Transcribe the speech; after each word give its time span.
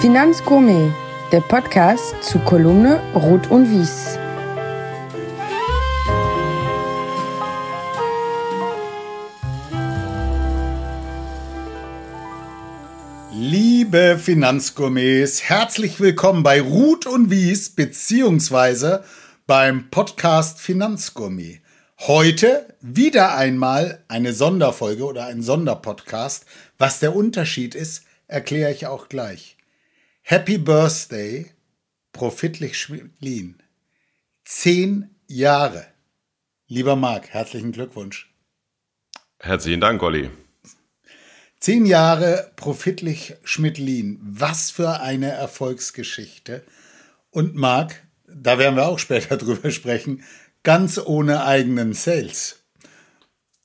Finanzgourmet, 0.00 0.94
der 1.32 1.40
Podcast 1.40 2.14
zu 2.22 2.38
Kolumne 2.38 3.00
Rot 3.16 3.50
und 3.50 3.68
Wies. 3.68 4.16
Liebe 13.32 14.20
Finanzgourmets, 14.22 15.42
herzlich 15.42 15.98
willkommen 15.98 16.44
bei 16.44 16.60
Ruth 16.60 17.06
und 17.06 17.32
Wies 17.32 17.70
beziehungsweise 17.70 19.02
beim 19.48 19.90
Podcast 19.90 20.60
Finanzgourmet. 20.60 21.60
Heute 21.98 22.72
wieder 22.80 23.34
einmal 23.34 24.04
eine 24.06 24.32
Sonderfolge 24.32 25.04
oder 25.04 25.26
ein 25.26 25.42
Sonderpodcast. 25.42 26.46
Was 26.78 27.00
der 27.00 27.16
Unterschied 27.16 27.74
ist, 27.74 28.04
erkläre 28.28 28.70
ich 28.70 28.86
auch 28.86 29.08
gleich. 29.08 29.57
Happy 30.30 30.58
Birthday, 30.58 31.46
Profitlich 32.12 32.78
Schmidlin. 32.78 33.62
Zehn 34.44 35.08
Jahre. 35.26 35.86
Lieber 36.66 36.96
Marc, 36.96 37.30
herzlichen 37.30 37.72
Glückwunsch. 37.72 38.30
Herzlichen 39.38 39.80
Dank, 39.80 40.02
Olli. 40.02 40.28
Zehn 41.60 41.86
Jahre 41.86 42.52
Profitlich 42.56 43.36
Schmidlin. 43.42 44.20
Was 44.20 44.70
für 44.70 45.00
eine 45.00 45.30
Erfolgsgeschichte. 45.30 46.62
Und 47.30 47.54
Marc, 47.54 48.02
da 48.26 48.58
werden 48.58 48.76
wir 48.76 48.86
auch 48.86 48.98
später 48.98 49.36
drüber 49.38 49.70
sprechen, 49.70 50.24
ganz 50.62 50.98
ohne 50.98 51.46
eigenen 51.46 51.94
Sales. 51.94 52.64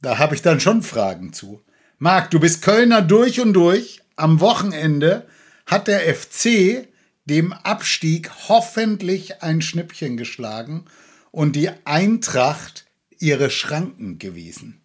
Da 0.02 0.18
habe 0.18 0.34
ich 0.34 0.42
dann 0.42 0.62
schon 0.62 0.82
Fragen 0.82 1.34
zu. 1.34 1.62
Marc, 1.98 2.32
du 2.32 2.40
bist 2.40 2.62
Kölner 2.62 3.02
durch 3.02 3.42
und 3.42 3.52
durch. 3.52 4.00
Am 4.16 4.40
Wochenende 4.40 5.28
hat 5.66 5.88
der 5.88 6.14
FC 6.14 6.88
dem 7.26 7.54
Abstieg 7.54 8.32
hoffentlich 8.50 9.42
ein 9.42 9.62
Schnippchen 9.62 10.18
geschlagen 10.18 10.86
und 11.32 11.56
die 11.56 11.70
Eintracht 11.86 12.86
ihre 13.18 13.50
Schranken 13.50 14.20
gewiesen. 14.20 14.82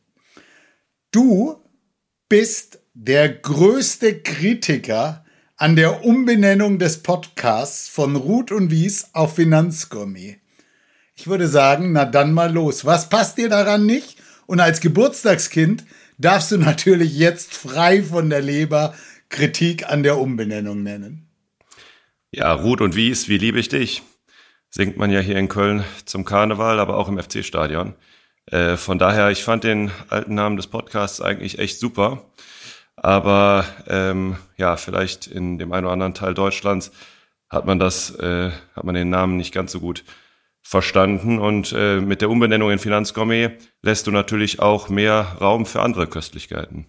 Du 1.10 1.62
bist 2.28 2.80
der 2.94 3.28
größte 3.28 4.20
Kritiker 4.20 5.24
an 5.56 5.74
der 5.74 6.04
Umbenennung 6.04 6.78
des 6.78 7.02
Podcasts 7.02 7.88
von 7.88 8.14
Ruth 8.14 8.52
und 8.52 8.70
Wies 8.70 9.08
auf 9.12 9.34
Finanzgourmet. 9.34 10.38
Ich 11.16 11.26
würde 11.26 11.48
sagen, 11.48 11.90
na 11.92 12.04
dann 12.04 12.32
mal 12.32 12.52
los. 12.52 12.84
Was 12.84 13.08
passt 13.08 13.38
dir 13.38 13.48
daran 13.48 13.84
nicht? 13.84 14.18
Und 14.46 14.60
als 14.60 14.80
Geburtstagskind 14.80 15.84
darfst 16.16 16.52
du 16.52 16.58
natürlich 16.58 17.16
jetzt 17.16 17.52
frei 17.54 18.02
von 18.04 18.30
der 18.30 18.40
Leber 18.40 18.94
Kritik 19.28 19.88
an 19.88 20.02
der 20.02 20.18
Umbenennung 20.18 20.82
nennen. 20.82 21.28
Ja, 22.30 22.52
Ruth 22.52 22.80
und 22.80 22.94
Wies, 22.94 23.28
wie 23.28 23.38
liebe 23.38 23.58
ich 23.58 23.68
dich? 23.68 24.02
Singt 24.70 24.96
man 24.96 25.10
ja 25.10 25.20
hier 25.20 25.36
in 25.36 25.48
Köln 25.48 25.84
zum 26.04 26.24
Karneval, 26.24 26.78
aber 26.78 26.96
auch 26.96 27.08
im 27.08 27.18
FC-Stadion. 27.18 27.94
Äh, 28.46 28.76
von 28.76 28.98
daher, 28.98 29.30
ich 29.30 29.44
fand 29.44 29.64
den 29.64 29.90
alten 30.08 30.34
Namen 30.34 30.56
des 30.56 30.66
Podcasts 30.66 31.20
eigentlich 31.20 31.58
echt 31.58 31.78
super. 31.78 32.30
Aber 32.96 33.64
ähm, 33.86 34.36
ja, 34.56 34.76
vielleicht 34.76 35.26
in 35.26 35.58
dem 35.58 35.72
einen 35.72 35.86
oder 35.86 35.92
anderen 35.92 36.14
Teil 36.14 36.34
Deutschlands 36.34 36.90
hat 37.48 37.64
man 37.64 37.78
das, 37.78 38.14
äh, 38.18 38.50
hat 38.74 38.84
man 38.84 38.94
den 38.94 39.10
Namen 39.10 39.36
nicht 39.36 39.54
ganz 39.54 39.72
so 39.72 39.80
gut 39.80 40.04
verstanden. 40.62 41.38
Und 41.38 41.72
äh, 41.72 42.00
mit 42.00 42.20
der 42.20 42.30
Umbenennung 42.30 42.70
in 42.70 42.78
Finanzgourmet 42.78 43.58
lässt 43.82 44.06
du 44.06 44.10
natürlich 44.10 44.60
auch 44.60 44.88
mehr 44.88 45.36
Raum 45.40 45.64
für 45.64 45.80
andere 45.80 46.06
Köstlichkeiten. 46.06 46.86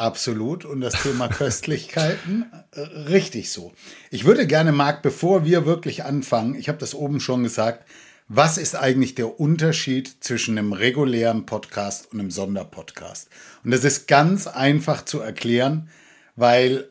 Absolut. 0.00 0.64
Und 0.64 0.80
das 0.80 1.02
Thema 1.02 1.28
Köstlichkeiten, 1.28 2.46
äh, 2.72 2.80
richtig 2.80 3.50
so. 3.50 3.72
Ich 4.10 4.24
würde 4.24 4.46
gerne, 4.46 4.72
Marc, 4.72 5.02
bevor 5.02 5.44
wir 5.44 5.66
wirklich 5.66 6.04
anfangen, 6.04 6.54
ich 6.54 6.68
habe 6.68 6.78
das 6.78 6.94
oben 6.94 7.20
schon 7.20 7.42
gesagt, 7.42 7.86
was 8.26 8.56
ist 8.56 8.76
eigentlich 8.76 9.14
der 9.14 9.38
Unterschied 9.38 10.24
zwischen 10.24 10.56
einem 10.56 10.72
regulären 10.72 11.44
Podcast 11.44 12.10
und 12.12 12.20
einem 12.20 12.30
Sonderpodcast? 12.30 13.28
Und 13.62 13.72
das 13.72 13.84
ist 13.84 14.08
ganz 14.08 14.46
einfach 14.46 15.04
zu 15.04 15.20
erklären, 15.20 15.90
weil 16.34 16.88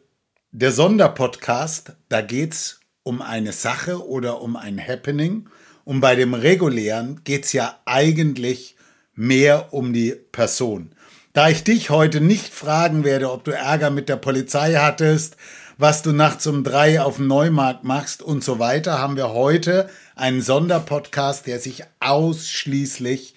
der 0.52 0.72
Sonderpodcast, 0.72 1.94
da 2.10 2.22
geht 2.22 2.54
es 2.54 2.80
um 3.02 3.24
eine 3.24 3.54
Sache 3.54 4.08
oder 4.08 4.40
um 4.42 4.56
ein 4.56 4.80
Happening. 4.80 5.50
Und 5.84 6.02
bei 6.02 6.16
dem 6.16 6.36
regulären 6.36 7.22
geht 7.24 7.46
es 7.46 7.54
ja 7.54 7.80
eigentlich 7.86 8.76
mehr 9.16 9.74
um 9.74 9.94
die 9.94 10.12
Person. 10.12 10.92
Da 11.40 11.48
ich 11.48 11.64
dich 11.64 11.90
heute 11.90 12.20
nicht 12.20 12.54
fragen 12.54 13.06
werde, 13.06 13.32
ob 13.32 13.46
du 13.46 13.52
Ärger 13.52 13.92
mit 13.92 14.10
der 14.10 14.18
Polizei 14.18 14.74
hattest, 14.74 15.38
was 15.78 16.02
du 16.02 16.12
nachts 16.12 16.46
um 16.48 16.66
drei 16.66 17.00
auf 17.00 17.16
dem 17.16 17.28
Neumarkt 17.28 17.86
machst 17.86 18.22
und 18.22 18.44
so 18.44 18.60
weiter, 18.60 19.00
haben 19.00 19.16
wir 19.16 19.30
heute 19.30 19.90
einen 20.18 20.42
Sonderpodcast, 20.42 21.48
der 21.48 21.62
sich 21.62 21.86
ausschließlich 22.02 23.36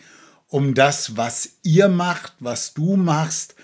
um 0.49 0.75
das, 0.75 1.17
was 1.17 1.51
ihr 1.62 1.87
macht, 1.87 2.33
was 2.41 2.75
du 2.75 2.97
machst, 2.97 3.55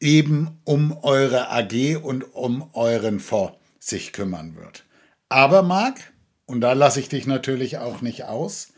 eben 0.00 0.60
um 0.64 0.98
eure 1.02 1.52
AG 1.52 1.94
und 2.02 2.24
um 2.34 2.68
euren 2.72 3.20
Fonds 3.20 3.56
sich 3.78 4.12
kümmern 4.12 4.56
wird. 4.56 4.82
Aber 5.28 5.62
Marc, 5.62 6.00
und 6.46 6.62
da 6.62 6.72
lasse 6.72 6.98
ich 6.98 7.08
dich 7.08 7.28
natürlich 7.28 7.78
auch 7.78 8.00
nicht 8.00 8.24
aus. 8.24 8.72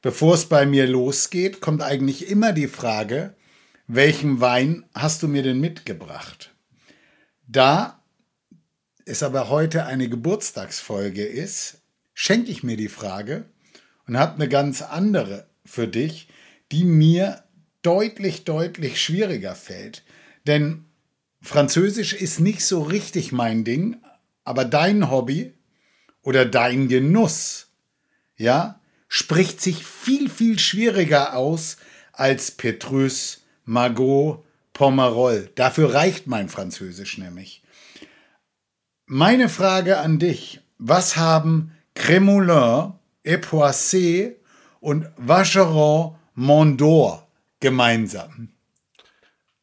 Bevor 0.00 0.32
es 0.32 0.46
bei 0.46 0.64
mir 0.64 0.86
losgeht, 0.86 1.60
kommt 1.60 1.82
eigentlich 1.82 2.30
immer 2.30 2.54
die 2.54 2.68
Frage, 2.68 3.34
welchen 3.86 4.40
Wein 4.40 4.84
hast 4.94 5.22
du 5.22 5.28
mir 5.28 5.42
denn 5.42 5.60
mitgebracht? 5.60 6.54
Da 7.46 8.02
es 9.04 9.22
aber 9.22 9.48
heute 9.48 9.86
eine 9.86 10.08
Geburtstagsfolge 10.08 11.24
ist, 11.24 11.82
schenke 12.12 12.50
ich 12.50 12.62
mir 12.62 12.76
die 12.76 12.88
Frage 12.88 13.48
und 14.06 14.18
habe 14.18 14.34
eine 14.34 14.48
ganz 14.48 14.82
andere 14.82 15.46
für 15.64 15.86
dich, 15.86 16.28
die 16.72 16.84
mir 16.84 17.44
deutlich, 17.82 18.44
deutlich 18.44 19.00
schwieriger 19.00 19.54
fällt. 19.54 20.02
Denn 20.46 20.86
Französisch 21.40 22.12
ist 22.12 22.40
nicht 22.40 22.64
so 22.64 22.82
richtig 22.82 23.30
mein 23.30 23.62
Ding, 23.62 24.02
aber 24.42 24.64
dein 24.64 25.10
Hobby 25.10 25.54
oder 26.22 26.44
dein 26.44 26.88
Genuss, 26.88 27.68
ja, 28.36 28.80
spricht 29.06 29.60
sich 29.60 29.86
viel, 29.86 30.28
viel 30.28 30.58
schwieriger 30.58 31.36
aus 31.36 31.76
als 32.12 32.50
Petrus, 32.50 33.45
Margot, 33.66 34.44
Pomerol. 34.72 35.50
Dafür 35.54 35.92
reicht 35.92 36.26
mein 36.26 36.48
Französisch 36.48 37.18
nämlich. 37.18 37.62
Meine 39.06 39.48
Frage 39.48 39.98
an 39.98 40.18
dich, 40.18 40.60
was 40.78 41.16
haben 41.16 41.72
Crémoulin, 41.94 42.94
Epoissé 43.24 44.36
und 44.80 45.06
Vacheron 45.16 46.16
Mondor 46.34 47.26
gemeinsam? 47.60 48.48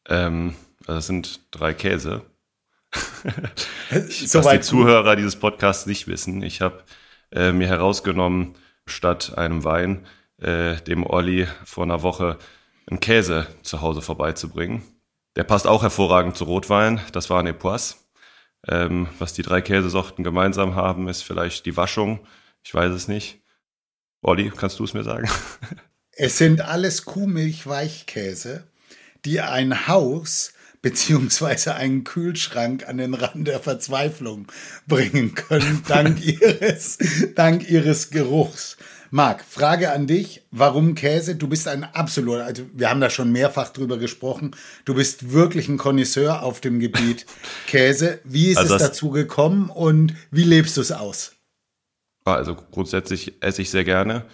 Ähm, 0.08 0.54
das 0.86 1.06
sind 1.06 1.40
drei 1.50 1.74
Käse. 1.74 2.22
was 3.90 4.48
die 4.48 4.60
Zuhörer 4.60 5.16
dieses 5.16 5.36
Podcasts 5.36 5.86
nicht 5.86 6.06
wissen, 6.06 6.42
ich 6.42 6.60
habe 6.60 6.84
äh, 7.32 7.52
mir 7.52 7.68
herausgenommen, 7.68 8.54
statt 8.86 9.36
einem 9.36 9.64
Wein 9.64 10.06
äh, 10.38 10.76
dem 10.82 11.04
Olli 11.04 11.48
vor 11.64 11.84
einer 11.84 12.02
Woche 12.02 12.38
einen 12.86 13.00
Käse 13.00 13.46
zu 13.62 13.80
Hause 13.80 14.02
vorbeizubringen. 14.02 14.82
Der 15.36 15.44
passt 15.44 15.66
auch 15.66 15.82
hervorragend 15.82 16.36
zu 16.36 16.44
Rotwein. 16.44 17.00
Das 17.12 17.30
war 17.30 17.40
ein 17.40 17.46
Epoisse. 17.46 17.96
Ähm, 18.66 19.08
was 19.18 19.32
die 19.32 19.42
drei 19.42 19.60
Käsesorten 19.60 20.24
gemeinsam 20.24 20.74
haben, 20.74 21.08
ist 21.08 21.22
vielleicht 21.22 21.66
die 21.66 21.76
Waschung. 21.76 22.26
Ich 22.62 22.72
weiß 22.72 22.92
es 22.92 23.08
nicht. 23.08 23.42
Olli, 24.22 24.50
kannst 24.56 24.78
du 24.78 24.84
es 24.84 24.94
mir 24.94 25.04
sagen? 25.04 25.28
Es 26.16 26.38
sind 26.38 26.60
alles 26.60 27.06
Kuhmilch-Weichkäse, 27.06 28.62
die 29.24 29.40
ein 29.40 29.88
Haus 29.88 30.52
beziehungsweise 30.80 31.74
einen 31.74 32.04
Kühlschrank 32.04 32.86
an 32.86 32.98
den 32.98 33.14
Rand 33.14 33.48
der 33.48 33.58
Verzweiflung 33.58 34.46
bringen 34.86 35.34
können, 35.34 35.82
dank 35.88 36.22
ihres, 36.24 36.98
dank 37.34 37.68
ihres 37.68 38.10
Geruchs. 38.10 38.76
Marc, 39.14 39.44
Frage 39.44 39.92
an 39.92 40.08
dich. 40.08 40.42
Warum 40.50 40.96
Käse? 40.96 41.36
Du 41.36 41.46
bist 41.46 41.68
ein 41.68 41.84
absoluter, 41.84 42.46
also 42.46 42.64
wir 42.72 42.90
haben 42.90 43.00
da 43.00 43.10
schon 43.10 43.30
mehrfach 43.30 43.68
drüber 43.68 43.96
gesprochen. 43.96 44.56
Du 44.84 44.92
bist 44.92 45.30
wirklich 45.30 45.68
ein 45.68 45.78
Connoisseur 45.78 46.42
auf 46.42 46.60
dem 46.60 46.80
Gebiet 46.80 47.24
Käse. 47.68 48.18
Wie 48.24 48.48
ist 48.48 48.58
also 48.58 48.74
es 48.74 48.82
dazu 48.82 49.10
gekommen 49.10 49.70
und 49.70 50.14
wie 50.32 50.42
lebst 50.42 50.76
du 50.76 50.80
es 50.80 50.90
aus? 50.90 51.36
Also 52.24 52.56
grundsätzlich 52.56 53.40
esse 53.40 53.62
ich 53.62 53.70
sehr 53.70 53.84
gerne. 53.84 54.24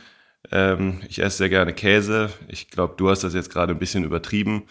Ähm, 0.51 1.03
ich 1.07 1.19
esse 1.19 1.37
sehr 1.37 1.51
gerne 1.51 1.75
Käse. 1.75 2.31
Ich 2.49 2.71
glaube, 2.71 2.95
du 2.97 3.11
hast 3.11 3.23
das 3.23 3.35
jetzt 3.35 3.51
gerade 3.51 3.75
ein 3.75 3.79
bisschen 3.79 4.05
übertrieben. 4.05 4.63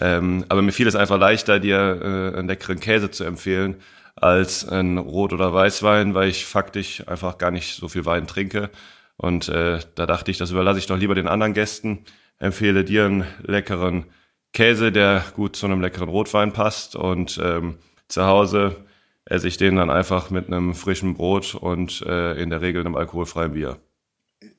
Ähm, 0.00 0.44
aber 0.48 0.62
mir 0.62 0.72
fiel 0.72 0.88
es 0.88 0.96
einfach 0.96 1.20
leichter, 1.20 1.60
dir 1.60 1.76
äh, 1.78 2.38
einen 2.38 2.48
leckeren 2.48 2.80
Käse 2.80 3.12
zu 3.12 3.22
empfehlen 3.22 3.76
als 4.16 4.68
ein 4.68 4.98
Rot- 4.98 5.32
oder 5.32 5.54
Weißwein, 5.54 6.12
weil 6.16 6.28
ich 6.28 6.44
faktisch 6.44 7.06
einfach 7.06 7.38
gar 7.38 7.52
nicht 7.52 7.76
so 7.76 7.86
viel 7.86 8.04
Wein 8.04 8.26
trinke. 8.26 8.70
Und 9.16 9.48
äh, 9.48 9.78
da 9.94 10.06
dachte 10.06 10.30
ich, 10.30 10.38
das 10.38 10.50
überlasse 10.50 10.78
ich 10.78 10.86
doch 10.86 10.98
lieber 10.98 11.14
den 11.14 11.28
anderen 11.28 11.54
Gästen. 11.54 12.04
Empfehle 12.38 12.84
dir 12.84 13.06
einen 13.06 13.24
leckeren 13.42 14.06
Käse, 14.52 14.92
der 14.92 15.24
gut 15.34 15.56
zu 15.56 15.66
einem 15.66 15.80
leckeren 15.80 16.08
Rotwein 16.08 16.52
passt. 16.52 16.96
Und 16.96 17.40
ähm, 17.42 17.78
zu 18.08 18.24
Hause 18.24 18.76
esse 19.24 19.48
ich 19.48 19.56
den 19.56 19.76
dann 19.76 19.90
einfach 19.90 20.30
mit 20.30 20.46
einem 20.48 20.74
frischen 20.74 21.14
Brot 21.14 21.54
und 21.54 22.02
äh, 22.02 22.40
in 22.40 22.50
der 22.50 22.60
Regel 22.60 22.80
einem 22.80 22.96
alkoholfreien 22.96 23.52
Bier. 23.52 23.78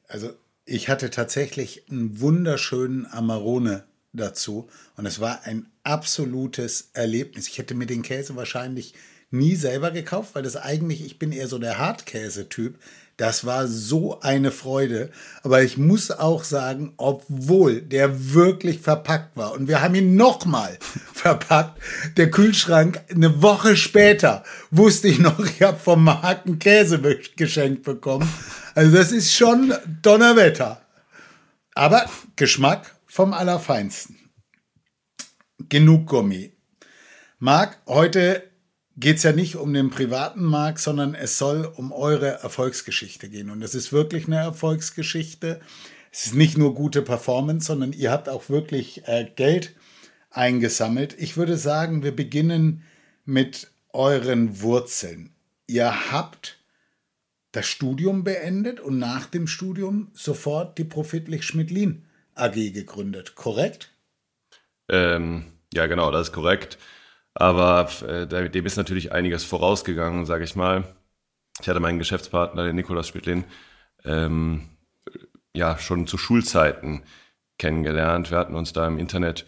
Also 0.07 0.33
ich 0.65 0.89
hatte 0.89 1.09
tatsächlich 1.09 1.89
einen 1.89 2.19
wunderschönen 2.19 3.05
Amarone 3.05 3.83
dazu 4.13 4.67
und 4.95 5.05
es 5.05 5.19
war 5.19 5.43
ein 5.43 5.67
absolutes 5.83 6.89
Erlebnis. 6.93 7.47
Ich 7.47 7.57
hätte 7.57 7.75
mir 7.75 7.85
den 7.85 8.01
Käse 8.01 8.35
wahrscheinlich 8.35 8.95
nie 9.29 9.55
selber 9.55 9.91
gekauft, 9.91 10.33
weil 10.33 10.43
das 10.43 10.55
eigentlich, 10.55 11.05
ich 11.05 11.19
bin 11.19 11.31
eher 11.31 11.47
so 11.47 11.59
der 11.59 11.77
Hartkäse-Typ. 11.77 12.79
Das 13.17 13.45
war 13.45 13.67
so 13.67 14.19
eine 14.19 14.51
Freude. 14.51 15.09
Aber 15.43 15.63
ich 15.63 15.77
muss 15.77 16.11
auch 16.11 16.43
sagen, 16.43 16.93
obwohl 16.97 17.81
der 17.81 18.33
wirklich 18.33 18.81
verpackt 18.81 19.37
war 19.37 19.53
und 19.53 19.67
wir 19.69 19.81
haben 19.81 19.95
ihn 19.95 20.15
nochmal 20.15 20.77
verpackt, 21.13 21.81
der 22.17 22.29
Kühlschrank 22.29 23.01
eine 23.09 23.41
Woche 23.41 23.77
später 23.77 24.43
wusste 24.69 25.07
ich 25.07 25.19
noch, 25.19 25.39
ich 25.45 25.61
habe 25.61 25.79
vom 25.79 26.03
Marken 26.03 26.59
Käse 26.59 26.99
geschenkt 27.37 27.83
bekommen. 27.83 28.29
Also 28.73 28.95
das 28.95 29.11
ist 29.11 29.33
schon 29.33 29.73
Donnerwetter. 30.01 30.81
Aber 31.73 32.09
Geschmack 32.35 32.95
vom 33.05 33.33
Allerfeinsten. 33.33 34.17
Genug 35.69 36.07
Gummi. 36.07 36.53
Marc, 37.39 37.77
heute 37.87 38.43
geht 38.97 39.17
es 39.17 39.23
ja 39.23 39.31
nicht 39.31 39.55
um 39.55 39.73
den 39.73 39.89
privaten 39.89 40.43
Markt, 40.43 40.79
sondern 40.79 41.15
es 41.15 41.37
soll 41.37 41.65
um 41.65 41.91
eure 41.91 42.39
Erfolgsgeschichte 42.41 43.29
gehen. 43.29 43.49
Und 43.49 43.61
es 43.61 43.75
ist 43.75 43.91
wirklich 43.91 44.27
eine 44.27 44.37
Erfolgsgeschichte. 44.37 45.59
Es 46.11 46.27
ist 46.27 46.35
nicht 46.35 46.57
nur 46.57 46.73
gute 46.73 47.01
Performance, 47.01 47.67
sondern 47.67 47.91
ihr 47.91 48.11
habt 48.11 48.29
auch 48.29 48.49
wirklich 48.49 49.07
äh, 49.07 49.29
Geld 49.35 49.75
eingesammelt. 50.31 51.15
Ich 51.19 51.35
würde 51.37 51.57
sagen, 51.57 52.03
wir 52.03 52.15
beginnen 52.15 52.83
mit 53.25 53.69
euren 53.91 54.61
Wurzeln. 54.61 55.31
Ihr 55.67 56.11
habt 56.11 56.59
das 57.51 57.65
Studium 57.65 58.23
beendet 58.23 58.79
und 58.79 58.99
nach 58.99 59.27
dem 59.27 59.47
Studium 59.47 60.09
sofort 60.13 60.77
die 60.77 60.83
Profitlich 60.83 61.43
Schmidlin 61.43 62.05
AG 62.33 62.53
gegründet, 62.53 63.35
korrekt? 63.35 63.91
Ähm, 64.89 65.45
ja, 65.73 65.87
genau, 65.87 66.11
das 66.11 66.27
ist 66.27 66.33
korrekt. 66.33 66.77
Aber 67.35 67.89
äh, 68.07 68.49
dem 68.49 68.65
ist 68.65 68.77
natürlich 68.77 69.11
einiges 69.11 69.43
vorausgegangen, 69.43 70.25
sage 70.25 70.45
ich 70.45 70.55
mal. 70.55 70.85
Ich 71.61 71.69
hatte 71.69 71.79
meinen 71.79 71.99
Geschäftspartner, 71.99 72.63
den 72.63 72.75
Nikolaus 72.75 73.09
Schmidlin, 73.09 73.43
ähm, 74.03 74.69
ja, 75.53 75.77
schon 75.77 76.07
zu 76.07 76.17
Schulzeiten 76.17 77.03
kennengelernt. 77.57 78.31
Wir 78.31 78.37
hatten 78.37 78.55
uns 78.55 78.73
da 78.73 78.87
im 78.87 78.97
Internet 78.97 79.45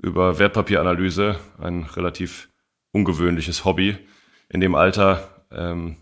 über 0.00 0.38
Wertpapieranalyse, 0.38 1.36
ein 1.58 1.84
relativ 1.84 2.48
ungewöhnliches 2.92 3.64
Hobby, 3.64 3.96
in 4.48 4.60
dem 4.60 4.74
Alter 4.74 5.44
ähm, 5.50 5.96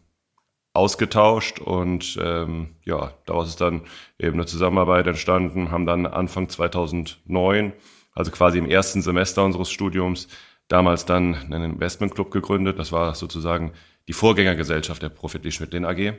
ausgetauscht 0.73 1.59
und 1.59 2.19
ähm, 2.21 2.77
ja, 2.85 3.13
daraus 3.27 3.49
ist 3.49 3.61
dann 3.61 3.83
eben 4.19 4.35
eine 4.35 4.47
Zusammenarbeit 4.47 5.07
entstanden, 5.07 5.71
haben 5.71 5.87
dann 5.87 6.07
Anfang 6.07 6.49
2009, 6.49 7.73
also 8.13 8.31
quasi 8.31 8.59
im 8.59 8.67
ersten 8.67 9.03
Semester 9.03 9.45
unseres 9.45 9.71
Studiums, 9.71 10.29
damals 10.71 11.05
dann 11.05 11.35
einen 11.35 11.73
Investmentclub 11.73 12.31
gegründet. 12.31 12.79
Das 12.79 12.93
war 12.93 13.15
sozusagen 13.15 13.73
die 14.09 14.13
Vorgängergesellschaft 14.13 15.03
der 15.03 15.09
Profit 15.09 15.53
Schmidlin 15.53 15.85
AG. 15.85 16.15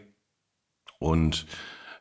Und 1.00 1.48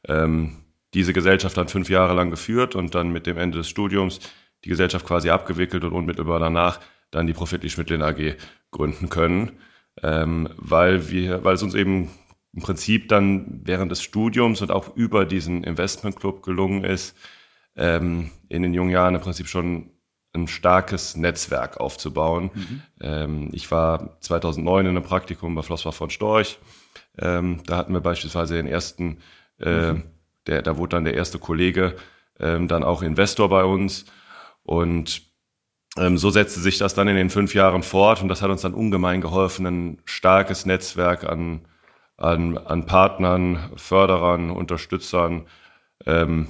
ähm, 0.07 0.65
diese 0.93 1.13
Gesellschaft 1.13 1.57
dann 1.57 1.69
fünf 1.69 1.89
Jahre 1.89 2.13
lang 2.13 2.31
geführt 2.31 2.75
und 2.75 2.95
dann 2.95 3.13
mit 3.13 3.27
dem 3.27 3.39
Ende 3.39 3.59
des 3.59 3.69
Studiums 3.69 4.19
die 4.65 4.69
Gesellschaft 4.69 5.07
quasi 5.07 5.31
abgewickelt 5.31 5.85
und 5.85 5.93
unmittelbar 5.93 6.41
danach 6.41 6.81
dann 7.13 7.29
die 7.29 7.33
Profit 7.33 7.71
Schmidlin 7.71 8.03
AG 8.03 8.37
gründen 8.73 9.09
können, 9.09 9.53
ähm, 10.03 10.49
weil 10.57 11.09
wir, 11.09 11.45
weil 11.45 11.55
es 11.55 11.63
uns 11.63 11.75
eben 11.75 12.11
im 12.53 12.63
Prinzip 12.63 13.09
dann 13.09 13.61
während 13.65 13.93
des 13.93 14.03
Studiums 14.03 14.61
und 14.61 14.73
auch 14.73 14.97
über 14.97 15.25
diesen 15.25 15.63
Investmentclub 15.63 16.43
gelungen 16.43 16.83
ist, 16.83 17.17
ähm, 17.77 18.33
in 18.49 18.63
den 18.63 18.75
jungen 18.75 18.91
Jahren 18.91 19.15
im 19.15 19.21
Prinzip 19.21 19.47
schon 19.47 19.93
ein 20.33 20.47
starkes 20.47 21.17
Netzwerk 21.17 21.79
aufzubauen. 21.79 22.51
Mhm. 22.55 22.83
Ähm, 23.01 23.49
ich 23.53 23.71
war 23.71 24.21
2009 24.21 24.87
in 24.87 24.97
einem 24.97 25.05
Praktikum 25.05 25.55
bei 25.55 25.63
Flossbach 25.63 25.95
von 25.95 26.11
Storch. 26.11 26.59
Ähm, 27.19 27.63
da 27.67 27.77
hatten 27.77 27.93
wir 27.93 28.01
beispielsweise 28.01 28.55
den 28.55 28.67
ersten, 28.67 29.19
äh, 29.59 29.93
mhm. 29.93 30.05
der, 30.47 30.63
da 30.63 30.77
wurde 30.77 30.97
dann 30.97 31.05
der 31.05 31.15
erste 31.15 31.39
Kollege 31.39 31.97
ähm, 32.39 32.69
dann 32.69 32.85
auch 32.85 33.03
Investor 33.03 33.49
bei 33.49 33.65
uns. 33.65 34.07
Und 34.63 35.23
ähm, 35.97 36.17
so 36.19 36.31
setzte 36.31 36.61
sich 36.61 36.79
das 36.79 36.95
dann 36.95 37.09
in 37.09 37.17
den 37.17 37.31
fünf 37.31 37.55
Jahren 37.55 37.83
fort 37.83 38.23
und 38.23 38.29
das 38.29 38.43
hat 38.43 38.51
uns 38.51 38.63
dann 38.63 38.75
ungemein 38.75 39.21
geholfen, 39.21 39.67
ein 39.67 39.99
starkes 40.05 40.65
Netzwerk 40.65 41.25
an, 41.25 41.67
an, 42.17 42.59
an 42.59 42.87
Partnern, 42.87 43.71
Förderern, 43.77 44.51
Unterstützern 44.51 45.47
ähm, 46.07 46.47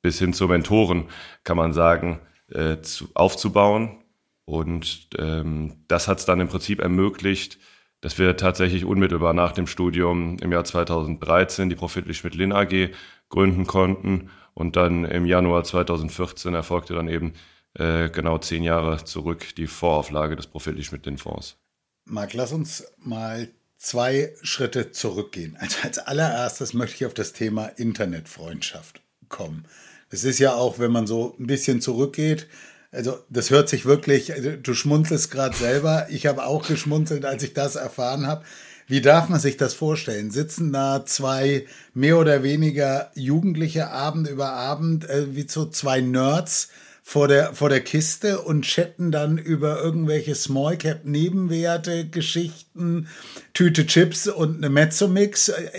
bis 0.00 0.18
hin 0.18 0.32
zu 0.32 0.48
Mentoren, 0.48 1.04
kann 1.44 1.56
man 1.56 1.74
sagen, 1.74 2.20
äh, 2.52 2.80
zu, 2.80 3.08
aufzubauen. 3.14 4.02
Und 4.44 5.08
ähm, 5.18 5.84
das 5.88 6.08
hat 6.08 6.18
es 6.18 6.24
dann 6.24 6.40
im 6.40 6.48
Prinzip 6.48 6.80
ermöglicht, 6.80 7.58
dass 8.00 8.18
wir 8.18 8.36
tatsächlich 8.36 8.84
unmittelbar 8.84 9.34
nach 9.34 9.52
dem 9.52 9.66
Studium 9.66 10.38
im 10.38 10.52
Jahr 10.52 10.64
2013 10.64 11.68
die 11.68 11.76
Profitlich 11.76 12.18
Schmidt-Lin 12.18 12.52
AG 12.52 12.90
gründen 13.28 13.66
konnten. 13.66 14.30
Und 14.54 14.76
dann 14.76 15.04
im 15.04 15.26
Januar 15.26 15.64
2014 15.64 16.54
erfolgte 16.54 16.94
dann 16.94 17.08
eben 17.08 17.34
äh, 17.74 18.08
genau 18.08 18.38
zehn 18.38 18.62
Jahre 18.62 19.04
zurück 19.04 19.54
die 19.56 19.66
Vorauflage 19.66 20.36
des 20.36 20.46
Profitlich 20.46 20.86
Schmidt-Lin 20.86 21.18
Fonds. 21.18 21.56
Marc, 22.04 22.32
lass 22.32 22.52
uns 22.52 22.86
mal 22.96 23.48
zwei 23.76 24.34
Schritte 24.42 24.90
zurückgehen. 24.90 25.56
Also 25.60 25.76
als 25.82 25.98
allererstes 25.98 26.74
möchte 26.74 26.96
ich 26.96 27.06
auf 27.06 27.14
das 27.14 27.32
Thema 27.32 27.66
Internetfreundschaft 27.66 29.02
kommen. 29.28 29.64
Es 30.10 30.24
ist 30.24 30.38
ja 30.38 30.54
auch, 30.54 30.78
wenn 30.78 30.92
man 30.92 31.06
so 31.06 31.36
ein 31.38 31.46
bisschen 31.46 31.80
zurückgeht, 31.80 32.46
also 32.90 33.18
das 33.28 33.50
hört 33.50 33.68
sich 33.68 33.84
wirklich, 33.84 34.32
also 34.32 34.52
du 34.56 34.72
schmunzelst 34.72 35.30
gerade 35.30 35.56
selber. 35.56 36.06
Ich 36.10 36.26
habe 36.26 36.44
auch 36.44 36.66
geschmunzelt, 36.66 37.24
als 37.24 37.42
ich 37.42 37.52
das 37.52 37.76
erfahren 37.76 38.26
habe. 38.26 38.44
Wie 38.86 39.02
darf 39.02 39.28
man 39.28 39.38
sich 39.38 39.58
das 39.58 39.74
vorstellen? 39.74 40.30
Sitzen 40.30 40.72
da 40.72 41.04
zwei 41.04 41.66
mehr 41.92 42.16
oder 42.16 42.42
weniger 42.42 43.10
Jugendliche 43.14 43.90
Abend 43.90 44.26
über 44.28 44.52
Abend, 44.52 45.08
äh, 45.08 45.36
wie 45.36 45.46
so 45.46 45.66
zwei 45.66 46.00
Nerds 46.00 46.70
vor 47.02 47.28
der, 47.28 47.54
vor 47.54 47.68
der 47.68 47.82
Kiste 47.82 48.40
und 48.40 48.62
chatten 48.62 49.12
dann 49.12 49.36
über 49.36 49.82
irgendwelche 49.82 50.34
Small 50.34 50.78
Cap 50.78 51.04
Nebenwerte, 51.04 52.08
Geschichten, 52.08 53.08
Tüte 53.52 53.86
Chips 53.86 54.26
und 54.26 54.56
eine 54.56 54.70
Mezzomix. 54.70 55.50
Äh, 55.50 55.70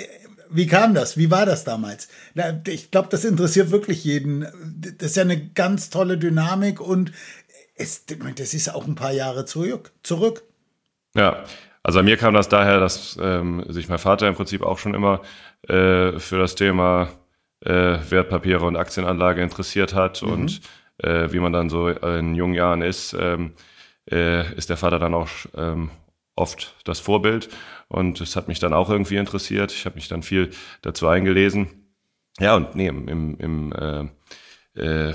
wie 0.50 0.68
kam 0.68 0.94
das? 0.94 1.18
Wie 1.18 1.32
war 1.32 1.46
das 1.46 1.64
damals? 1.64 2.10
Ich 2.68 2.92
glaube, 2.92 3.10
das 3.10 3.26
interessiert 3.26 3.72
wirklich 3.72 4.04
jeden. 4.04 4.48
Das 4.98 5.12
ist 5.12 5.16
ja 5.16 5.24
eine 5.24 5.50
ganz 5.50 5.90
tolle 5.90 6.18
Dynamik 6.18 6.82
und 6.82 7.12
es, 7.76 8.06
das 8.06 8.54
ist 8.54 8.74
auch 8.74 8.88
ein 8.88 8.96
paar 8.96 9.12
Jahre 9.12 9.46
zurück. 9.46 9.92
zurück. 10.04 10.44
Ja, 11.16 11.44
also 11.84 12.00
bei 12.00 12.04
mir 12.04 12.18
kam 12.18 12.34
das 12.34 12.50
daher, 12.50 12.80
dass 12.80 13.18
ähm, 13.22 13.66
sich 13.70 13.88
mein 13.90 14.00
Vater 14.00 14.28
im 14.28 14.36
Prinzip 14.36 14.62
auch 14.62 14.78
schon 14.78 14.94
immer 14.94 15.22
äh, 15.68 16.20
für 16.20 16.38
das 16.38 16.56
Thema 16.56 17.10
äh, 17.62 17.98
Wertpapiere 18.10 18.66
und 18.66 18.76
Aktienanlage 18.76 19.42
interessiert 19.42 19.94
hat 19.94 20.22
mhm. 20.22 20.32
und 20.32 20.62
äh, 20.98 21.32
wie 21.32 21.40
man 21.40 21.54
dann 21.54 21.70
so 21.70 21.88
in 21.90 22.36
jungen 22.36 22.54
Jahren 22.54 22.82
ist, 22.82 23.14
ähm, 23.14 23.54
äh, 24.12 24.54
ist 24.56 24.70
der 24.70 24.78
Vater 24.78 25.00
dann 25.00 25.14
auch 25.14 25.30
ähm, 25.56 25.92
oft 26.36 26.76
das 26.84 27.00
Vorbild. 27.00 27.50
Und 27.90 28.22
es 28.22 28.36
hat 28.36 28.48
mich 28.48 28.60
dann 28.60 28.74
auch 28.74 28.90
irgendwie 28.90 29.18
interessiert. 29.18 29.72
Ich 29.72 29.86
habe 29.86 29.96
mich 29.96 30.08
dann 30.08 30.24
viel 30.24 30.52
dazu 30.82 31.08
eingelesen. 31.08 31.90
Ja, 32.40 32.56
und 32.56 32.76
nee, 32.76 32.88
im, 32.88 33.38
im, 33.38 33.74
äh, 33.74 34.06
äh, 34.80 35.14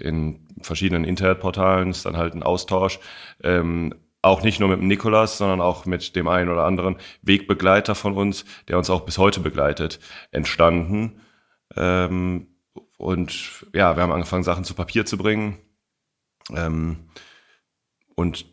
in 0.00 0.48
verschiedenen 0.60 1.04
Internetportalen 1.04 1.90
ist 1.90 2.06
dann 2.06 2.16
halt 2.16 2.34
ein 2.34 2.42
Austausch. 2.42 2.98
Ähm, 3.42 3.94
auch 4.22 4.42
nicht 4.42 4.58
nur 4.58 4.70
mit 4.70 4.80
dem 4.80 4.88
Nikolas, 4.88 5.36
sondern 5.36 5.60
auch 5.60 5.84
mit 5.84 6.16
dem 6.16 6.28
einen 6.28 6.48
oder 6.48 6.64
anderen 6.64 6.96
Wegbegleiter 7.22 7.94
von 7.94 8.14
uns, 8.14 8.46
der 8.68 8.78
uns 8.78 8.88
auch 8.88 9.02
bis 9.02 9.18
heute 9.18 9.40
begleitet, 9.40 10.00
entstanden. 10.30 11.20
Ähm, 11.76 12.48
und 12.96 13.66
ja, 13.74 13.96
wir 13.96 14.02
haben 14.02 14.12
angefangen, 14.12 14.44
Sachen 14.44 14.64
zu 14.64 14.74
Papier 14.74 15.04
zu 15.04 15.18
bringen. 15.18 15.58
Ähm, 16.50 17.10
und 18.14 18.46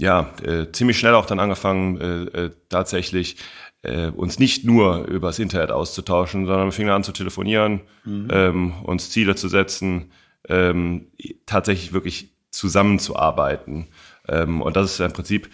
ja, 0.00 0.32
äh, 0.42 0.72
ziemlich 0.72 0.98
schnell 0.98 1.14
auch 1.14 1.26
dann 1.26 1.40
angefangen, 1.40 2.00
äh, 2.00 2.44
äh, 2.44 2.50
tatsächlich 2.68 3.36
äh, 3.82 4.08
uns 4.08 4.38
nicht 4.38 4.64
nur 4.64 5.06
übers 5.06 5.38
Internet 5.38 5.70
auszutauschen, 5.70 6.46
sondern 6.46 6.68
wir 6.68 6.72
fingen 6.72 6.90
an 6.90 7.04
zu 7.04 7.12
telefonieren, 7.12 7.82
mhm. 8.04 8.28
ähm, 8.32 8.72
uns 8.82 9.10
Ziele 9.10 9.34
zu 9.34 9.48
setzen, 9.48 10.12
ähm, 10.48 11.08
tatsächlich 11.46 11.92
wirklich 11.92 12.34
zusammenzuarbeiten. 12.50 13.88
Ähm, 14.26 14.62
und 14.62 14.76
das 14.76 14.92
ist 14.92 15.00
im 15.00 15.12
Prinzip, 15.12 15.50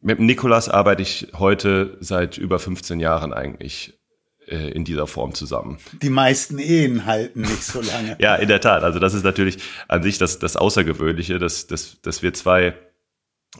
mit 0.00 0.20
Nikolas 0.20 0.68
arbeite 0.68 1.02
ich 1.02 1.28
heute 1.36 1.96
seit 2.00 2.38
über 2.38 2.58
15 2.60 3.00
Jahren 3.00 3.32
eigentlich 3.32 3.98
äh, 4.46 4.70
in 4.70 4.84
dieser 4.84 5.08
Form 5.08 5.34
zusammen. 5.34 5.78
Die 6.02 6.10
meisten 6.10 6.58
Ehen 6.58 7.04
halten 7.04 7.40
nicht 7.40 7.64
so 7.64 7.80
lange. 7.82 8.16
ja, 8.20 8.36
in 8.36 8.48
der 8.48 8.60
Tat. 8.60 8.84
Also 8.84 9.00
das 9.00 9.14
ist 9.14 9.24
natürlich 9.24 9.58
an 9.88 10.04
sich 10.04 10.18
das, 10.18 10.38
das 10.38 10.56
Außergewöhnliche, 10.56 11.40
dass, 11.40 11.66
dass, 11.66 12.00
dass 12.00 12.22
wir 12.22 12.32
zwei 12.32 12.74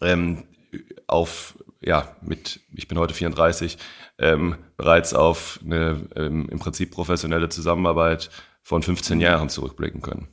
ähm, 0.00 0.45
auf 1.07 1.54
ja, 1.80 2.16
mit, 2.23 2.61
ich 2.75 2.88
bin 2.88 2.99
heute 2.99 3.14
34, 3.14 3.78
ähm, 4.18 4.57
bereits 4.76 5.14
auf 5.14 5.61
eine 5.64 6.09
ähm, 6.16 6.49
im 6.50 6.59
Prinzip 6.59 6.90
professionelle 6.90 7.49
Zusammenarbeit 7.49 8.30
von 8.62 8.83
15 8.83 9.21
Jahren 9.21 9.49
zurückblicken 9.49 10.02
können. 10.02 10.28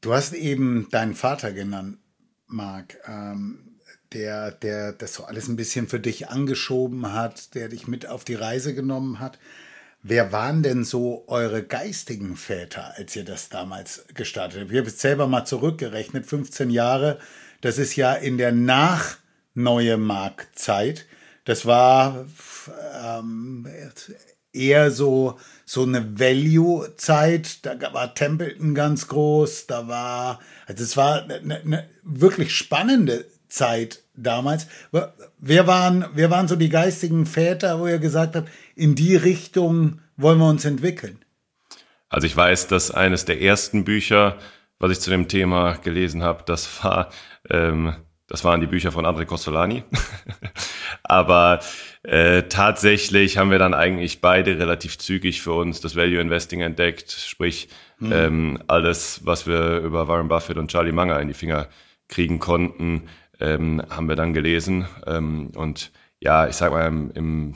Du 0.00 0.14
hast 0.14 0.32
eben 0.32 0.88
deinen 0.90 1.14
Vater 1.14 1.52
genannt, 1.52 1.98
Marc, 2.46 2.96
ähm, 3.06 3.80
der, 4.12 4.52
der 4.52 4.92
das 4.92 5.14
so 5.14 5.24
alles 5.24 5.48
ein 5.48 5.56
bisschen 5.56 5.88
für 5.88 6.00
dich 6.00 6.28
angeschoben 6.28 7.12
hat, 7.12 7.54
der 7.54 7.68
dich 7.68 7.88
mit 7.88 8.06
auf 8.06 8.24
die 8.24 8.36
Reise 8.36 8.74
genommen 8.74 9.18
hat. 9.18 9.38
Wer 10.00 10.30
waren 10.30 10.62
denn 10.62 10.84
so 10.84 11.24
eure 11.26 11.64
geistigen 11.64 12.36
Väter, 12.36 12.94
als 12.96 13.16
ihr 13.16 13.24
das 13.24 13.48
damals 13.48 14.06
gestartet 14.14 14.60
habt? 14.60 14.70
Ich 14.70 14.78
habe 14.78 14.88
jetzt 14.88 15.00
selber 15.00 15.26
mal 15.26 15.44
zurückgerechnet, 15.44 16.24
15 16.24 16.70
Jahre. 16.70 17.18
Das 17.60 17.78
ist 17.78 17.96
ja 17.96 18.14
in 18.14 18.38
der 18.38 18.52
nach-neue 18.52 19.96
Marktzeit. 19.96 21.06
Das 21.44 21.66
war 21.66 22.26
ähm, 23.02 23.66
eher 24.52 24.90
so, 24.90 25.38
so 25.64 25.82
eine 25.82 26.18
Value-Zeit. 26.18 27.64
Da 27.64 27.92
war 27.92 28.14
Templeton 28.14 28.74
ganz 28.74 29.08
groß. 29.08 29.66
Da 29.66 29.88
war, 29.88 30.40
also 30.66 30.84
es 30.84 30.96
war 30.96 31.22
eine, 31.22 31.60
eine 31.60 31.88
wirklich 32.02 32.54
spannende 32.54 33.24
Zeit 33.48 34.02
damals. 34.14 34.66
Wer 35.38 35.66
waren, 35.66 36.06
wer 36.14 36.30
waren 36.30 36.48
so 36.48 36.56
die 36.56 36.68
geistigen 36.68 37.26
Väter, 37.26 37.80
wo 37.80 37.86
ihr 37.86 37.98
gesagt 37.98 38.36
habt, 38.36 38.48
in 38.74 38.94
die 38.94 39.16
Richtung 39.16 40.00
wollen 40.16 40.38
wir 40.38 40.48
uns 40.48 40.64
entwickeln? 40.64 41.24
Also 42.08 42.26
ich 42.26 42.36
weiß, 42.36 42.68
dass 42.68 42.90
eines 42.90 43.24
der 43.24 43.40
ersten 43.40 43.84
Bücher, 43.84 44.38
was 44.78 44.92
ich 44.92 45.00
zu 45.00 45.10
dem 45.10 45.28
Thema 45.28 45.74
gelesen 45.74 46.22
habe, 46.22 46.42
das 46.46 46.82
war, 46.82 47.10
ähm, 47.50 47.94
das 48.28 48.44
waren 48.44 48.60
die 48.60 48.66
Bücher 48.66 48.92
von 48.92 49.06
André 49.06 49.24
Costolani. 49.24 49.84
Aber 51.02 51.60
äh, 52.02 52.42
tatsächlich 52.44 53.38
haben 53.38 53.50
wir 53.50 53.58
dann 53.58 53.72
eigentlich 53.72 54.20
beide 54.20 54.58
relativ 54.58 54.98
zügig 54.98 55.40
für 55.40 55.54
uns 55.54 55.80
das 55.80 55.96
Value 55.96 56.20
Investing 56.20 56.60
entdeckt, 56.60 57.10
sprich 57.10 57.68
mhm. 57.98 58.12
ähm, 58.12 58.62
alles, 58.66 59.22
was 59.24 59.46
wir 59.46 59.78
über 59.78 60.08
Warren 60.08 60.28
Buffett 60.28 60.58
und 60.58 60.70
Charlie 60.70 60.92
Munger 60.92 61.18
in 61.20 61.28
die 61.28 61.34
Finger 61.34 61.68
kriegen 62.08 62.38
konnten, 62.38 63.08
ähm, 63.40 63.82
haben 63.88 64.08
wir 64.08 64.16
dann 64.16 64.34
gelesen. 64.34 64.86
Ähm, 65.06 65.50
und 65.54 65.90
ja, 66.20 66.48
ich 66.48 66.56
sag 66.56 66.72
mal, 66.72 66.86
im, 66.86 67.10
im 67.12 67.54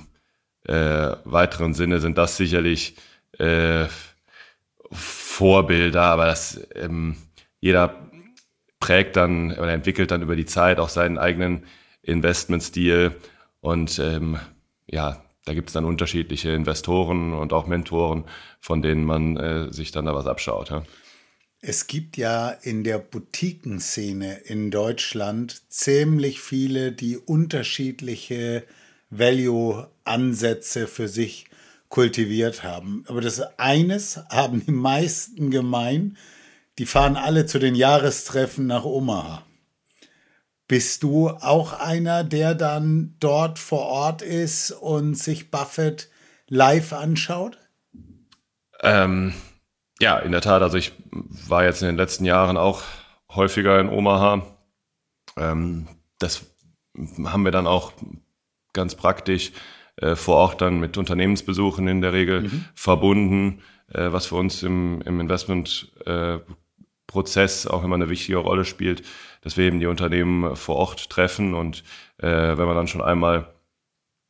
äh, 0.65 1.17
weiteren 1.25 1.75
Sinne 1.75 2.01
sind 2.01 2.17
das 2.17 2.39
sicherlich 2.39 2.97
äh, 3.39 3.87
Vorbilder, 4.91 6.03
aber 6.03 6.27
das 6.27 6.61
ähm, 6.75 7.17
jeder 7.61 8.11
prägt 8.83 9.15
dann 9.15 9.53
oder 9.53 9.73
entwickelt 9.73 10.11
dann 10.11 10.23
über 10.23 10.35
die 10.35 10.45
Zeit 10.45 10.81
auch 10.81 10.89
seinen 10.89 11.17
eigenen 11.17 11.63
Investmentstil 12.03 13.15
und 13.61 14.01
ähm, 14.01 14.41
ja, 14.89 15.23
da 15.45 15.55
gibt 15.55 15.69
es 15.69 15.73
dann 15.73 15.85
unterschiedliche 15.85 16.51
Investoren 16.51 17.33
und 17.33 17.53
auch 17.53 17.69
Mentoren, 17.69 18.25
von 18.61 18.83
denen 18.83 19.05
man 19.05 19.37
äh, 19.37 19.73
sich 19.73 19.93
dann 19.93 20.07
da 20.07 20.17
was 20.17 20.27
abschaut. 20.27 20.71
Ja. 20.71 20.83
Es 21.61 21.87
gibt 21.87 22.17
ja 22.17 22.51
in 22.51 22.83
der 22.83 22.99
Boutiquenszene 22.99 24.39
in 24.47 24.73
Deutschland 24.73 25.63
ziemlich 25.71 26.41
viele, 26.41 26.91
die 26.91 27.17
unterschiedliche 27.17 28.65
Value-Ansätze 29.11 30.89
für 30.89 31.07
sich 31.07 31.47
kultiviert 31.89 32.65
haben. 32.65 33.05
Aber 33.07 33.21
das 33.21 33.43
eines 33.61 34.17
haben 34.29 34.67
die 34.67 34.73
meisten 34.73 35.53
gemein, 35.53 36.17
die 36.79 36.87
fahren 36.87 37.17
alle 37.17 37.47
zu 37.47 37.59
den 37.59 37.75
Jahrestreffen 37.75 38.67
nach 38.67 38.85
Omaha. 38.85 39.45
Bist 40.69 41.03
du 41.03 41.29
auch 41.29 41.75
einer, 41.75 42.25
der 42.25 42.55
dann 42.55 43.17
dort 43.21 43.59
vor 43.59 43.87
Ort 43.87 44.23
ist 44.23 44.71
und 44.71 45.17
sich 45.17 45.51
Buffett 45.51 46.09
live 46.49 46.93
anschaut? 46.93 47.59
Ähm, 48.81 49.35
ja, 50.01 50.19
in 50.19 50.33
der 50.33 50.41
Tat. 50.41 50.63
Also 50.63 50.79
ich 50.79 50.93
war 51.11 51.65
jetzt 51.65 51.83
in 51.83 51.89
den 51.89 51.97
letzten 51.97 52.25
Jahren 52.25 52.57
auch 52.57 52.83
häufiger 53.31 53.79
in 53.81 53.89
Omaha. 53.89 54.47
Ähm, 55.37 55.89
das 56.19 56.47
haben 57.25 57.45
wir 57.45 57.53
dann 57.53 57.67
auch 57.67 57.93
ganz 58.73 58.95
praktisch 58.95 59.53
äh, 59.97 60.17
vor 60.17 60.37
Ort 60.37 60.61
dann 60.63 60.81
mit 60.81 60.97
Unternehmensbesuchen 60.97 61.87
in 61.87 62.01
der 62.01 62.13
Regel 62.13 62.43
mhm. 62.43 62.65
verbunden, 62.75 63.63
äh, 63.89 64.11
was 64.11 64.27
für 64.27 64.37
uns 64.37 64.63
im, 64.63 65.03
im 65.03 65.21
Investmentprozess 65.21 65.91
äh, 66.07 66.39
auch 67.15 67.85
immer 67.85 67.97
eine 67.97 68.09
wichtige 68.09 68.39
Rolle 68.39 68.65
spielt, 68.65 69.03
dass 69.43 69.57
wir 69.57 69.65
eben 69.65 69.81
die 69.81 69.87
Unternehmen 69.87 70.57
vor 70.57 70.77
Ort 70.77 71.11
treffen 71.11 71.55
und 71.55 71.85
äh, 72.19 72.29
wenn 72.29 72.67
man 72.67 72.77
dann 72.77 72.89
schon 72.89 73.03
einmal 73.03 73.47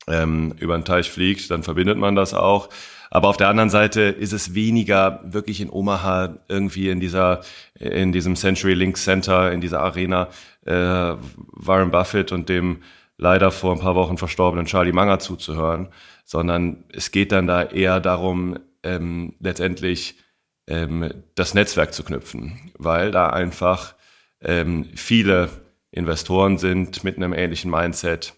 ähm, 0.08 0.54
über 0.58 0.76
den 0.76 0.84
Teich 0.84 1.10
fliegt, 1.10 1.50
dann 1.50 1.62
verbindet 1.62 1.98
man 1.98 2.14
das 2.14 2.34
auch. 2.34 2.68
Aber 3.10 3.28
auf 3.28 3.36
der 3.36 3.48
anderen 3.48 3.68
Seite 3.68 4.00
ist 4.00 4.32
es 4.32 4.54
weniger 4.54 5.20
wirklich 5.22 5.60
in 5.60 5.68
Omaha 5.68 6.38
irgendwie 6.48 6.88
in 6.88 6.98
dieser, 6.98 7.42
in 7.74 8.10
diesem 8.10 8.36
Century 8.36 8.72
Link 8.72 8.96
Center, 8.96 9.52
in 9.52 9.60
dieser 9.60 9.80
Arena, 9.80 10.28
äh, 10.64 10.72
Warren 10.72 11.90
Buffett 11.90 12.32
und 12.32 12.48
dem 12.48 12.82
leider 13.18 13.50
vor 13.50 13.72
ein 13.72 13.80
paar 13.80 13.94
Wochen 13.96 14.16
verstorbenen 14.16 14.64
Charlie 14.64 14.92
Munger 14.92 15.18
zuzuhören, 15.18 15.88
sondern 16.24 16.84
es 16.90 17.10
geht 17.10 17.32
dann 17.32 17.46
da 17.46 17.62
eher 17.62 18.00
darum, 18.00 18.58
ähm, 18.82 19.34
letztendlich 19.40 20.16
ähm, 20.66 21.24
das 21.34 21.54
Netzwerk 21.54 21.92
zu 21.94 22.04
knüpfen, 22.04 22.72
weil 22.78 23.10
da 23.10 23.28
einfach 23.30 23.94
ähm, 24.40 24.90
viele 24.94 25.50
Investoren 25.90 26.58
sind 26.58 27.04
mit 27.04 27.16
einem 27.16 27.32
ähnlichen 27.32 27.70
Mindset, 27.70 28.34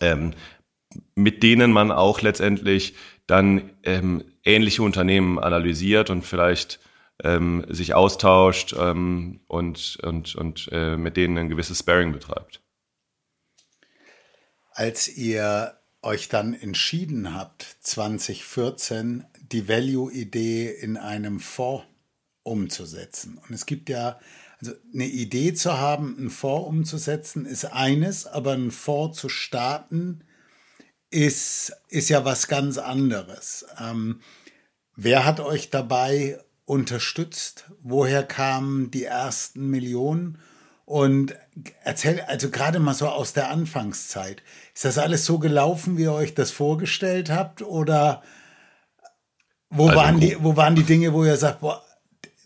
ähm, 0.00 0.32
mit 1.14 1.42
denen 1.42 1.72
man 1.72 1.92
auch 1.92 2.20
letztendlich 2.20 2.94
dann 3.26 3.70
ähm, 3.82 4.24
ähnliche 4.44 4.82
Unternehmen 4.82 5.38
analysiert 5.38 6.10
und 6.10 6.22
vielleicht 6.22 6.80
ähm, 7.22 7.64
sich 7.68 7.94
austauscht 7.94 8.74
ähm, 8.78 9.40
und, 9.46 9.98
und, 10.02 10.34
und 10.34 10.68
äh, 10.72 10.96
mit 10.96 11.16
denen 11.16 11.38
ein 11.38 11.48
gewisses 11.48 11.78
Sparing 11.78 12.12
betreibt. 12.12 12.60
Als 14.72 15.08
ihr 15.08 15.78
euch 16.02 16.28
dann 16.28 16.52
entschieden 16.52 17.34
habt, 17.34 17.62
2014 17.80 19.24
die 19.52 19.68
Value-Idee 19.68 20.70
in 20.70 20.96
einem 20.96 21.40
Fonds 21.40 21.84
umzusetzen. 22.42 23.38
Und 23.38 23.54
es 23.54 23.66
gibt 23.66 23.88
ja, 23.88 24.18
also 24.60 24.72
eine 24.92 25.06
Idee 25.06 25.54
zu 25.54 25.78
haben, 25.78 26.16
einen 26.18 26.30
Fonds 26.30 26.68
umzusetzen, 26.68 27.46
ist 27.46 27.64
eines, 27.64 28.26
aber 28.26 28.52
einen 28.52 28.70
Fonds 28.70 29.18
zu 29.18 29.28
starten, 29.28 30.24
ist, 31.10 31.72
ist 31.88 32.08
ja 32.08 32.24
was 32.24 32.48
ganz 32.48 32.78
anderes. 32.78 33.66
Ähm, 33.78 34.20
wer 34.96 35.24
hat 35.24 35.40
euch 35.40 35.70
dabei 35.70 36.38
unterstützt? 36.64 37.70
Woher 37.82 38.22
kamen 38.24 38.90
die 38.90 39.04
ersten 39.04 39.68
Millionen? 39.68 40.38
Und 40.86 41.34
erzähl, 41.82 42.20
also 42.22 42.50
gerade 42.50 42.78
mal 42.78 42.94
so 42.94 43.08
aus 43.08 43.32
der 43.32 43.50
Anfangszeit, 43.50 44.42
ist 44.74 44.84
das 44.84 44.98
alles 44.98 45.24
so 45.24 45.38
gelaufen, 45.38 45.96
wie 45.96 46.02
ihr 46.02 46.12
euch 46.12 46.34
das 46.34 46.50
vorgestellt 46.50 47.30
habt? 47.30 47.62
Oder 47.62 48.22
wo, 49.70 49.88
also, 49.88 49.96
waren, 49.96 50.20
die, 50.20 50.36
wo 50.40 50.56
waren 50.56 50.74
die 50.74 50.84
Dinge, 50.84 51.12
wo 51.12 51.24
ihr 51.24 51.36
sagt, 51.36 51.60
boah, 51.60 51.82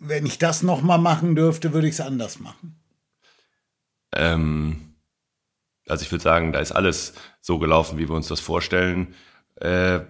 wenn 0.01 0.27
ich 0.27 0.39
das 0.39 0.63
nochmal 0.63 0.99
machen 0.99 1.35
dürfte, 1.35 1.73
würde 1.73 1.89
ich 1.89 1.95
es 1.95 2.01
anders 2.01 2.39
machen? 2.39 2.81
Ähm, 4.15 4.95
also 5.89 6.03
ich 6.03 6.13
würde 6.13 6.23
sagen, 6.23 6.53
da 6.53 6.61
ist 6.61 6.73
alles 6.73 7.15
so 7.41 7.59
gelaufen, 7.59 7.99
wie 7.99 8.09
wir 8.09 8.15
uns 8.15 8.29
das 8.29 8.41
vorstellen, 8.41 9.15
äh, 9.57 10.01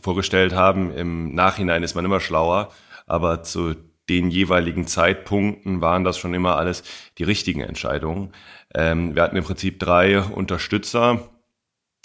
vorgestellt 0.00 0.54
haben. 0.54 0.92
Im 0.92 1.34
Nachhinein 1.34 1.82
ist 1.82 1.94
man 1.94 2.04
immer 2.04 2.20
schlauer, 2.20 2.72
aber 3.06 3.42
zu 3.42 3.74
den 4.08 4.30
jeweiligen 4.30 4.86
Zeitpunkten 4.86 5.80
waren 5.80 6.04
das 6.04 6.18
schon 6.18 6.34
immer 6.34 6.56
alles 6.56 6.82
die 7.18 7.24
richtigen 7.24 7.60
Entscheidungen. 7.60 8.32
Ähm, 8.74 9.14
wir 9.14 9.22
hatten 9.22 9.36
im 9.36 9.44
Prinzip 9.44 9.78
drei 9.78 10.20
Unterstützer. 10.20 11.30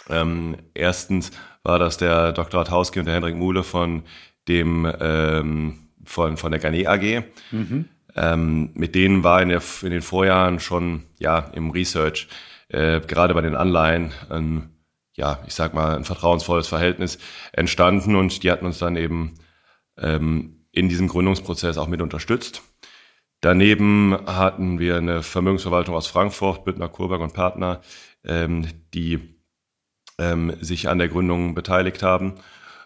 Ähm, 0.09 0.57
erstens 0.73 1.31
war 1.63 1.79
das 1.79 1.97
der 1.97 2.31
Dr. 2.31 2.61
Radhauski 2.61 2.99
und 2.99 3.05
der 3.05 3.15
Hendrik 3.15 3.35
Muhle 3.35 3.63
von 3.63 4.03
dem 4.47 4.91
ähm, 4.99 5.89
von, 6.03 6.37
von 6.37 6.51
der 6.51 6.59
Garnet 6.59 6.87
AG. 6.87 7.23
Mhm. 7.51 7.85
Ähm, 8.15 8.71
mit 8.73 8.95
denen 8.95 9.23
war 9.23 9.41
in, 9.41 9.49
der, 9.49 9.61
in 9.83 9.91
den 9.91 10.01
Vorjahren 10.01 10.59
schon 10.59 11.03
ja 11.19 11.39
im 11.53 11.69
Research 11.71 12.27
äh, 12.69 13.01
gerade 13.01 13.33
bei 13.33 13.41
den 13.41 13.55
Anleihen 13.55 14.11
ein, 14.29 14.69
ja, 15.15 15.39
ich 15.47 15.53
sag 15.53 15.73
mal, 15.73 15.95
ein 15.95 16.05
vertrauensvolles 16.05 16.67
Verhältnis 16.67 17.19
entstanden 17.51 18.15
und 18.15 18.43
die 18.43 18.51
hatten 18.51 18.65
uns 18.65 18.79
dann 18.79 18.95
eben 18.95 19.35
ähm, 19.97 20.65
in 20.71 20.89
diesem 20.89 21.07
Gründungsprozess 21.07 21.77
auch 21.77 21.87
mit 21.87 22.01
unterstützt. 22.01 22.63
Daneben 23.41 24.17
hatten 24.25 24.79
wir 24.79 24.97
eine 24.97 25.23
Vermögensverwaltung 25.23 25.95
aus 25.95 26.07
Frankfurt, 26.07 26.65
Büttner 26.65 26.89
Kurberg 26.89 27.21
und 27.21 27.33
Partner, 27.33 27.81
ähm, 28.25 28.67
die 28.93 29.38
ähm, 30.19 30.53
sich 30.61 30.89
an 30.89 30.99
der 30.99 31.07
Gründung 31.07 31.55
beteiligt 31.55 32.03
haben, 32.03 32.35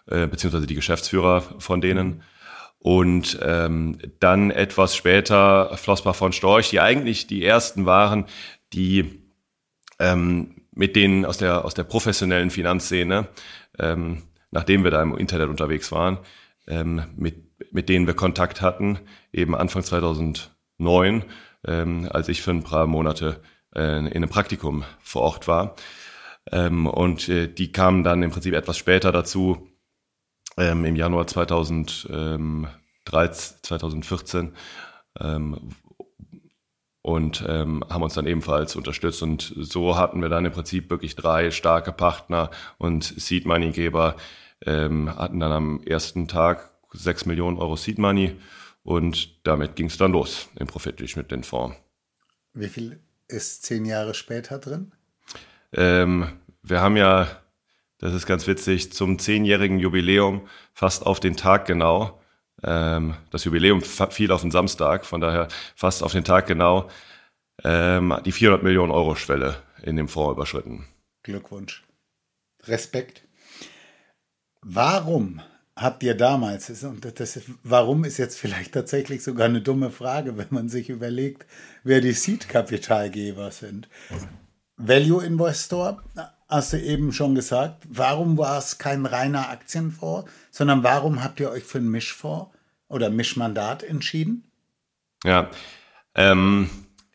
äh, 0.06 0.26
beziehungsweise 0.26 0.66
die 0.66 0.74
Geschäftsführer 0.74 1.42
von 1.58 1.80
denen. 1.80 2.22
Und 2.78 3.38
ähm, 3.42 3.98
dann 4.20 4.50
etwas 4.50 4.94
später 4.94 5.76
Flossbach 5.76 6.14
von 6.14 6.32
Storch, 6.32 6.70
die 6.70 6.80
eigentlich 6.80 7.26
die 7.26 7.44
ersten 7.44 7.86
waren, 7.86 8.26
die 8.72 9.22
ähm, 9.98 10.66
mit 10.72 10.96
denen 10.96 11.24
aus 11.24 11.38
der, 11.38 11.64
aus 11.64 11.74
der 11.74 11.84
professionellen 11.84 12.50
Finanzszene, 12.50 13.28
ähm, 13.78 14.22
nachdem 14.50 14.84
wir 14.84 14.90
da 14.90 15.02
im 15.02 15.16
Internet 15.16 15.48
unterwegs 15.48 15.90
waren, 15.92 16.18
ähm, 16.66 17.02
mit, 17.16 17.36
mit 17.72 17.88
denen 17.88 18.06
wir 18.06 18.14
Kontakt 18.14 18.60
hatten, 18.60 18.98
eben 19.32 19.54
Anfang 19.54 19.82
2009, 19.82 21.24
ähm, 21.66 22.08
als 22.10 22.28
ich 22.28 22.42
für 22.42 22.50
ein 22.50 22.64
paar 22.64 22.86
Monate 22.86 23.40
äh, 23.74 23.98
in 23.98 24.08
einem 24.08 24.28
Praktikum 24.28 24.84
vor 25.02 25.22
Ort 25.22 25.48
war. 25.48 25.76
Ähm, 26.50 26.86
und 26.86 27.28
äh, 27.28 27.48
die 27.48 27.72
kamen 27.72 28.04
dann 28.04 28.22
im 28.22 28.30
Prinzip 28.30 28.54
etwas 28.54 28.78
später 28.78 29.12
dazu, 29.12 29.68
ähm, 30.56 30.84
im 30.84 30.96
Januar 30.96 31.26
2013, 31.26 32.68
2014, 33.62 34.54
ähm, 35.20 35.70
und 37.02 37.44
ähm, 37.46 37.84
haben 37.90 38.02
uns 38.02 38.14
dann 38.14 38.26
ebenfalls 38.26 38.76
unterstützt. 38.76 39.22
Und 39.22 39.52
so 39.56 39.96
hatten 39.96 40.22
wir 40.22 40.30
dann 40.30 40.46
im 40.46 40.52
Prinzip 40.52 40.88
wirklich 40.88 41.16
drei 41.16 41.50
starke 41.50 41.92
Partner 41.92 42.50
und 42.78 43.04
Seed 43.04 43.44
Money 43.44 43.72
Geber 43.72 44.16
ähm, 44.64 45.14
hatten 45.14 45.40
dann 45.40 45.52
am 45.52 45.82
ersten 45.84 46.28
Tag 46.28 46.70
sechs 46.92 47.26
Millionen 47.26 47.58
Euro 47.58 47.76
Seed 47.76 47.98
Money 47.98 48.36
und 48.82 49.46
damit 49.46 49.76
ging 49.76 49.86
es 49.86 49.98
dann 49.98 50.12
los 50.12 50.48
im 50.56 50.66
Profitlich 50.66 51.16
mit 51.16 51.30
den 51.30 51.42
Fonds. 51.42 51.76
Wie 52.54 52.68
viel 52.68 53.00
ist 53.28 53.64
zehn 53.64 53.84
Jahre 53.84 54.14
später 54.14 54.58
drin? 54.58 54.92
Ähm, 55.74 56.28
wir 56.62 56.80
haben 56.80 56.96
ja, 56.96 57.28
das 57.98 58.14
ist 58.14 58.26
ganz 58.26 58.46
witzig, 58.46 58.92
zum 58.92 59.18
zehnjährigen 59.18 59.78
Jubiläum 59.78 60.48
fast 60.72 61.04
auf 61.04 61.20
den 61.20 61.36
Tag 61.36 61.66
genau 61.66 62.20
ähm, 62.62 63.14
das 63.30 63.44
Jubiläum 63.44 63.82
fiel 63.82 64.32
auf 64.32 64.40
den 64.40 64.50
Samstag, 64.50 65.04
von 65.04 65.20
daher 65.20 65.48
fast 65.76 66.02
auf 66.02 66.12
den 66.12 66.24
Tag 66.24 66.46
genau 66.46 66.88
ähm, 67.62 68.16
die 68.24 68.32
400 68.32 68.62
Millionen 68.62 68.92
Euro 68.92 69.14
Schwelle 69.14 69.56
in 69.82 69.96
dem 69.96 70.08
Fonds 70.08 70.32
überschritten. 70.32 70.86
Glückwunsch. 71.22 71.84
Respekt. 72.62 73.22
Warum 74.62 75.42
habt 75.76 76.02
ihr 76.02 76.14
damals, 76.14 76.84
und 76.84 77.18
das 77.18 77.40
warum 77.62 78.04
ist 78.04 78.18
jetzt 78.18 78.38
vielleicht 78.38 78.72
tatsächlich 78.72 79.22
sogar 79.22 79.46
eine 79.46 79.60
dumme 79.60 79.90
Frage, 79.90 80.38
wenn 80.38 80.46
man 80.50 80.68
sich 80.68 80.88
überlegt, 80.88 81.46
wer 81.82 82.00
die 82.00 82.12
Seed-Kapitalgeber 82.12 83.50
sind. 83.50 83.88
Value 84.76 85.24
Investor, 85.24 86.02
hast 86.48 86.72
du 86.72 86.80
eben 86.80 87.12
schon 87.12 87.34
gesagt. 87.34 87.84
Warum 87.88 88.36
war 88.38 88.58
es 88.58 88.78
kein 88.78 89.06
reiner 89.06 89.50
Aktienfonds, 89.50 90.30
sondern 90.50 90.82
warum 90.82 91.22
habt 91.22 91.40
ihr 91.40 91.50
euch 91.50 91.64
für 91.64 91.78
einen 91.78 91.90
Mischfonds 91.90 92.50
oder 92.88 93.10
Mischmandat 93.10 93.82
entschieden? 93.82 94.50
Ja, 95.24 95.50
ähm, 96.14 96.68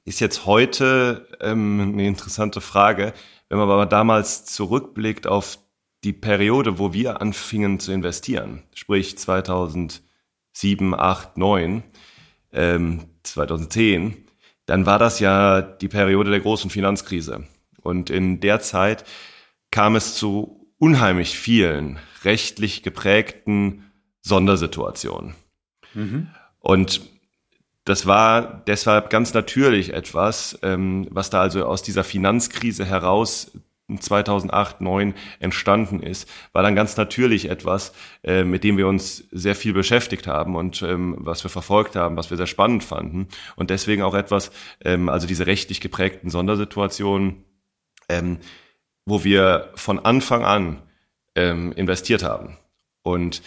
ist 0.05 0.19
jetzt 0.19 0.45
heute 0.45 1.27
ähm, 1.41 1.91
eine 1.93 2.07
interessante 2.07 2.61
Frage. 2.61 3.13
Wenn 3.49 3.57
man 3.57 3.69
aber 3.69 3.85
damals 3.85 4.45
zurückblickt 4.45 5.27
auf 5.27 5.59
die 6.03 6.13
Periode, 6.13 6.79
wo 6.79 6.93
wir 6.93 7.21
anfingen 7.21 7.79
zu 7.79 7.91
investieren, 7.91 8.63
sprich 8.73 9.17
2007, 9.17 10.93
8, 10.93 11.37
9, 11.37 11.83
ähm, 12.53 13.05
2010, 13.23 14.28
dann 14.69 14.85
war 14.85 14.99
das 14.99 15.19
ja 15.19 15.61
die 15.61 15.87
Periode 15.87 16.29
der 16.29 16.41
großen 16.41 16.69
Finanzkrise. 16.69 17.43
Und 17.81 18.11
in 18.11 18.39
der 18.39 18.59
Zeit 18.59 19.03
kam 19.71 19.95
es 19.95 20.13
zu 20.13 20.71
unheimlich 20.77 21.39
vielen 21.39 21.97
rechtlich 22.23 22.83
geprägten 22.83 23.91
Sondersituationen. 24.21 25.33
Mhm. 25.95 26.27
Und 26.59 27.01
das 27.83 28.05
war 28.05 28.63
deshalb 28.67 29.09
ganz 29.09 29.33
natürlich 29.33 29.91
etwas, 29.93 30.59
ähm, 30.61 31.07
was 31.09 31.31
da 31.31 31.41
also 31.41 31.65
aus 31.65 31.81
dieser 31.81 32.03
Finanzkrise 32.03 32.85
heraus 32.85 33.51
2008, 33.97 34.79
2009 34.79 35.13
entstanden 35.39 36.01
ist, 36.01 36.29
war 36.53 36.63
dann 36.63 36.75
ganz 36.75 36.97
natürlich 36.97 37.49
etwas, 37.49 37.93
äh, 38.23 38.43
mit 38.43 38.63
dem 38.63 38.77
wir 38.77 38.87
uns 38.87 39.27
sehr 39.31 39.55
viel 39.55 39.73
beschäftigt 39.73 40.27
haben 40.27 40.55
und 40.55 40.81
ähm, 40.81 41.15
was 41.19 41.43
wir 41.43 41.49
verfolgt 41.49 41.95
haben, 41.95 42.17
was 42.17 42.29
wir 42.29 42.37
sehr 42.37 42.47
spannend 42.47 42.83
fanden. 42.83 43.27
Und 43.55 43.69
deswegen 43.69 44.03
auch 44.03 44.13
etwas, 44.13 44.51
ähm, 44.83 45.09
also 45.09 45.27
diese 45.27 45.47
rechtlich 45.47 45.81
geprägten 45.81 46.29
Sondersituationen, 46.29 47.43
ähm, 48.09 48.39
wo 49.05 49.23
wir 49.23 49.71
von 49.75 49.99
Anfang 49.99 50.43
an 50.43 50.81
ähm, 51.35 51.71
investiert 51.73 52.23
haben. 52.23 52.57
Und 53.03 53.41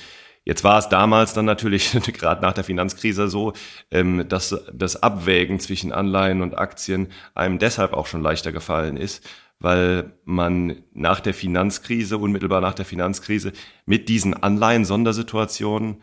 Jetzt 0.44 0.64
war 0.64 0.78
es 0.78 0.88
damals 0.88 1.34
dann 1.34 1.44
natürlich 1.44 1.92
gerade 2.14 2.42
nach 2.42 2.52
der 2.52 2.64
Finanzkrise 2.64 3.28
so, 3.28 3.52
ähm, 3.92 4.28
dass 4.28 4.60
das 4.72 5.00
Abwägen 5.00 5.60
zwischen 5.60 5.92
Anleihen 5.92 6.42
und 6.42 6.58
Aktien 6.58 7.12
einem 7.34 7.60
deshalb 7.60 7.92
auch 7.92 8.06
schon 8.06 8.22
leichter 8.22 8.50
gefallen 8.50 8.96
ist, 8.96 9.24
weil 9.62 10.12
man 10.24 10.82
nach 10.92 11.20
der 11.20 11.34
Finanzkrise, 11.34 12.18
unmittelbar 12.18 12.60
nach 12.60 12.74
der 12.74 12.84
Finanzkrise, 12.84 13.52
mit 13.86 14.08
diesen 14.08 14.34
Anleihen-Sondersituationen 14.34 16.02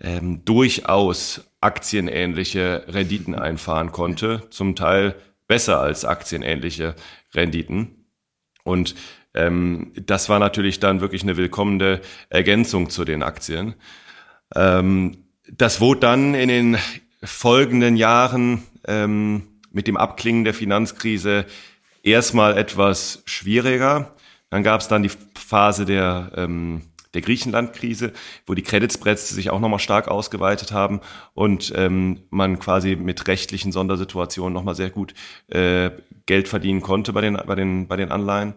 ähm, 0.00 0.44
durchaus 0.44 1.50
aktienähnliche 1.60 2.84
Renditen 2.88 3.34
einfahren 3.34 3.92
konnte, 3.92 4.42
zum 4.50 4.74
Teil 4.76 5.14
besser 5.46 5.80
als 5.80 6.04
aktienähnliche 6.04 6.94
Renditen. 7.34 8.06
Und 8.64 8.94
ähm, 9.34 9.92
das 9.94 10.28
war 10.28 10.38
natürlich 10.38 10.80
dann 10.80 11.00
wirklich 11.00 11.22
eine 11.22 11.36
willkommene 11.36 12.00
Ergänzung 12.28 12.90
zu 12.90 13.04
den 13.04 13.22
Aktien. 13.22 13.74
Ähm, 14.54 15.24
das 15.50 15.80
wurde 15.80 16.00
dann 16.00 16.34
in 16.34 16.48
den 16.48 16.78
folgenden 17.22 17.96
Jahren 17.96 18.62
ähm, 18.86 19.60
mit 19.70 19.86
dem 19.86 19.96
Abklingen 19.96 20.44
der 20.44 20.54
Finanzkrise 20.54 21.46
erstmal 22.02 22.56
etwas 22.56 23.22
schwieriger. 23.26 24.14
Dann 24.50 24.62
gab 24.62 24.80
es 24.80 24.88
dann 24.88 25.02
die 25.02 25.10
Phase 25.34 25.84
der, 25.84 26.32
ähm, 26.36 26.82
der 27.14 27.22
Griechenland-Krise, 27.22 28.12
wo 28.46 28.54
die 28.54 28.62
Credit 28.62 28.92
Spreads 28.92 29.28
sich 29.30 29.50
auch 29.50 29.60
nochmal 29.60 29.78
stark 29.78 30.08
ausgeweitet 30.08 30.72
haben 30.72 31.00
und 31.34 31.72
ähm, 31.76 32.22
man 32.30 32.58
quasi 32.58 32.96
mit 32.96 33.26
rechtlichen 33.28 33.72
Sondersituationen 33.72 34.52
nochmal 34.52 34.74
sehr 34.74 34.90
gut 34.90 35.14
äh, 35.48 35.90
Geld 36.26 36.48
verdienen 36.48 36.80
konnte 36.80 37.12
bei 37.12 37.20
den, 37.20 37.38
bei 37.46 37.54
den, 37.54 37.88
bei 37.88 37.96
den 37.96 38.10
Anleihen. 38.10 38.54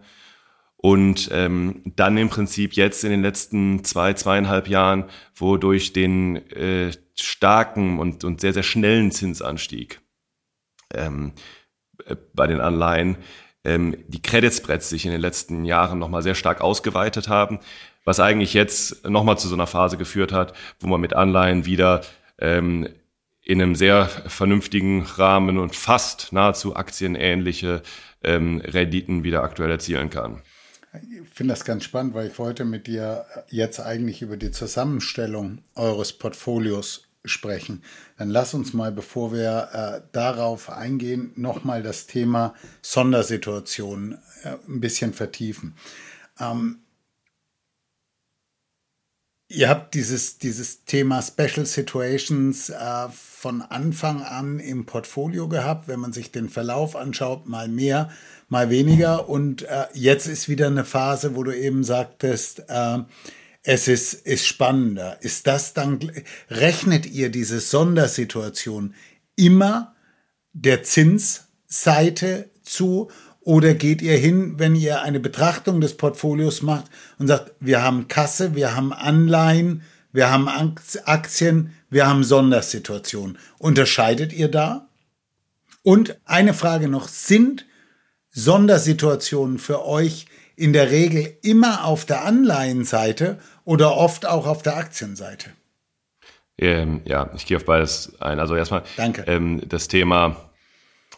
Und 0.76 1.30
ähm, 1.32 1.82
dann 1.84 2.16
im 2.16 2.28
Prinzip 2.28 2.74
jetzt 2.74 3.04
in 3.04 3.10
den 3.10 3.22
letzten 3.22 3.84
zwei, 3.84 4.14
zweieinhalb 4.14 4.66
Jahren, 4.68 5.04
wo 5.36 5.56
durch 5.56 5.92
den 5.92 6.36
äh, 6.50 6.90
starken 7.14 8.00
und, 8.00 8.24
und 8.24 8.40
sehr, 8.40 8.52
sehr 8.52 8.64
schnellen 8.64 9.12
Zinsanstieg 9.12 10.00
ähm, 10.92 11.32
äh, 11.36 11.61
bei 12.34 12.46
den 12.46 12.60
Anleihen 12.60 13.16
ähm, 13.64 13.96
die 14.08 14.22
Credit 14.22 14.52
Spreads 14.52 14.88
sich 14.88 15.04
in 15.06 15.12
den 15.12 15.20
letzten 15.20 15.64
Jahren 15.64 15.98
nochmal 15.98 16.22
sehr 16.22 16.34
stark 16.34 16.60
ausgeweitet 16.60 17.28
haben, 17.28 17.60
was 18.04 18.20
eigentlich 18.20 18.54
jetzt 18.54 19.08
nochmal 19.08 19.38
zu 19.38 19.48
so 19.48 19.54
einer 19.54 19.66
Phase 19.66 19.96
geführt 19.96 20.32
hat, 20.32 20.54
wo 20.80 20.88
man 20.88 21.00
mit 21.00 21.14
Anleihen 21.14 21.64
wieder 21.64 22.02
ähm, 22.38 22.88
in 23.44 23.60
einem 23.60 23.74
sehr 23.74 24.06
vernünftigen 24.06 25.02
Rahmen 25.02 25.58
und 25.58 25.74
fast 25.74 26.32
nahezu 26.32 26.76
aktienähnliche 26.76 27.82
ähm, 28.22 28.60
Renditen 28.64 29.24
wieder 29.24 29.42
aktuell 29.42 29.70
erzielen 29.70 30.10
kann. 30.10 30.42
Ich 30.94 31.28
finde 31.34 31.54
das 31.54 31.64
ganz 31.64 31.84
spannend, 31.84 32.14
weil 32.14 32.28
ich 32.28 32.38
wollte 32.38 32.64
mit 32.64 32.86
dir 32.86 33.24
jetzt 33.48 33.80
eigentlich 33.80 34.22
über 34.22 34.36
die 34.36 34.50
Zusammenstellung 34.50 35.62
eures 35.74 36.12
Portfolios 36.12 37.08
sprechen. 37.24 37.82
Dann 38.18 38.30
lass 38.30 38.54
uns 38.54 38.72
mal, 38.72 38.92
bevor 38.92 39.32
wir 39.32 39.68
äh, 39.72 40.08
darauf 40.12 40.70
eingehen, 40.70 41.32
nochmal 41.36 41.82
das 41.82 42.06
Thema 42.06 42.54
Sondersituationen 42.82 44.18
äh, 44.42 44.56
ein 44.68 44.80
bisschen 44.80 45.12
vertiefen. 45.12 45.74
Ähm, 46.40 46.80
ihr 49.48 49.68
habt 49.68 49.94
dieses, 49.94 50.38
dieses 50.38 50.84
Thema 50.84 51.22
Special 51.22 51.66
Situations 51.66 52.70
äh, 52.70 53.08
von 53.10 53.62
Anfang 53.62 54.22
an 54.22 54.58
im 54.58 54.86
Portfolio 54.86 55.48
gehabt. 55.48 55.86
Wenn 55.86 56.00
man 56.00 56.12
sich 56.12 56.32
den 56.32 56.48
Verlauf 56.48 56.96
anschaut, 56.96 57.46
mal 57.46 57.68
mehr, 57.68 58.10
mal 58.48 58.68
weniger. 58.68 59.28
Und 59.28 59.62
äh, 59.62 59.86
jetzt 59.94 60.26
ist 60.26 60.48
wieder 60.48 60.66
eine 60.66 60.84
Phase, 60.84 61.36
wo 61.36 61.44
du 61.44 61.56
eben 61.56 61.84
sagtest, 61.84 62.64
äh, 62.68 62.98
es 63.62 63.88
ist, 63.88 64.14
ist 64.14 64.46
spannender. 64.46 65.18
Ist 65.20 65.46
das 65.46 65.74
dann, 65.74 66.00
rechnet 66.50 67.06
ihr 67.06 67.30
diese 67.30 67.60
Sondersituation 67.60 68.94
immer 69.36 69.94
der 70.52 70.82
Zinsseite 70.82 72.50
zu 72.62 73.10
oder 73.40 73.74
geht 73.74 74.02
ihr 74.02 74.16
hin, 74.16 74.58
wenn 74.58 74.76
ihr 74.76 75.02
eine 75.02 75.20
Betrachtung 75.20 75.80
des 75.80 75.96
Portfolios 75.96 76.62
macht 76.62 76.86
und 77.18 77.28
sagt, 77.28 77.52
wir 77.60 77.82
haben 77.82 78.08
Kasse, 78.08 78.54
wir 78.54 78.76
haben 78.76 78.92
Anleihen, 78.92 79.82
wir 80.12 80.30
haben 80.30 80.48
Aktien, 80.48 81.72
wir 81.90 82.06
haben 82.06 82.22
Sondersituationen. 82.22 83.38
Unterscheidet 83.58 84.32
ihr 84.32 84.48
da? 84.48 84.88
Und 85.82 86.18
eine 86.24 86.54
Frage 86.54 86.88
noch, 86.88 87.08
sind 87.08 87.66
Sondersituationen 88.30 89.58
für 89.58 89.84
euch 89.84 90.26
in 90.62 90.72
der 90.72 90.90
Regel 90.90 91.36
immer 91.42 91.84
auf 91.84 92.04
der 92.04 92.24
Anleihenseite 92.24 93.38
oder 93.64 93.96
oft 93.96 94.26
auch 94.26 94.46
auf 94.46 94.62
der 94.62 94.76
Aktienseite? 94.76 95.50
Ähm, 96.58 97.02
ja, 97.04 97.30
ich 97.34 97.46
gehe 97.46 97.56
auf 97.56 97.64
beides 97.64 98.20
ein. 98.20 98.38
Also 98.40 98.54
erstmal. 98.54 98.84
Ähm, 99.26 99.60
das 99.68 99.88
Thema 99.88 100.50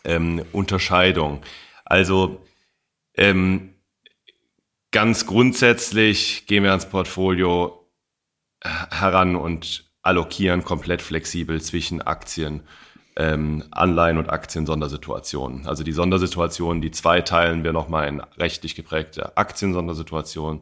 ähm, 0.04 0.42
Unterscheidung. 0.52 1.42
Also 1.85 2.40
Ähm, 3.16 3.74
ganz 4.90 5.26
grundsätzlich 5.26 6.46
gehen 6.46 6.64
wir 6.64 6.70
ans 6.70 6.88
Portfolio 6.88 7.88
heran 8.90 9.37
und 9.37 9.90
allokieren 10.02 10.64
komplett 10.64 11.00
flexibel 11.02 11.61
zwischen 11.62 12.02
Aktien, 12.02 12.62
ähm, 13.16 13.64
Anleihen 13.70 14.18
und 14.18 14.31
Aktien-Sondersituationen. 14.31 15.66
Also 15.66 15.85
die 15.85 15.92
Sondersituationen, 15.92 16.83
die 16.83 16.90
zwei 16.90 17.20
teilen 17.20 17.64
wir 17.64 17.72
nochmal 17.72 18.09
in 18.09 18.20
rechtlich 18.38 18.74
geprägte 18.74 19.37
Aktien-Sondersituationen 19.37 20.61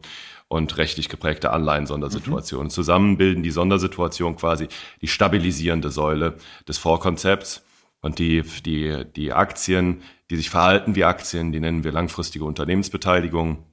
und 0.48 0.76
rechtlich 0.76 1.08
geprägte 1.08 1.50
Anleihen-Sondersituationen. 1.50 2.66
Mhm. 2.66 2.70
Zusammen 2.70 3.16
bilden 3.16 3.42
die 3.42 3.50
Sondersituation 3.50 4.36
quasi 4.36 4.68
die 5.00 5.08
stabilisierende 5.08 5.90
Säule 5.90 6.34
des 6.68 6.78
Vorkonzepts. 6.78 7.64
Und 8.02 8.18
die, 8.18 8.42
die, 8.66 9.04
die 9.14 9.32
Aktien, 9.32 10.02
die 10.28 10.36
sich 10.36 10.50
verhalten 10.50 10.96
wie 10.96 11.04
Aktien, 11.04 11.52
die 11.52 11.60
nennen 11.60 11.84
wir 11.84 11.92
langfristige 11.92 12.44
Unternehmensbeteiligung. 12.44 13.64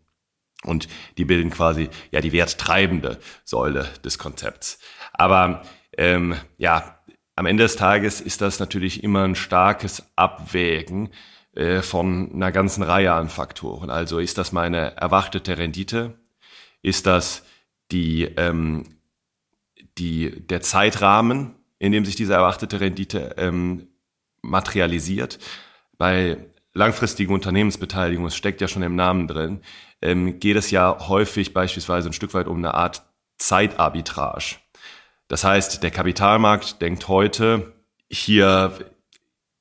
Und 0.63 0.87
die 1.17 1.25
bilden 1.25 1.49
quasi 1.49 1.89
ja 2.11 2.21
die 2.21 2.31
werttreibende 2.31 3.17
Säule 3.43 3.87
des 4.03 4.19
Konzepts. 4.19 4.79
Aber 5.13 5.63
ähm, 5.97 6.35
ja, 6.57 6.98
am 7.39 7.45
Ende 7.45 7.63
des 7.63 7.77
Tages 7.77 8.19
ist 8.19 8.41
das 8.41 8.59
natürlich 8.59 9.01
immer 9.01 9.23
ein 9.23 9.33
starkes 9.33 10.03
Abwägen 10.17 11.07
äh, 11.55 11.81
von 11.81 12.33
einer 12.33 12.51
ganzen 12.51 12.83
Reihe 12.83 13.13
an 13.13 13.29
Faktoren. 13.29 13.89
Also 13.89 14.19
ist 14.19 14.37
das 14.37 14.51
meine 14.51 14.97
erwartete 14.97 15.57
Rendite? 15.57 16.19
Ist 16.81 17.07
das 17.07 17.43
die, 17.93 18.23
ähm, 18.35 18.83
die, 19.97 20.45
der 20.47 20.59
Zeitrahmen, 20.59 21.55
in 21.77 21.93
dem 21.93 22.03
sich 22.03 22.17
diese 22.17 22.33
erwartete 22.33 22.81
Rendite 22.81 23.35
ähm, 23.37 23.87
materialisiert? 24.41 25.39
Bei 25.97 26.45
langfristigen 26.73 27.33
Unternehmensbeteiligung, 27.33 28.29
steckt 28.31 28.59
ja 28.59 28.67
schon 28.67 28.83
im 28.83 28.97
Namen 28.97 29.29
drin, 29.29 29.61
ähm, 30.01 30.41
geht 30.41 30.57
es 30.57 30.71
ja 30.71 31.07
häufig 31.07 31.53
beispielsweise 31.53 32.09
ein 32.09 32.13
Stück 32.13 32.33
weit 32.33 32.47
um 32.47 32.57
eine 32.57 32.73
Art 32.73 33.01
Zeitarbitrage. 33.37 34.57
Das 35.29 35.45
heißt, 35.45 35.81
der 35.81 35.91
Kapitalmarkt 35.91 36.81
denkt 36.81 37.07
heute, 37.07 37.71
hier 38.09 38.73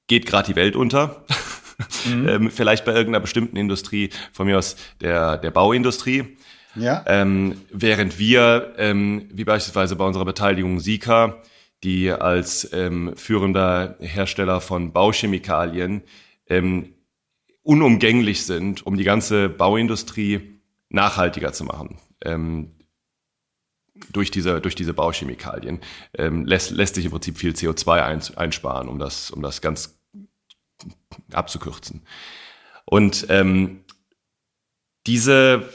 geht 0.08 0.26
gerade 0.26 0.48
die 0.48 0.56
Welt 0.56 0.74
unter. 0.74 1.24
Mhm. 2.04 2.28
ähm, 2.28 2.50
vielleicht 2.50 2.84
bei 2.84 2.90
irgendeiner 2.90 3.20
bestimmten 3.20 3.56
Industrie, 3.56 4.10
von 4.32 4.48
mir 4.48 4.58
aus 4.58 4.74
der, 5.00 5.36
der 5.36 5.52
Bauindustrie. 5.52 6.36
Ja. 6.74 7.04
Ähm, 7.06 7.60
während 7.70 8.18
wir, 8.18 8.74
ähm, 8.78 9.28
wie 9.32 9.44
beispielsweise 9.44 9.94
bei 9.94 10.04
unserer 10.04 10.24
Beteiligung 10.24 10.80
Sika, 10.80 11.40
die 11.84 12.10
als 12.10 12.68
ähm, 12.72 13.12
führender 13.14 13.96
Hersteller 14.00 14.60
von 14.60 14.92
Bauchemikalien 14.92 16.02
ähm, 16.48 16.94
unumgänglich 17.62 18.44
sind, 18.44 18.84
um 18.84 18.96
die 18.96 19.04
ganze 19.04 19.48
Bauindustrie 19.48 20.60
nachhaltiger 20.88 21.52
zu 21.52 21.62
machen. 21.62 21.98
Ähm, 22.24 22.72
durch 24.12 24.30
diese, 24.30 24.60
durch 24.60 24.74
diese 24.74 24.94
Bauchemikalien 24.94 25.80
ähm, 26.14 26.44
lässt, 26.46 26.70
lässt 26.70 26.94
sich 26.94 27.04
im 27.04 27.10
Prinzip 27.10 27.38
viel 27.38 27.52
CO2 27.52 28.02
ein, 28.02 28.22
einsparen, 28.36 28.88
um 28.88 28.98
das, 28.98 29.30
um 29.30 29.42
das 29.42 29.60
ganz 29.60 29.98
abzukürzen. 31.32 32.02
Und 32.84 33.26
ähm, 33.28 33.84
diese, 35.06 35.68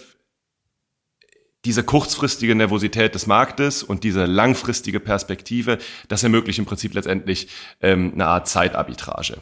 diese 1.65 1.83
kurzfristige 1.83 2.55
Nervosität 2.55 3.15
des 3.15 3.27
Marktes 3.27 3.83
und 3.83 4.03
diese 4.03 4.25
langfristige 4.25 4.99
Perspektive, 4.99 5.77
das 6.07 6.23
ermöglicht 6.23 6.59
im 6.59 6.65
Prinzip 6.65 6.93
letztendlich 6.93 7.47
ähm, 7.81 8.11
eine 8.13 8.27
Art 8.27 8.47
Zeitarbitrage. 8.47 9.41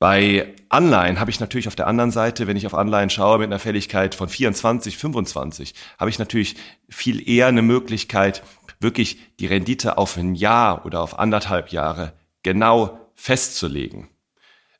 Bei 0.00 0.54
Anleihen 0.70 1.20
habe 1.20 1.30
ich 1.30 1.40
natürlich 1.40 1.68
auf 1.68 1.76
der 1.76 1.86
anderen 1.86 2.10
Seite, 2.10 2.46
wenn 2.46 2.56
ich 2.56 2.66
auf 2.66 2.72
Anleihen 2.72 3.10
schaue 3.10 3.36
mit 3.36 3.48
einer 3.48 3.58
Fälligkeit 3.58 4.14
von 4.14 4.30
24, 4.30 4.96
25, 4.96 5.74
habe 5.98 6.08
ich 6.08 6.18
natürlich 6.18 6.56
viel 6.88 7.28
eher 7.28 7.48
eine 7.48 7.60
Möglichkeit, 7.60 8.42
wirklich 8.80 9.18
die 9.40 9.46
Rendite 9.46 9.98
auf 9.98 10.16
ein 10.16 10.34
Jahr 10.34 10.86
oder 10.86 11.02
auf 11.02 11.18
anderthalb 11.18 11.68
Jahre 11.68 12.14
genau 12.42 13.10
festzulegen. 13.14 14.08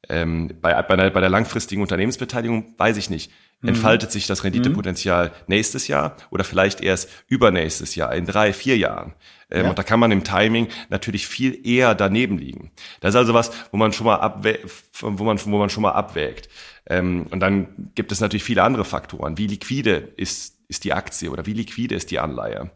Ähm, 0.09 0.57
bei, 0.59 0.81
bei, 0.81 0.97
der, 0.97 1.11
bei 1.11 1.21
der 1.21 1.29
langfristigen 1.29 1.83
Unternehmensbeteiligung 1.83 2.75
weiß 2.79 2.97
ich 2.97 3.11
nicht. 3.11 3.31
Entfaltet 3.63 4.11
sich 4.11 4.27
das 4.27 4.45
Renditepotenzial 4.45 5.29
mhm. 5.29 5.33
nächstes 5.49 5.89
Jahr 5.89 6.17
oder 6.31 6.45
vielleicht 6.45 6.81
erst 6.81 7.11
übernächstes 7.29 7.95
Jahr, 7.95 8.15
in 8.15 8.27
drei, 8.27 8.53
vier 8.53 8.77
Jahren. 8.79 9.15
Ähm, 9.51 9.65
ja. 9.65 9.71
Und 9.71 9.79
da 9.79 9.83
kann 9.83 10.01
man 10.01 10.13
im 10.13 10.25
Timing 10.25 10.69
natürlich 10.89 11.27
viel 11.27 11.67
eher 11.67 11.95
daneben 11.95 12.39
liegen. 12.39 12.71
Das 13.01 13.11
ist 13.11 13.17
also 13.17 13.35
was, 13.35 13.51
wo 13.71 13.77
man 13.77 13.93
schon 13.93 14.07
mal 14.07 14.17
abwägt, 14.17 14.71
wo 15.01 15.25
man, 15.25 15.39
wo 15.45 15.59
man 15.59 15.71
schon 15.71 15.83
mal 15.83 15.93
abwägt. 15.93 16.49
Ähm, 16.87 17.27
und 17.31 17.41
dann 17.41 17.91
gibt 17.95 18.13
es 18.13 18.21
natürlich 18.21 18.45
viele 18.45 18.63
andere 18.63 18.85
Faktoren. 18.85 19.37
Wie 19.37 19.47
liquide 19.47 20.13
ist, 20.17 20.57
ist 20.69 20.85
die 20.85 20.93
Aktie 20.93 21.31
oder 21.31 21.47
wie 21.47 21.53
liquide 21.53 21.95
ist 21.95 22.11
die 22.11 22.19
Anleihe? 22.19 22.71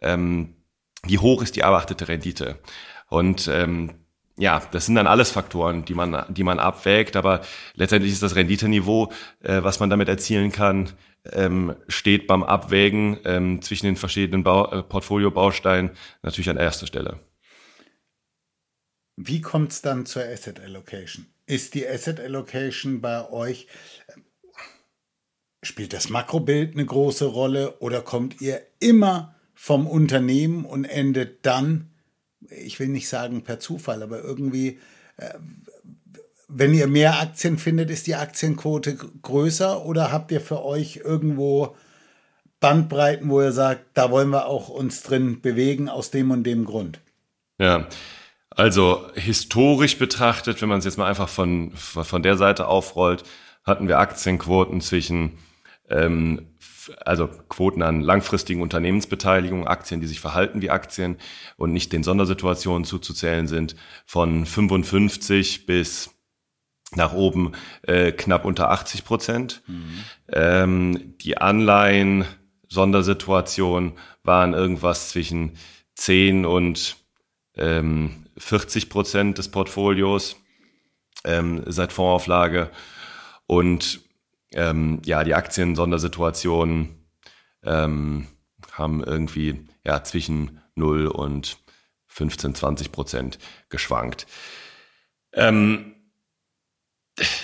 Ähm, 0.00 0.54
wie 1.02 1.18
hoch 1.18 1.42
ist 1.42 1.56
die 1.56 1.60
erwartete 1.60 2.08
Rendite? 2.08 2.58
Und 3.08 3.48
ähm, 3.52 3.94
ja, 4.40 4.62
das 4.72 4.86
sind 4.86 4.94
dann 4.94 5.06
alles 5.06 5.30
Faktoren, 5.30 5.84
die 5.84 5.92
man, 5.92 6.24
die 6.30 6.44
man 6.44 6.58
abwägt, 6.58 7.14
aber 7.14 7.42
letztendlich 7.74 8.12
ist 8.12 8.22
das 8.22 8.36
Renditeniveau, 8.36 9.12
äh, 9.40 9.62
was 9.62 9.80
man 9.80 9.90
damit 9.90 10.08
erzielen 10.08 10.50
kann, 10.50 10.90
ähm, 11.30 11.76
steht 11.88 12.26
beim 12.26 12.42
Abwägen 12.42 13.18
ähm, 13.24 13.60
zwischen 13.60 13.84
den 13.84 13.96
verschiedenen 13.96 14.42
Bau, 14.42 14.70
äh, 14.72 14.82
Portfolio-Bausteinen 14.82 15.90
natürlich 16.22 16.48
an 16.48 16.56
erster 16.56 16.86
Stelle. 16.86 17.20
Wie 19.16 19.42
kommt 19.42 19.72
es 19.72 19.82
dann 19.82 20.06
zur 20.06 20.22
Asset 20.22 20.58
Allocation? 20.58 21.26
Ist 21.44 21.74
die 21.74 21.86
Asset 21.86 22.18
Allocation 22.18 23.02
bei 23.02 23.30
euch, 23.30 23.66
spielt 25.62 25.92
das 25.92 26.08
Makrobild 26.08 26.72
eine 26.72 26.86
große 26.86 27.26
Rolle 27.26 27.78
oder 27.80 28.00
kommt 28.00 28.40
ihr 28.40 28.62
immer 28.78 29.34
vom 29.52 29.86
Unternehmen 29.86 30.64
und 30.64 30.86
endet 30.86 31.44
dann 31.44 31.89
ich 32.50 32.78
will 32.80 32.88
nicht 32.88 33.08
sagen 33.08 33.42
per 33.42 33.60
Zufall, 33.60 34.02
aber 34.02 34.22
irgendwie, 34.22 34.78
äh, 35.16 35.34
wenn 36.48 36.74
ihr 36.74 36.86
mehr 36.86 37.20
Aktien 37.20 37.58
findet, 37.58 37.90
ist 37.90 38.06
die 38.06 38.16
Aktienquote 38.16 38.96
größer 39.22 39.84
oder 39.84 40.12
habt 40.12 40.32
ihr 40.32 40.40
für 40.40 40.64
euch 40.64 41.00
irgendwo 41.04 41.76
Bandbreiten, 42.58 43.30
wo 43.30 43.40
ihr 43.40 43.52
sagt, 43.52 43.84
da 43.94 44.10
wollen 44.10 44.30
wir 44.30 44.46
auch 44.46 44.68
uns 44.68 45.02
drin 45.02 45.40
bewegen 45.40 45.88
aus 45.88 46.10
dem 46.10 46.30
und 46.30 46.44
dem 46.44 46.64
Grund? 46.64 47.00
Ja. 47.58 47.86
Also 48.50 49.06
historisch 49.14 49.96
betrachtet, 49.96 50.60
wenn 50.60 50.68
man 50.68 50.80
es 50.80 50.84
jetzt 50.84 50.98
mal 50.98 51.06
einfach 51.06 51.28
von, 51.28 51.72
von 51.72 52.22
der 52.22 52.36
Seite 52.36 52.66
aufrollt, 52.66 53.22
hatten 53.64 53.88
wir 53.88 53.98
Aktienquoten 53.98 54.80
zwischen 54.80 55.38
ähm, 55.90 56.56
also 57.04 57.28
Quoten 57.48 57.82
an 57.82 58.00
langfristigen 58.00 58.62
Unternehmensbeteiligungen, 58.62 59.66
Aktien, 59.66 60.00
die 60.00 60.06
sich 60.06 60.20
verhalten 60.20 60.62
wie 60.62 60.70
Aktien 60.70 61.18
und 61.56 61.72
nicht 61.72 61.92
den 61.92 62.02
Sondersituationen 62.02 62.84
zuzuzählen 62.84 63.46
sind, 63.46 63.76
von 64.06 64.46
55 64.46 65.66
bis 65.66 66.10
nach 66.96 67.12
oben 67.12 67.52
äh, 67.82 68.12
knapp 68.12 68.44
unter 68.44 68.70
80 68.70 69.04
Prozent. 69.04 69.62
Mhm. 69.66 70.04
Ähm, 70.32 71.14
die 71.18 71.38
Anleihen, 71.38 72.24
Sondersituation 72.68 73.92
waren 74.22 74.54
irgendwas 74.54 75.10
zwischen 75.10 75.56
10 75.96 76.44
und 76.46 76.96
ähm, 77.56 78.26
40 78.38 78.88
Prozent 78.88 79.38
des 79.38 79.50
Portfolios 79.50 80.36
ähm, 81.24 81.62
seit 81.66 81.92
Fondsauflage. 81.92 82.70
Und 83.46 84.00
ähm, 84.54 85.00
ja, 85.04 85.24
die 85.24 85.34
Aktien-Sondersituationen 85.34 87.06
ähm, 87.62 88.26
haben 88.72 89.02
irgendwie 89.02 89.66
ja, 89.84 90.02
zwischen 90.04 90.60
0 90.74 91.06
und 91.06 91.58
15, 92.08 92.54
20 92.54 92.92
Prozent 92.92 93.38
geschwankt. 93.68 94.26
Ähm, 95.32 95.94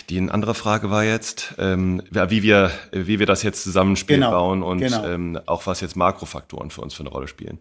die 0.08 0.18
andere 0.30 0.54
Frage 0.54 0.90
war 0.90 1.04
jetzt, 1.04 1.54
ähm, 1.58 2.02
wie, 2.10 2.42
wir, 2.42 2.70
wie 2.92 3.18
wir 3.18 3.26
das 3.26 3.42
jetzt 3.42 3.62
zusammenspielen 3.62 4.22
genau, 4.22 4.32
bauen 4.32 4.62
und 4.62 4.78
genau. 4.78 5.04
ähm, 5.06 5.40
auch 5.46 5.66
was 5.66 5.80
jetzt 5.80 5.96
Makrofaktoren 5.96 6.70
für 6.70 6.80
uns 6.80 6.94
für 6.94 7.00
eine 7.00 7.10
Rolle 7.10 7.28
spielen. 7.28 7.58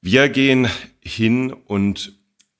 Wir 0.00 0.28
gehen 0.28 0.68
hin 1.00 1.52
und 1.52 2.12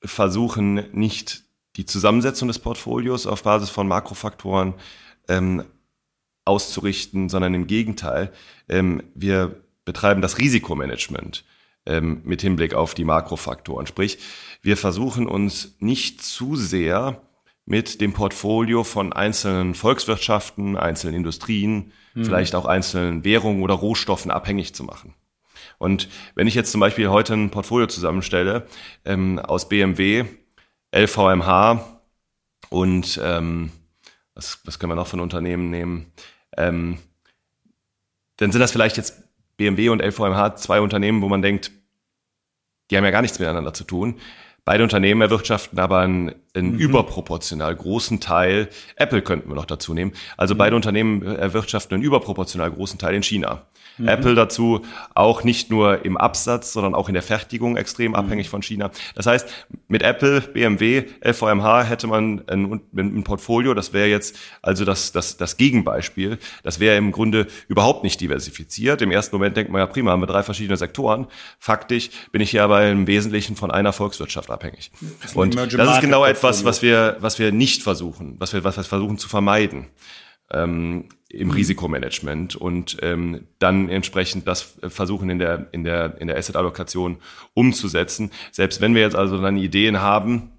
versuchen 0.03 0.91
nicht 0.91 1.43
die 1.77 1.85
Zusammensetzung 1.85 2.47
des 2.47 2.59
Portfolios 2.59 3.25
auf 3.27 3.43
Basis 3.43 3.69
von 3.69 3.87
Makrofaktoren 3.87 4.73
ähm, 5.27 5.63
auszurichten, 6.47 7.29
sondern 7.29 7.53
im 7.53 7.67
Gegenteil, 7.67 8.31
ähm, 8.69 9.03
wir 9.13 9.61
betreiben 9.85 10.21
das 10.21 10.37
Risikomanagement 10.37 11.45
ähm, 11.85 12.21
mit 12.23 12.41
Hinblick 12.41 12.73
auf 12.73 12.93
die 12.93 13.05
Makrofaktoren. 13.05 13.87
Sprich, 13.87 14.19
wir 14.61 14.77
versuchen 14.77 15.27
uns 15.27 15.75
nicht 15.79 16.21
zu 16.21 16.55
sehr 16.55 17.21
mit 17.65 17.99
dem 18.01 18.13
Portfolio 18.13 18.83
von 18.83 19.11
einzelnen 19.13 19.75
Volkswirtschaften, 19.75 20.77
einzelnen 20.77 21.15
Industrien, 21.15 21.91
mhm. 22.13 22.25
vielleicht 22.25 22.55
auch 22.55 22.65
einzelnen 22.65 23.23
Währungen 23.23 23.61
oder 23.61 23.73
Rohstoffen 23.73 24.31
abhängig 24.31 24.73
zu 24.73 24.83
machen. 24.83 25.13
Und 25.77 26.09
wenn 26.33 26.47
ich 26.47 26.55
jetzt 26.55 26.71
zum 26.71 26.81
Beispiel 26.81 27.09
heute 27.09 27.33
ein 27.33 27.51
Portfolio 27.51 27.87
zusammenstelle 27.87 28.67
ähm, 29.05 29.39
aus 29.39 29.69
BMW, 29.69 30.25
LVMH 30.95 32.01
und 32.69 33.19
ähm, 33.23 33.71
was, 34.33 34.59
was 34.63 34.79
können 34.79 34.91
wir 34.91 34.95
noch 34.95 35.07
von 35.07 35.19
Unternehmen 35.19 35.69
nehmen? 35.69 36.13
Ähm, 36.57 36.97
dann 38.37 38.51
sind 38.51 38.61
das 38.61 38.71
vielleicht 38.71 38.97
jetzt 38.97 39.23
BMW 39.57 39.89
und 39.89 40.01
LVMH 40.01 40.55
zwei 40.57 40.81
Unternehmen, 40.81 41.21
wo 41.21 41.29
man 41.29 41.41
denkt, 41.41 41.71
die 42.89 42.97
haben 42.97 43.03
ja 43.03 43.11
gar 43.11 43.21
nichts 43.21 43.39
miteinander 43.39 43.73
zu 43.73 43.83
tun. 43.83 44.19
Beide 44.63 44.83
Unternehmen 44.83 45.21
erwirtschaften 45.21 45.79
aber 45.79 45.99
einen, 45.99 46.35
einen 46.57 46.73
mhm. 46.73 46.79
überproportional 46.79 47.75
großen 47.75 48.19
Teil, 48.19 48.69
Apple 48.95 49.21
könnten 49.21 49.49
wir 49.49 49.55
noch 49.55 49.65
dazu 49.65 49.93
nehmen, 49.93 50.13
also 50.37 50.53
mhm. 50.53 50.57
beide 50.57 50.75
Unternehmen 50.75 51.21
erwirtschaften 51.21 51.95
einen 51.95 52.03
überproportional 52.03 52.71
großen 52.71 52.99
Teil 52.99 53.15
in 53.15 53.23
China. 53.23 53.63
Mhm. 53.97 54.07
Apple 54.07 54.35
dazu 54.35 54.81
auch 55.15 55.43
nicht 55.43 55.69
nur 55.69 56.05
im 56.05 56.17
Absatz, 56.17 56.73
sondern 56.73 56.93
auch 56.93 57.07
in 57.07 57.13
der 57.13 57.23
Fertigung 57.23 57.77
extrem 57.77 58.11
mhm. 58.11 58.15
abhängig 58.15 58.49
von 58.49 58.61
China. 58.61 58.91
Das 59.15 59.25
heißt, 59.25 59.47
mit 59.87 60.03
Apple, 60.03 60.41
BMW, 60.41 61.05
LVMH 61.25 61.83
hätte 61.83 62.07
man 62.07 62.43
ein, 62.47 62.81
ein 62.95 63.23
Portfolio, 63.23 63.73
das 63.73 63.93
wäre 63.93 64.07
jetzt 64.07 64.37
also 64.61 64.85
das, 64.85 65.11
das, 65.11 65.37
das 65.37 65.57
Gegenbeispiel. 65.57 66.37
Das 66.63 66.79
wäre 66.79 66.97
im 66.97 67.11
Grunde 67.11 67.47
überhaupt 67.67 68.03
nicht 68.03 68.21
diversifiziert. 68.21 69.01
Im 69.01 69.11
ersten 69.11 69.35
Moment 69.35 69.57
denkt 69.57 69.71
man 69.71 69.79
ja 69.79 69.87
prima, 69.87 70.11
haben 70.11 70.21
wir 70.21 70.27
drei 70.27 70.43
verschiedene 70.43 70.77
Sektoren. 70.77 71.27
Faktisch 71.59 72.09
bin 72.31 72.41
ich 72.41 72.51
hier 72.51 72.63
aber 72.63 72.87
im 72.87 73.07
Wesentlichen 73.07 73.55
von 73.55 73.71
einer 73.71 73.93
Volkswirtschaft 73.93 74.51
abhängig. 74.51 74.91
Und 75.33 75.55
das 75.55 75.95
ist 75.95 76.01
genau 76.01 76.25
etwas, 76.25 76.46
was 76.65 76.81
wir, 76.81 77.17
was 77.19 77.39
wir 77.39 77.51
nicht 77.51 77.83
versuchen, 77.83 78.35
was 78.39 78.53
wir, 78.53 78.63
was 78.63 78.77
wir 78.77 78.83
versuchen 78.83 79.17
zu 79.17 79.29
vermeiden 79.29 79.87
ähm, 80.51 81.09
im 81.29 81.47
mhm. 81.47 81.53
Risikomanagement 81.53 82.55
und 82.55 82.97
ähm, 83.01 83.47
dann 83.59 83.89
entsprechend 83.89 84.47
das 84.47 84.77
versuchen 84.87 85.29
in 85.29 85.39
der, 85.39 85.67
in 85.71 85.83
der, 85.83 86.19
in 86.19 86.27
der 86.27 86.37
Asset-Allokation 86.37 87.17
umzusetzen. 87.53 88.31
Selbst 88.51 88.79
wenn 88.81 88.95
wir 88.95 89.01
jetzt 89.01 89.15
also 89.15 89.41
dann 89.41 89.57
Ideen 89.57 90.01
haben, 90.01 90.51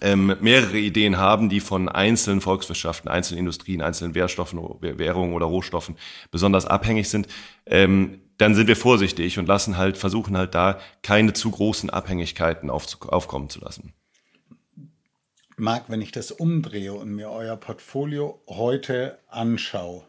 ähm, 0.00 0.36
mehrere 0.40 0.78
Ideen 0.78 1.18
haben, 1.18 1.48
die 1.48 1.60
von 1.60 1.88
einzelnen 1.88 2.40
Volkswirtschaften, 2.40 3.10
einzelnen 3.10 3.40
Industrien, 3.40 3.82
einzelnen 3.82 4.14
Währstoffen, 4.14 4.60
Währungen 4.80 5.34
oder 5.34 5.46
Rohstoffen 5.46 5.96
besonders 6.30 6.66
abhängig 6.66 7.08
sind, 7.08 7.26
ähm, 7.66 8.20
dann 8.38 8.54
sind 8.54 8.68
wir 8.68 8.76
vorsichtig 8.76 9.38
und 9.38 9.48
lassen 9.48 9.76
halt, 9.76 9.98
versuchen 9.98 10.36
halt 10.36 10.54
da 10.54 10.78
keine 11.02 11.32
zu 11.32 11.50
großen 11.50 11.90
Abhängigkeiten 11.90 12.70
auf, 12.70 12.86
aufkommen 13.08 13.50
zu 13.50 13.60
lassen. 13.60 13.92
Marc, 15.58 15.90
wenn 15.90 16.00
ich 16.00 16.12
das 16.12 16.30
umdrehe 16.30 16.92
und 16.92 17.14
mir 17.14 17.30
euer 17.30 17.56
Portfolio 17.56 18.42
heute 18.46 19.18
anschaue, 19.28 20.06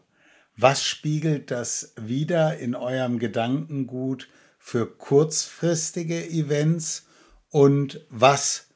was 0.56 0.84
spiegelt 0.84 1.50
das 1.50 1.94
wieder 1.96 2.58
in 2.58 2.74
eurem 2.74 3.18
Gedankengut 3.18 4.28
für 4.58 4.86
kurzfristige 4.86 6.28
Events 6.28 7.06
und 7.48 8.04
was 8.10 8.68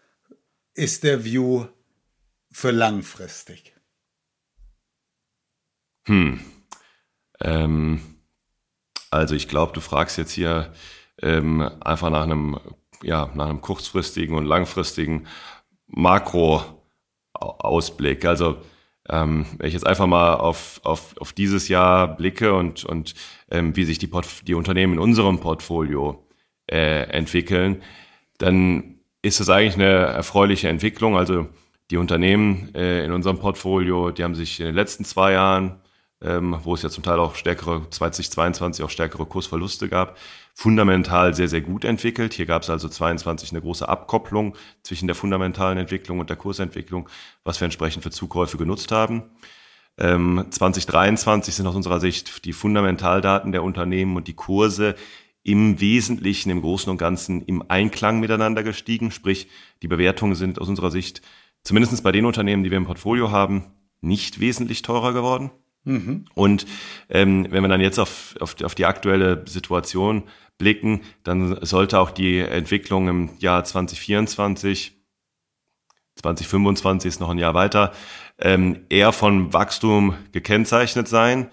ist 0.75 1.05
der 1.05 1.25
View 1.25 1.67
für 2.51 2.71
langfristig? 2.71 3.75
Hm. 6.07 6.41
Ähm, 7.41 8.01
also 9.11 9.35
ich 9.35 9.49
glaube, 9.49 9.73
du 9.73 9.81
fragst 9.81 10.19
jetzt 10.19 10.33
hier 10.33 10.73
ähm, 11.23 11.61
einfach 11.81 12.11
nach 12.11 12.23
einem, 12.23 12.59
ja, 13.03 13.31
nach 13.35 13.49
einem 13.49 13.61
kurzfristigen 13.61 14.37
und 14.37 14.47
langfristigen 14.47 15.27
Makro-Ausblick. 15.89 18.25
Also 18.25 18.57
ähm, 19.09 19.47
wenn 19.59 19.69
ich 19.69 19.75
jetzt 19.75 19.87
einfach 19.87 20.07
mal 20.07 20.35
auf, 20.35 20.81
auf, 20.85 21.17
auf 21.19 21.33
dieses 21.33 21.69
Jahr 21.69 22.17
blicke 22.17 22.55
und, 22.55 22.85
und 22.85 23.15
ähm, 23.51 23.77
wie 23.77 23.85
sich 23.85 23.99
die, 23.99 24.11
die 24.47 24.55
Unternehmen 24.55 24.95
in 24.95 24.99
unserem 24.99 25.41
Portfolio 25.41 26.27
äh, 26.71 27.03
entwickeln, 27.11 27.83
dann 28.39 29.01
ist 29.23 29.41
das 29.41 29.49
eigentlich 29.49 29.75
eine 29.75 29.91
erfreuliche 29.91 30.69
Entwicklung. 30.69 31.17
Also 31.17 31.49
die 31.91 31.97
Unternehmen 31.97 32.75
äh, 32.75 33.05
in 33.05 33.13
unserem 33.13 33.39
Portfolio, 33.39 34.11
die 34.11 34.25
haben 34.25 34.35
sich 34.35 34.61
in 34.61 34.67
den 34.67 34.75
letzten 34.75 35.05
zwei 35.05 35.33
Jahren, 35.33 35.81
ähm, 36.25 36.59
wo 36.63 36.75
es 36.75 36.83
ja 36.83 36.89
zum 36.89 37.05
Teil 37.05 37.19
auch 37.19 37.35
stärkere, 37.35 37.89
2022 37.91 38.85
auch 38.85 38.91
stärkere 38.91 39.27
Kursverluste 39.27 39.89
gab, 39.89 40.17
fundamental 40.55 41.35
sehr, 41.35 41.49
sehr 41.49 41.61
gut 41.61 41.85
entwickelt. 41.85 42.35
Hier 42.35 42.47
gab 42.47 42.63
es 42.63 42.71
also 42.71 42.89
22 42.89 43.53
eine 43.53 43.61
große 43.61 43.89
Abkopplung 43.89 44.57
zwischen 44.83 45.07
der 45.07 45.15
fundamentalen 45.15 45.79
Entwicklung 45.79 46.21
und 46.21 46.31
der 46.31 46.37
Kursentwicklung, 46.37 47.09
was 47.45 47.61
wir 47.61 47.67
entsprechend 47.67 48.03
für 48.03 48.11
Zukäufe 48.11 48.57
genutzt 48.57 48.91
haben. 48.91 49.25
Ähm, 49.99 50.47
2023 50.51 51.55
sind 51.55 51.67
aus 51.67 51.77
unserer 51.77 52.01
Sicht 52.01 52.45
die 52.45 52.53
Fundamentaldaten 52.53 53.53
der 53.53 53.63
Unternehmen 53.63 54.17
und 54.17 54.27
die 54.27 54.35
Kurse 54.35 54.97
im 55.43 55.79
Wesentlichen, 55.79 56.51
im 56.51 56.63
Großen 56.63 56.91
und 56.91 56.97
Ganzen 56.97 57.43
im 57.43 57.63
Einklang 57.69 58.19
miteinander 58.19 58.63
gestiegen. 58.63 59.11
Sprich, 59.11 59.49
die 59.83 59.89
Bewertungen 59.89 60.35
sind 60.35 60.59
aus 60.59 60.69
unserer 60.69 60.91
Sicht, 60.91 61.21
zumindest 61.63 62.03
bei 62.03 62.13
den 62.13 62.25
Unternehmen, 62.25 62.65
die 62.65 62.71
wir 62.71 62.79
im 62.79 62.87
Portfolio 62.87 63.31
haben, 63.31 63.67
nicht 64.01 64.41
wesentlich 64.41 64.83
teurer 64.83 65.13
geworden. 65.13 65.51
Und 66.35 66.67
ähm, 67.11 67.47
wenn 67.51 67.63
wir 67.63 67.69
dann 67.69 67.81
jetzt 67.81 67.99
auf, 67.99 68.35
auf, 68.41 68.57
auf 68.63 68.75
die 68.75 68.87
aktuelle 68.87 69.45
Situation 69.47 70.25
blicken, 70.59 71.03
dann 71.25 71.59
sollte 71.65 71.99
auch 71.99 72.11
die 72.11 72.39
Entwicklung 72.39 73.09
im 73.09 73.31
Jahr 73.39 73.65
2024, 73.65 74.97
2025 76.17 77.09
ist 77.09 77.21
noch 77.21 77.31
ein 77.31 77.39
Jahr 77.39 77.55
weiter, 77.55 77.93
ähm, 78.39 78.87
eher 78.89 79.13
von 79.13 79.53
Wachstum 79.53 80.17
gekennzeichnet 80.33 81.09
sein. 81.09 81.51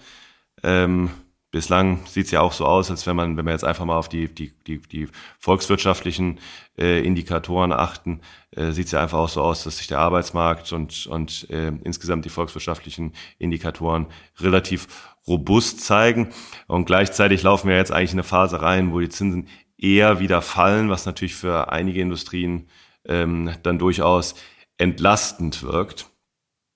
Ähm, 0.62 1.10
bislang 1.52 2.04
sieht 2.06 2.26
es 2.26 2.30
ja 2.32 2.40
auch 2.40 2.52
so 2.52 2.64
aus, 2.64 2.90
als 2.90 3.06
wenn 3.06 3.14
man, 3.14 3.36
wenn 3.36 3.44
wir 3.44 3.52
jetzt 3.52 3.64
einfach 3.64 3.84
mal 3.84 3.96
auf 3.96 4.08
die, 4.08 4.26
die, 4.26 4.52
die, 4.66 4.80
die 4.80 5.06
volkswirtschaftlichen 5.38 6.40
äh, 6.78 7.04
Indikatoren 7.06 7.72
achten, 7.72 8.22
äh, 8.50 8.72
sieht 8.72 8.86
es 8.86 8.92
ja 8.92 9.02
einfach 9.02 9.18
auch 9.18 9.28
so 9.28 9.42
aus, 9.42 9.62
dass 9.62 9.76
sich 9.76 9.86
der 9.86 9.98
Arbeitsmarkt 9.98 10.72
und, 10.72 11.06
und 11.06 11.48
äh, 11.50 11.70
insgesamt 11.84 12.24
die 12.24 12.30
volkswirtschaftlichen 12.30 13.12
Indikatoren 13.38 14.06
relativ 14.40 15.12
robust 15.28 15.84
zeigen. 15.84 16.30
Und 16.66 16.86
gleichzeitig 16.86 17.42
laufen 17.42 17.68
wir 17.68 17.76
jetzt 17.76 17.92
eigentlich 17.92 18.12
in 18.12 18.18
eine 18.18 18.24
Phase 18.24 18.62
rein, 18.62 18.92
wo 18.92 18.98
die 18.98 19.10
Zinsen 19.10 19.46
eher 19.76 20.20
wieder 20.20 20.40
fallen, 20.40 20.88
was 20.88 21.04
natürlich 21.04 21.34
für 21.34 21.70
einige 21.70 22.00
Industrien 22.00 22.68
ähm, 23.04 23.52
dann 23.62 23.78
durchaus 23.78 24.34
entlastend 24.78 25.62
wirkt. 25.62 26.06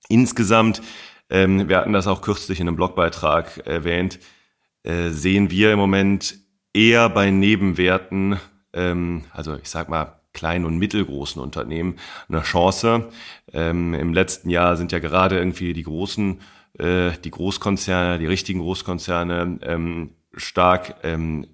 Insgesamt, 0.08 0.82
ähm, 1.30 1.68
wir 1.68 1.78
hatten 1.78 1.94
das 1.94 2.06
auch 2.06 2.20
kürzlich 2.20 2.60
in 2.60 2.68
einem 2.68 2.76
Blogbeitrag 2.76 3.66
erwähnt, 3.66 4.18
äh, 4.86 5.10
sehen 5.10 5.50
wir 5.50 5.72
im 5.72 5.78
Moment 5.78 6.38
eher 6.72 7.08
bei 7.08 7.30
Nebenwerten, 7.30 8.38
ähm, 8.72 9.24
also 9.32 9.56
ich 9.56 9.68
sag 9.68 9.88
mal 9.88 10.20
kleinen 10.32 10.66
und 10.66 10.78
mittelgroßen 10.78 11.40
Unternehmen, 11.40 11.96
eine 12.28 12.42
Chance. 12.42 13.08
Ähm, 13.52 13.94
Im 13.94 14.12
letzten 14.12 14.50
Jahr 14.50 14.76
sind 14.76 14.92
ja 14.92 14.98
gerade 14.98 15.38
irgendwie 15.38 15.72
die 15.72 15.82
großen 15.82 16.40
äh, 16.78 17.12
die 17.24 17.30
Großkonzerne, 17.30 18.18
die 18.18 18.26
richtigen 18.26 18.60
Großkonzerne 18.60 19.58
ähm, 19.62 20.10
stark 20.34 20.96
ähm, 21.02 21.46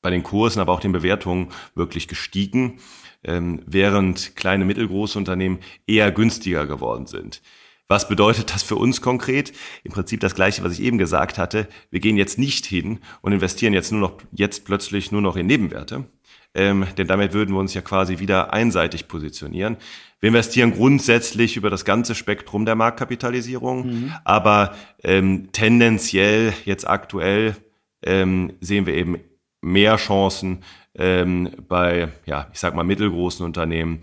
bei 0.00 0.10
den 0.10 0.22
Kursen, 0.22 0.60
aber 0.60 0.72
auch 0.72 0.80
den 0.80 0.92
Bewertungen 0.92 1.48
wirklich 1.74 2.08
gestiegen, 2.08 2.78
ähm, 3.22 3.62
während 3.66 4.36
kleine, 4.36 4.64
mittelgroße 4.64 5.18
Unternehmen 5.18 5.58
eher 5.86 6.10
günstiger 6.12 6.66
geworden 6.66 7.06
sind. 7.06 7.42
Was 7.88 8.08
bedeutet 8.08 8.54
das 8.54 8.62
für 8.62 8.76
uns 8.76 9.02
konkret? 9.02 9.52
Im 9.82 9.92
Prinzip 9.92 10.20
das 10.20 10.34
Gleiche, 10.34 10.64
was 10.64 10.72
ich 10.72 10.82
eben 10.82 10.96
gesagt 10.96 11.36
hatte. 11.36 11.68
Wir 11.90 12.00
gehen 12.00 12.16
jetzt 12.16 12.38
nicht 12.38 12.64
hin 12.64 13.00
und 13.20 13.32
investieren 13.32 13.74
jetzt 13.74 13.92
nur 13.92 14.00
noch, 14.00 14.18
jetzt 14.32 14.64
plötzlich 14.64 15.12
nur 15.12 15.20
noch 15.20 15.36
in 15.36 15.46
Nebenwerte. 15.46 16.06
Ähm, 16.54 16.86
denn 16.96 17.08
damit 17.08 17.32
würden 17.32 17.54
wir 17.54 17.58
uns 17.58 17.74
ja 17.74 17.82
quasi 17.82 18.20
wieder 18.20 18.52
einseitig 18.52 19.08
positionieren. 19.08 19.76
Wir 20.20 20.28
investieren 20.28 20.72
grundsätzlich 20.72 21.56
über 21.56 21.68
das 21.68 21.84
ganze 21.84 22.14
Spektrum 22.14 22.64
der 22.64 22.76
Marktkapitalisierung, 22.76 23.86
mhm. 23.86 24.12
aber 24.24 24.74
ähm, 25.02 25.48
tendenziell 25.52 26.54
jetzt 26.64 26.88
aktuell 26.88 27.56
ähm, 28.02 28.54
sehen 28.60 28.86
wir 28.86 28.94
eben 28.94 29.18
mehr 29.60 29.96
Chancen 29.96 30.62
ähm, 30.94 31.50
bei, 31.68 32.08
ja, 32.24 32.48
ich 32.52 32.60
sag 32.60 32.74
mal 32.74 32.84
mittelgroßen 32.84 33.44
Unternehmen 33.44 34.00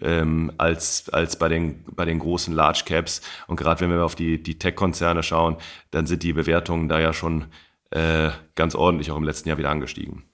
ähm, 0.00 0.52
als, 0.58 1.08
als 1.10 1.36
bei 1.36 1.48
den, 1.48 1.84
bei 1.94 2.04
den 2.04 2.18
großen 2.18 2.54
Large 2.54 2.82
Caps. 2.86 3.20
Und 3.46 3.56
gerade 3.56 3.80
wenn 3.80 3.90
wir 3.90 4.04
auf 4.04 4.14
die, 4.14 4.42
die 4.42 4.58
Tech-Konzerne 4.58 5.22
schauen, 5.22 5.56
dann 5.90 6.06
sind 6.06 6.22
die 6.22 6.32
Bewertungen 6.32 6.88
da 6.88 7.00
ja 7.00 7.12
schon 7.12 7.46
äh, 7.90 8.30
ganz 8.54 8.74
ordentlich 8.74 9.10
auch 9.10 9.16
im 9.16 9.24
letzten 9.24 9.48
Jahr 9.48 9.58
wieder 9.58 9.70
angestiegen. 9.70 10.24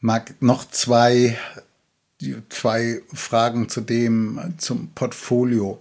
Marc, 0.00 0.34
noch 0.40 0.64
zwei 0.68 1.38
zwei 2.48 3.00
Fragen 3.12 3.68
zu 3.68 3.80
dem, 3.80 4.54
zum 4.58 4.90
Portfolio. 4.94 5.80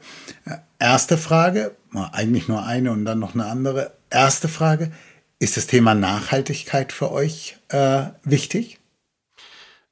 Erste 0.79 1.17
Frage, 1.17 1.75
eigentlich 1.93 2.47
nur 2.47 2.65
eine 2.65 2.91
und 2.91 3.05
dann 3.05 3.19
noch 3.19 3.33
eine 3.33 3.45
andere. 3.45 3.93
Erste 4.09 4.47
Frage, 4.47 4.91
ist 5.39 5.57
das 5.57 5.67
Thema 5.67 5.93
Nachhaltigkeit 5.93 6.91
für 6.91 7.11
euch 7.11 7.57
äh, 7.69 8.05
wichtig? 8.23 8.79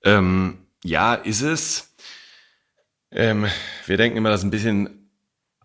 Ähm, 0.03 0.59
ja, 0.83 1.13
ist 1.13 1.41
es. 1.41 1.88
Ähm, 3.11 3.47
wir 3.85 3.97
denken 3.97 4.17
immer, 4.17 4.29
das 4.29 4.41
ist 4.41 4.45
ein 4.45 4.51
bisschen 4.51 5.09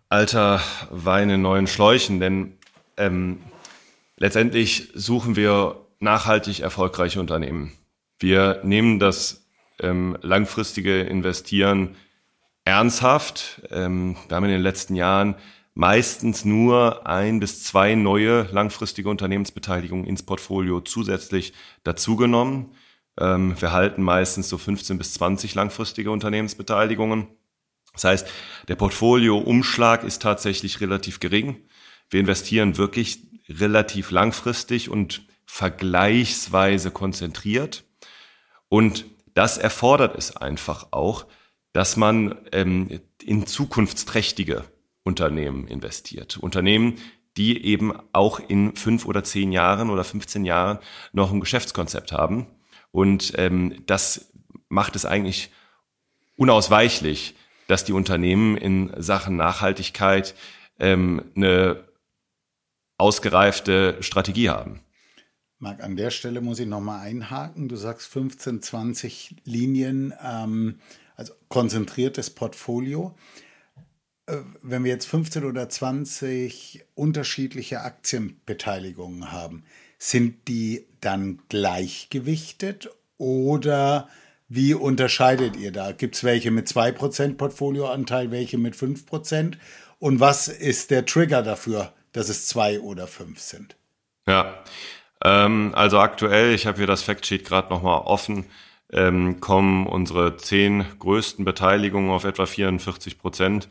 alter 0.09 0.61
Wein 0.89 1.29
in 1.29 1.41
neuen 1.41 1.67
Schläuchen, 1.67 2.19
denn 2.19 2.57
ähm, 2.97 3.41
letztendlich 4.17 4.91
suchen 4.93 5.35
wir 5.35 5.85
nachhaltig 5.99 6.61
erfolgreiche 6.61 7.19
Unternehmen. 7.19 7.73
Wir 8.19 8.61
nehmen 8.63 8.99
das 8.99 9.47
ähm, 9.79 10.17
langfristige 10.21 11.01
Investieren 11.01 11.95
ernsthaft. 12.63 13.61
Ähm, 13.69 14.15
wir 14.27 14.35
haben 14.35 14.45
in 14.45 14.51
den 14.51 14.61
letzten 14.61 14.95
Jahren 14.95 15.35
meistens 15.73 16.45
nur 16.45 17.05
ein 17.05 17.39
bis 17.39 17.63
zwei 17.63 17.95
neue 17.95 18.43
langfristige 18.51 19.09
Unternehmensbeteiligungen 19.09 20.05
ins 20.05 20.23
Portfolio 20.23 20.81
zusätzlich 20.81 21.53
dazugenommen. 21.83 22.71
Ähm, 23.19 23.59
wir 23.59 23.71
halten 23.71 24.03
meistens 24.03 24.49
so 24.49 24.57
15 24.57 24.97
bis 24.97 25.13
20 25.13 25.55
langfristige 25.55 26.11
Unternehmensbeteiligungen. 26.11 27.27
Das 27.93 28.03
heißt, 28.03 28.27
der 28.67 28.75
Portfolio-Umschlag 28.75 30.03
ist 30.03 30.21
tatsächlich 30.21 30.81
relativ 30.81 31.19
gering. 31.19 31.57
Wir 32.09 32.19
investieren 32.19 32.77
wirklich 32.77 33.19
relativ 33.47 34.11
langfristig 34.11 34.89
und 34.89 35.25
vergleichsweise 35.45 36.91
konzentriert. 36.91 37.85
Und 38.67 39.05
das 39.33 39.57
erfordert 39.57 40.17
es 40.17 40.35
einfach 40.35 40.87
auch, 40.91 41.25
dass 41.71 41.97
man 41.97 42.35
ähm, 42.51 43.01
in 43.23 43.47
zukunftsträchtige 43.47 44.63
Unternehmen 45.03 45.67
investiert. 45.67 46.37
Unternehmen, 46.37 46.95
die 47.37 47.65
eben 47.65 47.93
auch 48.13 48.39
in 48.39 48.75
fünf 48.75 49.05
oder 49.05 49.23
zehn 49.23 49.51
Jahren 49.51 49.89
oder 49.89 50.03
15 50.03 50.45
Jahren 50.45 50.79
noch 51.11 51.31
ein 51.31 51.39
Geschäftskonzept 51.39 52.11
haben. 52.11 52.47
Und 52.95 53.33
ähm, 53.35 53.83
das 53.87 54.31
macht 54.69 54.95
es 54.95 55.05
eigentlich 55.05 55.51
unausweichlich, 56.37 57.35
dass 57.67 57.83
die 57.83 57.91
Unternehmen 57.91 58.55
in 58.55 58.89
Sachen 58.95 59.35
Nachhaltigkeit 59.35 60.33
ähm, 60.79 61.25
eine 61.35 61.83
ausgereifte 62.97 63.97
Strategie 63.99 64.49
haben. 64.49 64.79
Marc, 65.59 65.83
an 65.83 65.97
der 65.97 66.09
Stelle 66.09 66.39
muss 66.39 66.57
ich 66.59 66.67
nochmal 66.67 67.05
einhaken. 67.05 67.67
Du 67.67 67.75
sagst 67.75 68.07
15, 68.07 68.61
20 68.61 69.35
Linien, 69.43 70.13
ähm, 70.23 70.79
also 71.17 71.33
konzentriertes 71.49 72.29
Portfolio. 72.29 73.13
Äh, 74.27 74.37
wenn 74.61 74.85
wir 74.85 74.91
jetzt 74.91 75.07
15 75.07 75.43
oder 75.43 75.67
20 75.67 76.85
unterschiedliche 76.93 77.81
Aktienbeteiligungen 77.81 79.33
haben, 79.33 79.65
sind 79.97 80.47
die 80.47 80.85
dann 81.01 81.39
gleichgewichtet 81.49 82.89
oder 83.17 84.09
wie 84.47 84.73
unterscheidet 84.73 85.55
ihr 85.55 85.71
da? 85.71 85.91
Gibt 85.91 86.15
es 86.15 86.23
welche 86.23 86.51
mit 86.51 86.67
2% 86.67 87.35
Portfolioanteil, 87.35 88.31
welche 88.31 88.57
mit 88.57 88.75
5%? 88.75 89.55
Und 89.99 90.19
was 90.19 90.47
ist 90.47 90.91
der 90.91 91.05
Trigger 91.05 91.41
dafür, 91.41 91.93
dass 92.11 92.29
es 92.29 92.47
zwei 92.47 92.79
oder 92.79 93.07
fünf 93.07 93.39
sind? 93.39 93.75
Ja, 94.27 94.63
ähm, 95.23 95.71
also 95.75 95.99
aktuell, 95.99 96.53
ich 96.53 96.67
habe 96.67 96.77
hier 96.77 96.87
das 96.87 97.01
Factsheet 97.01 97.45
gerade 97.45 97.69
nochmal 97.69 98.01
offen, 98.01 98.45
ähm, 98.91 99.39
kommen 99.39 99.87
unsere 99.87 100.37
zehn 100.37 100.85
größten 100.99 101.43
Beteiligungen 101.43 102.11
auf 102.11 102.23
etwa 102.23 102.45
44 102.45 103.17
Prozent 103.17 103.67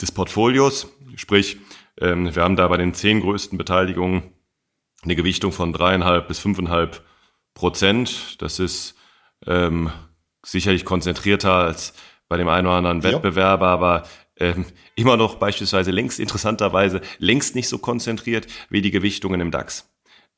des 0.00 0.10
Portfolios. 0.12 0.88
Sprich, 1.16 1.58
ähm, 2.00 2.34
wir 2.34 2.42
haben 2.42 2.56
da 2.56 2.66
bei 2.68 2.76
den 2.76 2.94
zehn 2.94 3.20
größten 3.20 3.56
Beteiligungen 3.56 4.32
eine 5.02 5.16
Gewichtung 5.16 5.52
von 5.52 5.72
dreieinhalb 5.72 6.28
bis 6.28 6.38
fünfeinhalb 6.38 7.04
Prozent. 7.54 8.40
Das 8.42 8.58
ist 8.58 8.94
ähm, 9.46 9.90
sicherlich 10.44 10.84
konzentrierter 10.84 11.54
als 11.54 11.94
bei 12.28 12.36
dem 12.36 12.48
einen 12.48 12.66
oder 12.66 12.76
anderen 12.76 13.02
Wettbewerber, 13.02 13.66
ja. 13.66 13.72
aber 13.72 14.02
ähm, 14.36 14.64
immer 14.94 15.16
noch 15.16 15.34
beispielsweise 15.36 15.90
längst 15.90 16.20
interessanterweise 16.20 17.00
längst 17.18 17.54
nicht 17.54 17.68
so 17.68 17.78
konzentriert 17.78 18.46
wie 18.70 18.82
die 18.82 18.90
Gewichtungen 18.90 19.40
im 19.40 19.50
DAX 19.50 19.90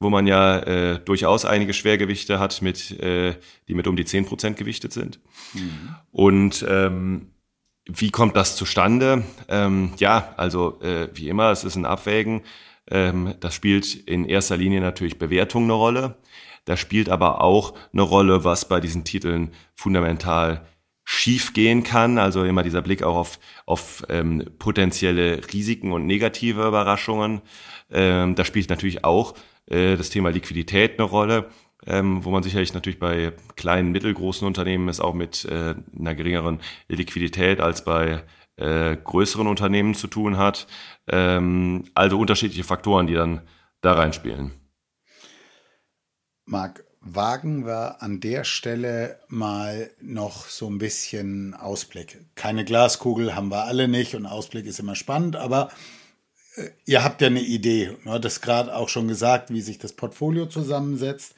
wo 0.03 0.11
man 0.11 0.27
ja 0.27 0.59
äh, 0.59 0.99
durchaus 0.99 1.45
einige 1.45 1.73
Schwergewichte 1.73 2.39
hat, 2.39 2.61
mit, 2.61 2.91
äh, 3.01 3.37
die 3.69 3.75
mit 3.75 3.87
um 3.87 3.97
die 3.97 4.05
zehn 4.05 4.27
Prozent 4.27 4.57
gewichtet 4.57 4.93
sind. 4.93 5.21
Mhm. 5.55 5.95
Und 6.11 6.67
ähm, 6.69 7.31
wie 7.87 8.11
kommt 8.11 8.37
das 8.37 8.57
zustande? 8.57 9.25
Ähm, 9.49 9.93
ja, 9.99 10.35
also 10.37 10.81
äh, 10.83 11.09
wie 11.15 11.29
immer, 11.29 11.51
es 11.51 11.65
ist 11.65 11.77
ein 11.77 11.87
Abwägen. 11.87 12.43
Ähm, 12.91 13.35
das 13.41 13.55
spielt 13.55 13.95
in 13.95 14.25
erster 14.25 14.57
Linie 14.57 14.81
natürlich 14.81 15.19
Bewertung 15.19 15.65
eine 15.65 15.75
Rolle. 15.75 16.17
Da 16.65 16.77
spielt 16.77 17.09
aber 17.09 17.41
auch 17.41 17.75
eine 17.93 18.03
Rolle, 18.03 18.45
was 18.45 18.69
bei 18.69 18.81
diesen 18.81 19.05
Titeln 19.05 19.53
fundamental 19.75 20.67
schief 21.05 21.53
gehen 21.53 21.83
kann. 21.83 22.19
Also 22.19 22.45
immer 22.45 22.63
dieser 22.63 22.83
Blick 22.83 23.03
auch 23.03 23.17
auf, 23.17 23.39
auf 23.67 24.05
ähm, 24.09 24.45
potenzielle 24.59 25.41
Risiken 25.53 25.93
und 25.93 26.07
negative 26.07 26.67
Überraschungen. 26.67 27.43
Ähm, 27.91 28.35
da 28.35 28.45
spielt 28.45 28.71
natürlich 28.71 29.05
auch 29.05 29.35
äh, 29.67 29.97
das 29.97 30.11
Thema 30.11 30.31
Liquidität 30.31 30.99
eine 30.99 31.09
Rolle, 31.09 31.51
ähm, 31.87 32.25
wo 32.25 32.31
man 32.31 32.43
sicherlich 32.43 32.75
natürlich 32.75 33.01
bei 33.01 33.33
kleinen, 33.57 33.91
mittelgroßen 33.91 34.47
Unternehmen 34.47 34.89
es 34.89 35.01
auch 35.01 35.15
mit 35.15 35.45
äh, 35.45 35.75
einer 35.99 36.15
geringeren 36.15 36.61
Liquidität 36.89 37.61
als 37.61 37.85
bei 37.85 38.23
äh, 38.57 38.97
größeren 38.97 39.47
Unternehmen 39.47 39.95
zu 39.95 40.07
tun 40.07 40.37
hat. 40.37 40.67
Ähm, 41.09 41.85
also 41.95 42.19
unterschiedliche 42.19 42.65
Faktoren, 42.65 43.07
die 43.07 43.15
dann 43.15 43.43
da 43.81 43.93
reinspielen. 43.95 44.53
Marc, 46.45 46.85
wagen 47.01 47.67
wir 47.67 48.03
an 48.03 48.21
der 48.21 48.45
Stelle 48.45 49.19
mal 49.29 49.91
noch 50.01 50.47
so 50.47 50.69
ein 50.69 50.79
bisschen 50.79 51.55
Ausblick. 51.55 52.19
Keine 52.35 52.65
Glaskugel 52.65 53.35
haben 53.35 53.51
wir 53.51 53.65
alle 53.65 53.89
nicht 53.89 54.15
und 54.15 54.27
Ausblick 54.27 54.67
ist 54.67 54.79
immer 54.79 54.95
spannend, 54.95 55.37
aber 55.37 55.71
ihr 56.85 57.03
habt 57.03 57.21
ja 57.21 57.29
eine 57.29 57.41
Idee, 57.41 57.97
du 58.05 58.11
hattest 58.11 58.43
gerade 58.43 58.75
auch 58.77 58.89
schon 58.89 59.09
gesagt, 59.09 59.53
wie 59.53 59.63
sich 59.63 59.79
das 59.79 59.93
Portfolio 59.95 60.47
zusammensetzt. 60.47 61.35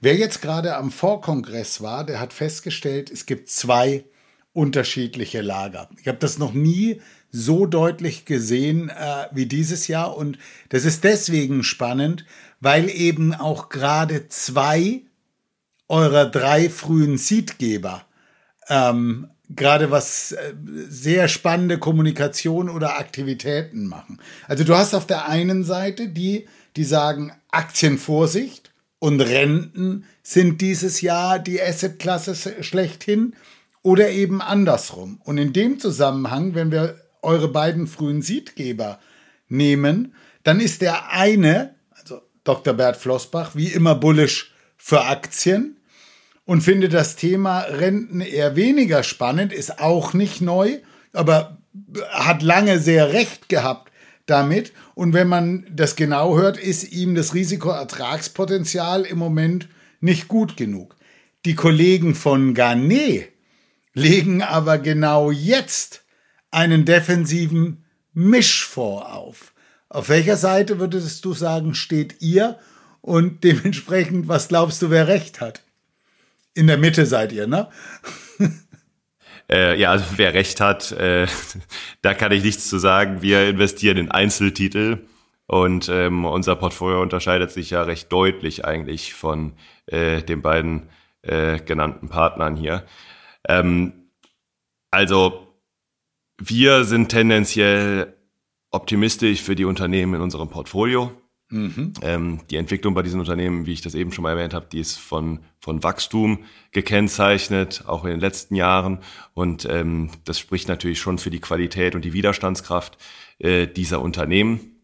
Wer 0.00 0.16
jetzt 0.16 0.42
gerade 0.42 0.76
am 0.76 0.90
Vorkongress 0.90 1.80
war, 1.80 2.04
der 2.04 2.20
hat 2.20 2.32
festgestellt, 2.32 3.10
es 3.10 3.26
gibt 3.26 3.48
zwei 3.48 4.04
unterschiedliche 4.60 5.40
Lager. 5.40 5.88
Ich 5.98 6.06
habe 6.06 6.18
das 6.18 6.38
noch 6.38 6.52
nie 6.52 7.00
so 7.32 7.64
deutlich 7.64 8.26
gesehen 8.26 8.90
äh, 8.90 9.26
wie 9.32 9.46
dieses 9.46 9.88
Jahr 9.88 10.14
und 10.18 10.36
das 10.68 10.84
ist 10.84 11.02
deswegen 11.02 11.62
spannend, 11.62 12.26
weil 12.60 12.90
eben 12.90 13.32
auch 13.32 13.70
gerade 13.70 14.28
zwei 14.28 15.00
eurer 15.88 16.26
drei 16.26 16.68
frühen 16.68 17.16
Seedgeber 17.16 18.04
ähm, 18.68 19.30
gerade 19.48 19.90
was 19.90 20.32
äh, 20.32 20.52
sehr 20.88 21.26
spannende 21.28 21.78
Kommunikation 21.78 22.68
oder 22.68 22.98
Aktivitäten 22.98 23.86
machen. 23.86 24.20
Also 24.46 24.64
du 24.64 24.76
hast 24.76 24.92
auf 24.92 25.06
der 25.06 25.26
einen 25.26 25.64
Seite 25.64 26.08
die, 26.08 26.46
die 26.76 26.84
sagen 26.84 27.32
Aktienvorsicht 27.50 28.72
und 28.98 29.22
Renten 29.22 30.04
sind 30.22 30.60
dieses 30.60 31.00
Jahr 31.00 31.38
die 31.38 31.62
Assetklasse 31.62 32.62
schlechthin 32.62 33.34
oder 33.82 34.10
eben 34.10 34.40
andersrum. 34.40 35.20
Und 35.24 35.38
in 35.38 35.52
dem 35.52 35.78
Zusammenhang, 35.78 36.54
wenn 36.54 36.70
wir 36.70 37.00
eure 37.22 37.48
beiden 37.48 37.86
frühen 37.86 38.22
Siedgeber 38.22 38.98
nehmen, 39.48 40.14
dann 40.42 40.60
ist 40.60 40.82
der 40.82 41.10
eine, 41.12 41.74
also 41.90 42.20
Dr. 42.44 42.74
Bert 42.74 42.96
Flossbach, 42.96 43.54
wie 43.54 43.68
immer 43.68 43.94
bullisch 43.94 44.54
für 44.76 45.04
Aktien 45.04 45.76
und 46.44 46.62
finde 46.62 46.88
das 46.88 47.16
Thema 47.16 47.60
Renten 47.60 48.20
eher 48.20 48.56
weniger 48.56 49.02
spannend, 49.02 49.52
ist 49.52 49.78
auch 49.80 50.14
nicht 50.14 50.40
neu, 50.40 50.78
aber 51.12 51.58
hat 52.10 52.42
lange 52.42 52.78
sehr 52.78 53.12
recht 53.12 53.48
gehabt 53.48 53.92
damit. 54.26 54.72
Und 54.94 55.12
wenn 55.12 55.28
man 55.28 55.66
das 55.70 55.96
genau 55.96 56.36
hört, 56.36 56.56
ist 56.58 56.92
ihm 56.92 57.14
das 57.14 57.34
Risikoertragspotenzial 57.34 59.02
im 59.02 59.18
Moment 59.18 59.68
nicht 60.00 60.28
gut 60.28 60.56
genug. 60.56 60.96
Die 61.44 61.54
Kollegen 61.54 62.14
von 62.14 62.54
Garnet 62.54 63.28
legen 63.94 64.42
aber 64.42 64.78
genau 64.78 65.30
jetzt 65.30 66.04
einen 66.50 66.84
defensiven 66.84 67.84
Mischfonds 68.12 69.06
auf. 69.06 69.54
Auf 69.88 70.08
welcher 70.08 70.36
Seite 70.36 70.78
würdest 70.78 71.24
du 71.24 71.32
sagen, 71.32 71.74
steht 71.74 72.20
ihr? 72.20 72.58
Und 73.00 73.44
dementsprechend, 73.44 74.28
was 74.28 74.48
glaubst 74.48 74.82
du, 74.82 74.90
wer 74.90 75.08
recht 75.08 75.40
hat? 75.40 75.62
In 76.54 76.66
der 76.66 76.78
Mitte 76.78 77.06
seid 77.06 77.32
ihr, 77.32 77.46
ne? 77.46 77.68
Äh, 79.50 79.80
ja, 79.80 79.90
also 79.90 80.04
wer 80.14 80.32
recht 80.32 80.60
hat, 80.60 80.92
äh, 80.92 81.26
da 82.02 82.14
kann 82.14 82.30
ich 82.30 82.44
nichts 82.44 82.68
zu 82.68 82.78
sagen. 82.78 83.20
Wir 83.20 83.48
investieren 83.48 83.96
in 83.96 84.08
Einzeltitel 84.08 85.08
und 85.46 85.88
ähm, 85.88 86.24
unser 86.24 86.54
Portfolio 86.54 87.02
unterscheidet 87.02 87.50
sich 87.50 87.70
ja 87.70 87.82
recht 87.82 88.12
deutlich 88.12 88.64
eigentlich 88.64 89.12
von 89.12 89.54
äh, 89.86 90.22
den 90.22 90.40
beiden 90.40 90.88
äh, 91.22 91.58
genannten 91.58 92.08
Partnern 92.08 92.54
hier. 92.54 92.84
Ähm, 93.48 94.10
also 94.90 95.48
wir 96.38 96.84
sind 96.84 97.08
tendenziell 97.08 98.14
optimistisch 98.70 99.42
für 99.42 99.54
die 99.54 99.64
Unternehmen 99.64 100.14
in 100.14 100.20
unserem 100.20 100.48
Portfolio. 100.48 101.12
Mhm. 101.50 101.94
Ähm, 102.02 102.40
die 102.48 102.56
Entwicklung 102.56 102.94
bei 102.94 103.02
diesen 103.02 103.18
Unternehmen, 103.18 103.66
wie 103.66 103.72
ich 103.72 103.80
das 103.80 103.96
eben 103.96 104.12
schon 104.12 104.22
mal 104.22 104.30
erwähnt 104.30 104.54
habe, 104.54 104.68
die 104.70 104.78
ist 104.78 104.96
von, 104.98 105.40
von 105.60 105.82
Wachstum 105.82 106.44
gekennzeichnet, 106.70 107.84
auch 107.86 108.04
in 108.04 108.10
den 108.10 108.20
letzten 108.20 108.54
Jahren. 108.54 109.00
Und 109.34 109.66
ähm, 109.68 110.10
das 110.24 110.38
spricht 110.38 110.68
natürlich 110.68 111.00
schon 111.00 111.18
für 111.18 111.30
die 111.30 111.40
Qualität 111.40 111.96
und 111.96 112.04
die 112.04 112.12
Widerstandskraft 112.12 112.98
äh, 113.38 113.66
dieser 113.66 114.00
Unternehmen. 114.00 114.76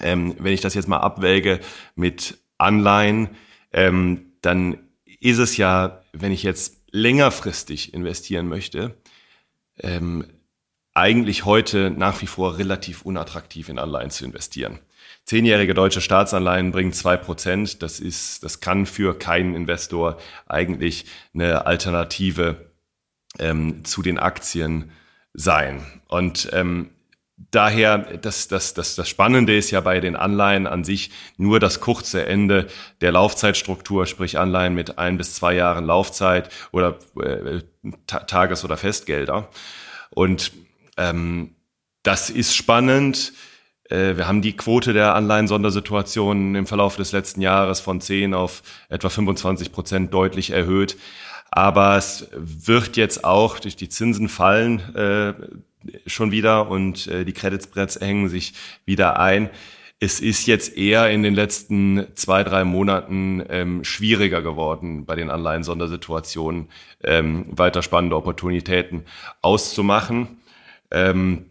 Ähm, 0.00 0.34
wenn 0.38 0.52
ich 0.52 0.60
das 0.60 0.74
jetzt 0.74 0.88
mal 0.88 0.98
abwäge 0.98 1.60
mit 1.94 2.38
Anleihen, 2.58 3.30
ähm, 3.72 4.32
dann 4.42 4.78
ist 5.20 5.38
es 5.38 5.56
ja, 5.56 6.02
wenn 6.12 6.32
ich 6.32 6.42
jetzt 6.42 6.81
längerfristig 6.92 7.92
investieren 7.92 8.48
möchte, 8.48 8.94
ähm, 9.80 10.26
eigentlich 10.94 11.44
heute 11.44 11.90
nach 11.90 12.20
wie 12.20 12.26
vor 12.26 12.58
relativ 12.58 13.02
unattraktiv 13.02 13.68
in 13.68 13.78
Anleihen 13.78 14.10
zu 14.10 14.24
investieren. 14.24 14.78
Zehnjährige 15.24 15.72
deutsche 15.72 16.00
Staatsanleihen 16.00 16.72
bringen 16.72 16.92
zwei 16.92 17.16
Prozent. 17.16 17.82
Das 17.82 17.98
ist, 17.98 18.44
das 18.44 18.60
kann 18.60 18.86
für 18.86 19.18
keinen 19.18 19.54
Investor 19.54 20.18
eigentlich 20.46 21.06
eine 21.32 21.66
Alternative 21.66 22.70
ähm, 23.38 23.84
zu 23.84 24.02
den 24.02 24.18
Aktien 24.18 24.90
sein. 25.32 25.82
Und 26.08 26.50
ähm, 26.52 26.90
daher, 27.50 27.98
das, 27.98 28.48
das, 28.48 28.74
das, 28.74 28.94
das 28.94 29.08
Spannende 29.08 29.56
ist 29.56 29.70
ja 29.70 29.80
bei 29.80 30.00
den 30.00 30.16
Anleihen 30.16 30.66
an 30.66 30.84
sich 30.84 31.10
nur 31.36 31.60
das 31.60 31.80
kurze 31.80 32.26
Ende 32.26 32.68
der 33.00 33.12
Laufzeitstruktur, 33.12 34.06
sprich 34.06 34.38
Anleihen 34.38 34.74
mit 34.74 34.98
ein 34.98 35.18
bis 35.18 35.34
zwei 35.34 35.54
Jahren 35.54 35.86
Laufzeit 35.86 36.50
oder 36.72 36.98
äh, 37.20 37.60
Tages- 38.06 38.64
oder 38.64 38.76
Festgelder. 38.76 39.48
Und 40.10 40.52
ähm, 40.96 41.56
das 42.02 42.30
ist 42.30 42.54
spannend. 42.54 43.32
Äh, 43.88 44.16
wir 44.16 44.26
haben 44.26 44.42
die 44.42 44.56
Quote 44.56 44.92
der 44.92 45.14
Anleihen-Sondersituationen 45.14 46.54
im 46.54 46.66
Verlauf 46.66 46.96
des 46.96 47.12
letzten 47.12 47.40
Jahres 47.40 47.80
von 47.80 48.00
10 48.00 48.34
auf 48.34 48.62
etwa 48.88 49.08
25 49.08 49.72
Prozent 49.72 50.14
deutlich 50.14 50.50
erhöht. 50.50 50.96
Aber 51.50 51.96
es 51.96 52.28
wird 52.34 52.96
jetzt 52.96 53.24
auch 53.24 53.58
durch 53.58 53.76
die 53.76 53.90
Zinsen 53.90 54.30
fallen 54.30 54.78
äh, 54.94 55.34
schon 56.06 56.30
wieder 56.30 56.68
und 56.68 57.06
äh, 57.06 57.24
die 57.24 57.32
Credit 57.32 57.62
Spreads 57.62 58.00
hängen 58.00 58.28
sich 58.28 58.54
wieder 58.84 59.18
ein. 59.18 59.50
Es 60.00 60.18
ist 60.18 60.46
jetzt 60.46 60.76
eher 60.76 61.10
in 61.10 61.22
den 61.22 61.34
letzten 61.34 62.06
zwei, 62.14 62.42
drei 62.42 62.64
Monaten 62.64 63.44
ähm, 63.48 63.84
schwieriger 63.84 64.42
geworden, 64.42 65.06
bei 65.06 65.14
den 65.14 65.30
Anleihen-Sondersituationen 65.30 66.68
ähm, 67.04 67.46
weiter 67.50 67.82
spannende 67.82 68.16
Opportunitäten 68.16 69.04
auszumachen. 69.42 70.40
Ähm, 70.90 71.46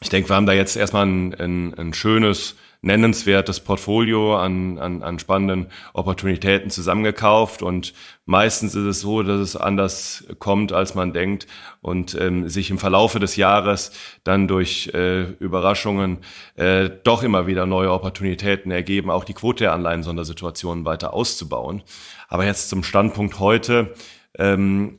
ich 0.00 0.08
denke, 0.08 0.28
wir 0.28 0.36
haben 0.36 0.46
da 0.46 0.52
jetzt 0.52 0.76
erstmal 0.76 1.06
ein, 1.06 1.34
ein, 1.34 1.74
ein 1.74 1.92
schönes 1.92 2.56
nennenswertes 2.82 3.60
Portfolio 3.60 4.36
an, 4.36 4.78
an, 4.78 5.02
an 5.02 5.18
spannenden 5.18 5.66
Opportunitäten 5.92 6.70
zusammengekauft 6.70 7.62
und 7.62 7.92
meistens 8.24 8.74
ist 8.74 8.84
es 8.84 9.00
so, 9.00 9.22
dass 9.22 9.40
es 9.40 9.56
anders 9.56 10.26
kommt, 10.38 10.72
als 10.72 10.94
man 10.94 11.12
denkt 11.12 11.46
und 11.82 12.14
ähm, 12.18 12.48
sich 12.48 12.70
im 12.70 12.78
Verlaufe 12.78 13.20
des 13.20 13.36
Jahres 13.36 13.92
dann 14.24 14.48
durch 14.48 14.90
äh, 14.94 15.22
Überraschungen 15.22 16.18
äh, 16.56 16.88
doch 17.04 17.22
immer 17.22 17.46
wieder 17.46 17.66
neue 17.66 17.92
Opportunitäten 17.92 18.70
ergeben, 18.70 19.10
auch 19.10 19.24
die 19.24 19.34
Quote 19.34 19.64
der 19.64 19.72
Anleihen-Sondersituationen 19.74 20.86
weiter 20.86 21.12
auszubauen. 21.12 21.82
Aber 22.28 22.46
jetzt 22.46 22.70
zum 22.70 22.82
Standpunkt 22.82 23.40
heute 23.40 23.94
ähm, 24.38 24.98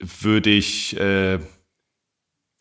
würde 0.00 0.50
ich 0.50 0.98
äh, 0.98 1.40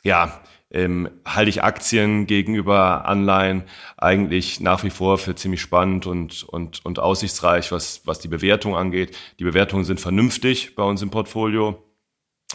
ja 0.04 0.42
ähm, 0.72 1.10
halte 1.26 1.50
ich 1.50 1.64
Aktien 1.64 2.28
gegenüber 2.28 3.06
Anleihen 3.08 3.64
eigentlich 3.98 4.60
nach 4.60 4.84
wie 4.84 4.90
vor 4.90 5.18
für 5.18 5.36
ziemlich 5.36 5.62
spannend 5.62 6.06
und, 6.08 6.44
und, 6.44 6.86
und 6.86 7.00
aussichtsreich, 7.00 7.72
was, 7.72 8.02
was 8.06 8.20
die 8.20 8.28
Bewertung 8.28 8.76
angeht. 8.76 9.16
Die 9.40 9.44
Bewertungen 9.44 9.86
sind 9.86 10.00
vernünftig 10.00 10.76
bei 10.76 10.84
uns 10.84 11.02
im 11.02 11.12
Portfolio 11.12 11.84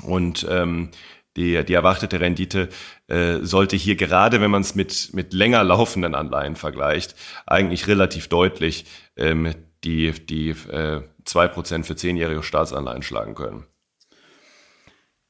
und 0.03 0.47
ähm, 0.49 0.91
die, 1.37 1.65
die 1.65 1.75
erwartete 1.75 2.21
Rendite 2.21 2.69
äh, 3.07 3.39
sollte 3.43 3.77
hier 3.77 3.95
gerade, 3.95 4.41
wenn 4.41 4.51
man 4.51 4.63
es 4.63 4.75
mit, 4.75 5.11
mit 5.13 5.33
länger 5.33 5.63
laufenden 5.63 6.15
Anleihen 6.15 6.57
vergleicht, 6.57 7.15
eigentlich 7.47 7.87
relativ 7.87 8.29
deutlich 8.29 8.87
ähm, 9.17 9.55
die, 9.85 10.11
die 10.11 10.51
äh, 10.51 11.03
2% 11.25 11.85
für 11.85 11.97
zehnjährige 11.97 12.43
Staatsanleihen 12.43 13.03
schlagen 13.03 13.35
können. 13.35 13.67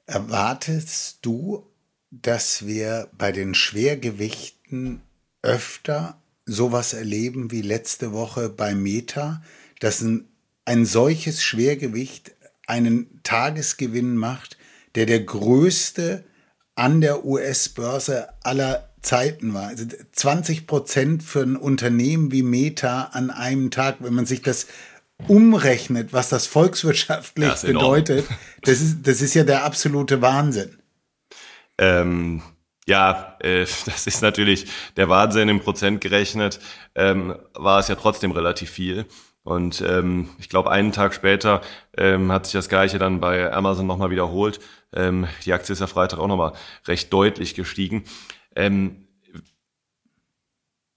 Erwartest 0.07 1.25
du 1.25 1.70
dass 2.11 2.67
wir 2.67 3.09
bei 3.17 3.33
den 3.33 3.55
Schwergewichten 3.55 5.03
öfter 5.43 6.21
sowas 6.45 6.93
erleben 6.93 7.51
wie 7.51 7.63
letzte 7.63 8.13
Woche 8.13 8.49
bei 8.49 8.75
Meta, 8.75 9.43
dass 9.79 10.01
ein, 10.01 10.29
ein 10.65 10.85
solches 10.85 11.43
Schwergewicht 11.43 12.33
einen 12.67 13.21
Tagesgewinn 13.23 14.17
macht, 14.17 14.59
der 14.95 15.07
der 15.07 15.21
größte 15.21 16.25
an 16.75 17.01
der 17.01 17.25
US-Börse 17.25 18.29
aller 18.43 18.91
Zeiten 19.03 19.55
war. 19.55 19.69
Also 19.69 19.85
20 20.13 20.67
Prozent 20.67 21.23
für 21.23 21.43
ein 21.43 21.57
Unternehmen 21.57 22.33
wie 22.33 22.43
Meta 22.43 23.05
an 23.13 23.31
einem 23.31 23.71
Tag, 23.71 23.97
wenn 24.01 24.15
man 24.15 24.27
sich 24.27 24.43
das 24.43 24.67
umrechnet, 25.29 26.13
was 26.13 26.29
das 26.29 26.47
volkswirtschaftlich 26.49 27.51
das 27.51 27.63
bedeutet, 27.63 28.27
das 28.63 28.81
ist, 28.81 28.99
das 29.07 29.21
ist 29.21 29.35
ja 29.35 29.45
der 29.45 29.65
absolute 29.65 30.21
Wahnsinn. 30.21 30.80
Ähm, 31.81 32.43
ja, 32.87 33.37
äh, 33.41 33.61
das 33.87 34.07
ist 34.07 34.23
natürlich 34.23 34.67
der 34.97 35.09
Wahnsinn 35.09 35.49
im 35.49 35.61
Prozent 35.61 36.01
gerechnet, 36.01 36.61
ähm, 36.95 37.35
war 37.55 37.81
es 37.81 37.89
ja 37.89 37.97
trotzdem 37.97 38.31
relativ 38.31 38.71
viel. 38.71 39.07
Und 39.43 39.81
ähm, 39.81 40.29
ich 40.39 40.51
glaube, 40.51 40.71
einen 40.71 40.93
Tag 40.93 41.15
später 41.15 41.63
ähm, 41.97 42.31
hat 42.31 42.45
sich 42.45 42.53
das 42.53 42.69
Gleiche 42.69 42.99
dann 42.99 43.21
bei 43.21 43.51
Amazon 43.51 43.87
nochmal 43.87 44.11
wiederholt. 44.11 44.61
Ähm, 44.93 45.27
die 45.47 45.55
Aktie 45.55 45.73
ist 45.73 45.81
ja 45.81 45.87
Freitag 45.87 46.19
auch 46.19 46.29
nochmal 46.29 46.53
recht 46.87 47.11
deutlich 47.13 47.55
gestiegen. 47.55 48.05
Ähm, 48.55 49.09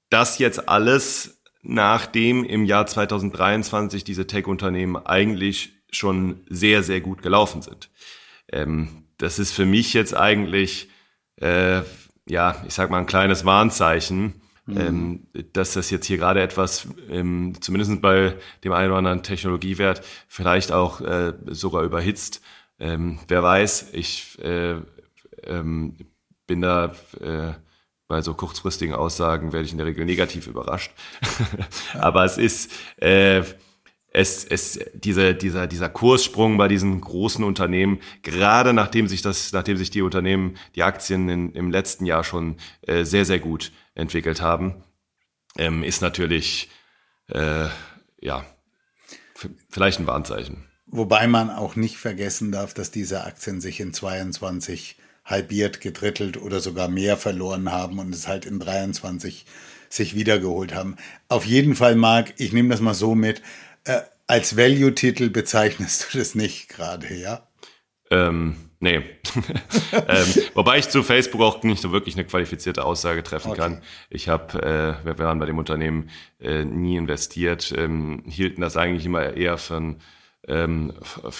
das 0.09 0.39
jetzt 0.39 0.67
alles, 0.67 1.41
nachdem 1.61 2.43
im 2.43 2.65
Jahr 2.65 2.85
2023 2.85 4.03
diese 4.03 4.27
Tech-Unternehmen 4.27 4.97
eigentlich 4.97 5.71
schon 5.89 6.41
sehr, 6.49 6.83
sehr 6.83 6.99
gut 6.99 7.21
gelaufen 7.21 7.61
sind. 7.61 7.89
Ähm, 8.51 9.02
das 9.23 9.39
ist 9.39 9.53
für 9.53 9.65
mich 9.65 9.93
jetzt 9.93 10.15
eigentlich, 10.15 10.89
äh, 11.37 11.81
ja, 12.27 12.61
ich 12.67 12.73
sag 12.73 12.89
mal 12.89 12.99
ein 12.99 13.05
kleines 13.05 13.45
Warnzeichen, 13.45 14.41
mhm. 14.65 14.77
ähm, 14.77 15.27
dass 15.53 15.73
das 15.73 15.89
jetzt 15.89 16.05
hier 16.07 16.17
gerade 16.17 16.41
etwas, 16.41 16.89
ähm, 17.09 17.53
zumindest 17.61 18.01
bei 18.01 18.35
dem 18.65 18.73
einen 18.73 18.89
oder 18.89 18.97
anderen 18.97 19.23
Technologiewert, 19.23 20.03
vielleicht 20.27 20.73
auch 20.73 20.99
äh, 20.99 21.33
sogar 21.47 21.83
überhitzt. 21.83 22.41
Ähm, 22.79 23.19
wer 23.29 23.41
weiß, 23.41 23.93
ich 23.93 24.37
äh, 24.43 24.75
ähm, 25.43 25.95
bin 26.45 26.61
da 26.61 26.93
äh, 27.21 27.53
bei 28.09 28.21
so 28.21 28.33
kurzfristigen 28.33 28.93
Aussagen 28.93 29.53
werde 29.53 29.65
ich 29.65 29.71
in 29.71 29.77
der 29.77 29.87
Regel 29.87 30.03
negativ 30.03 30.47
überrascht. 30.47 30.91
Aber 31.93 32.25
es 32.25 32.37
ist 32.37 32.71
äh, 32.97 33.43
es, 34.13 34.45
es, 34.45 34.79
diese, 34.93 35.33
dieser, 35.33 35.65
dieser 35.65 35.89
Kurssprung 35.89 36.57
bei 36.57 36.67
diesen 36.67 37.01
großen 37.01 37.43
Unternehmen, 37.43 37.99
gerade 38.21 38.71
nachdem 38.71 39.07
sich 39.07 39.23
das, 39.23 39.51
nachdem 39.51 39.75
sich 39.75 39.89
die 39.89 40.03
Unternehmen, 40.03 40.55
die 40.75 40.83
Aktien 40.83 41.27
in, 41.29 41.51
im 41.53 41.71
letzten 41.71 42.05
Jahr 42.05 42.23
schon 42.23 42.57
äh, 42.83 43.05
sehr, 43.05 43.25
sehr 43.25 43.39
gut 43.39 43.71
entwickelt 43.95 44.39
haben, 44.39 44.83
ähm, 45.57 45.83
ist 45.83 46.01
natürlich, 46.03 46.69
äh, 47.29 47.67
ja, 48.21 48.45
vielleicht 49.69 49.99
ein 49.99 50.07
Warnzeichen. 50.07 50.65
Wobei 50.85 51.27
man 51.27 51.49
auch 51.49 51.75
nicht 51.75 51.97
vergessen 51.97 52.51
darf, 52.51 52.75
dass 52.75 52.91
diese 52.91 53.23
Aktien 53.23 53.61
sich 53.61 53.79
in 53.79 53.93
22 53.93 54.95
halbiert, 55.25 55.81
gedrittelt 55.81 56.37
oder 56.37 56.59
sogar 56.59 56.87
mehr 56.87 57.17
verloren 57.17 57.71
haben 57.71 57.97
und 57.97 58.13
es 58.13 58.27
halt 58.27 58.45
in 58.45 58.59
23 58.59 59.45
sich 59.89 60.15
wiedergeholt 60.15 60.75
haben. 60.75 60.97
Auf 61.29 61.45
jeden 61.45 61.75
Fall, 61.75 61.95
Marc, 61.95 62.33
ich 62.37 62.53
nehme 62.53 62.69
das 62.69 62.81
mal 62.81 62.93
so 62.93 63.15
mit, 63.15 63.41
äh, 63.85 64.01
als 64.27 64.57
Value-Titel 64.57 65.29
bezeichnest 65.29 66.13
du 66.13 66.17
das 66.17 66.35
nicht 66.35 66.69
gerade, 66.69 67.13
ja? 67.13 67.47
Ähm, 68.09 68.55
nee. 68.79 68.97
ähm, 70.07 70.27
wobei 70.53 70.77
ich 70.77 70.89
zu 70.89 71.03
Facebook 71.03 71.41
auch 71.41 71.63
nicht 71.63 71.81
so 71.81 71.91
wirklich 71.91 72.15
eine 72.15 72.25
qualifizierte 72.25 72.85
Aussage 72.85 73.23
treffen 73.23 73.51
okay. 73.51 73.61
kann. 73.61 73.81
Ich 74.09 74.29
habe, 74.29 74.61
äh, 75.03 75.05
wir 75.05 75.17
waren 75.19 75.39
bei 75.39 75.45
dem 75.45 75.57
Unternehmen 75.57 76.09
äh, 76.39 76.63
nie 76.63 76.97
investiert, 76.97 77.73
ähm, 77.75 78.23
hielten 78.27 78.61
das 78.61 78.77
eigentlich 78.77 79.05
immer 79.05 79.33
eher 79.33 79.57
für 79.57 79.77
ein 79.77 80.01
ähm, 80.47 80.93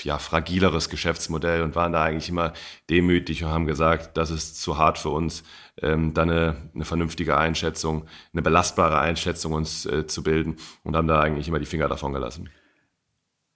ja, 0.04 0.18
fragileres 0.18 0.89
Geschäftsmodell 0.89 1.62
und 1.62 1.76
waren 1.76 1.91
da 1.91 2.04
eigentlich 2.04 2.30
immer 2.30 2.54
demütig 2.89 3.43
und 3.43 3.51
haben 3.51 3.66
gesagt, 3.66 4.18
das 4.18 4.32
ist 4.32 4.62
zu 4.62 4.78
hart 4.78 4.97
für 4.97 5.10
uns, 5.10 5.43
ähm, 5.82 6.14
dann 6.14 6.30
eine, 6.30 6.56
eine 6.74 6.86
vernünftige 6.86 7.38
Einschätzung, 7.38 8.06
eine 8.32 8.41
belastbare 8.41 8.99
Einschätzung 8.99 9.54
uns 9.54 9.86
äh, 9.86 10.08
zu 10.08 10.24
bilden 10.24 10.58
und 10.84 10.95
haben 10.95 11.08
da 11.08 11.20
eigentlich 11.20 11.47
immer 11.47 11.60
die 11.60 11.66
Finger 11.66 11.89
davon 11.89 12.14
gelassen. 12.14 12.49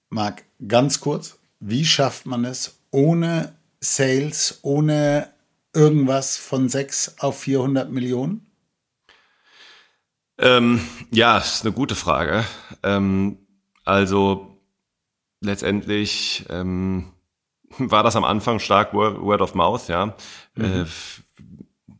Marc, 0.09 0.43
ganz 0.67 0.99
kurz, 0.99 1.39
wie 1.59 1.85
schafft 1.85 2.25
man 2.25 2.45
es 2.45 2.79
ohne 2.91 3.55
Sales, 3.79 4.59
ohne 4.63 5.29
irgendwas 5.73 6.37
von 6.37 6.69
6 6.69 7.19
auf 7.19 7.39
400 7.39 7.91
Millionen? 7.91 8.47
Ähm, 10.39 10.81
ja, 11.11 11.37
ist 11.37 11.65
eine 11.65 11.73
gute 11.73 11.95
Frage. 11.95 12.45
Ähm, 12.83 13.39
also 13.85 14.56
letztendlich 15.41 16.45
ähm, 16.49 17.11
war 17.77 18.03
das 18.03 18.15
am 18.15 18.23
Anfang 18.23 18.59
stark 18.59 18.93
Word 18.93 19.41
of 19.41 19.55
Mouth, 19.55 19.87
ja. 19.87 20.15
Mhm. 20.55 20.63
Äh, 20.63 20.85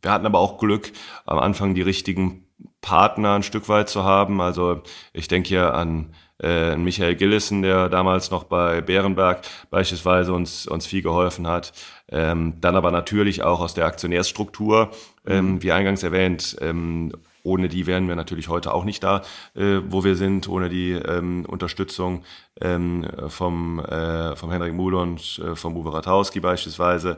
wir 0.02 0.12
hatten 0.12 0.26
aber 0.26 0.38
auch 0.38 0.58
Glück, 0.58 0.92
am 1.26 1.38
Anfang 1.38 1.74
die 1.74 1.82
richtigen 1.82 2.46
Partner 2.80 3.34
ein 3.34 3.42
Stück 3.42 3.68
weit 3.68 3.88
zu 3.88 4.04
haben. 4.04 4.40
Also 4.40 4.82
ich 5.12 5.28
denke 5.28 5.48
hier 5.48 5.74
an 5.74 6.14
äh, 6.40 6.76
Michael 6.76 7.16
Gillissen, 7.16 7.62
der 7.62 7.88
damals 7.88 8.30
noch 8.30 8.44
bei 8.44 8.80
Bärenberg 8.80 9.42
beispielsweise 9.70 10.32
uns, 10.32 10.66
uns 10.66 10.86
viel 10.86 11.02
geholfen 11.02 11.46
hat. 11.46 11.72
Ähm, 12.08 12.54
dann 12.60 12.76
aber 12.76 12.90
natürlich 12.90 13.42
auch 13.42 13.60
aus 13.60 13.74
der 13.74 13.86
Aktionärsstruktur, 13.86 14.90
ähm, 15.26 15.54
mhm. 15.54 15.62
wie 15.62 15.72
eingangs 15.72 16.02
erwähnt, 16.02 16.56
ähm, 16.60 17.12
ohne 17.48 17.68
die 17.68 17.86
wären 17.86 18.08
wir 18.08 18.14
natürlich 18.14 18.48
heute 18.48 18.72
auch 18.74 18.84
nicht 18.84 19.02
da, 19.02 19.22
äh, 19.54 19.80
wo 19.86 20.04
wir 20.04 20.14
sind, 20.14 20.48
ohne 20.48 20.68
die 20.68 20.92
ähm, 20.92 21.44
Unterstützung 21.46 22.24
ähm, 22.60 23.06
vom, 23.28 23.80
äh, 23.80 24.36
vom 24.36 24.50
Henrik 24.50 24.74
Muhle 24.74 24.98
und 24.98 25.40
äh, 25.44 25.56
vom 25.56 25.76
Uwe 25.76 25.94
Ratowski 25.94 26.40
beispielsweise 26.40 27.16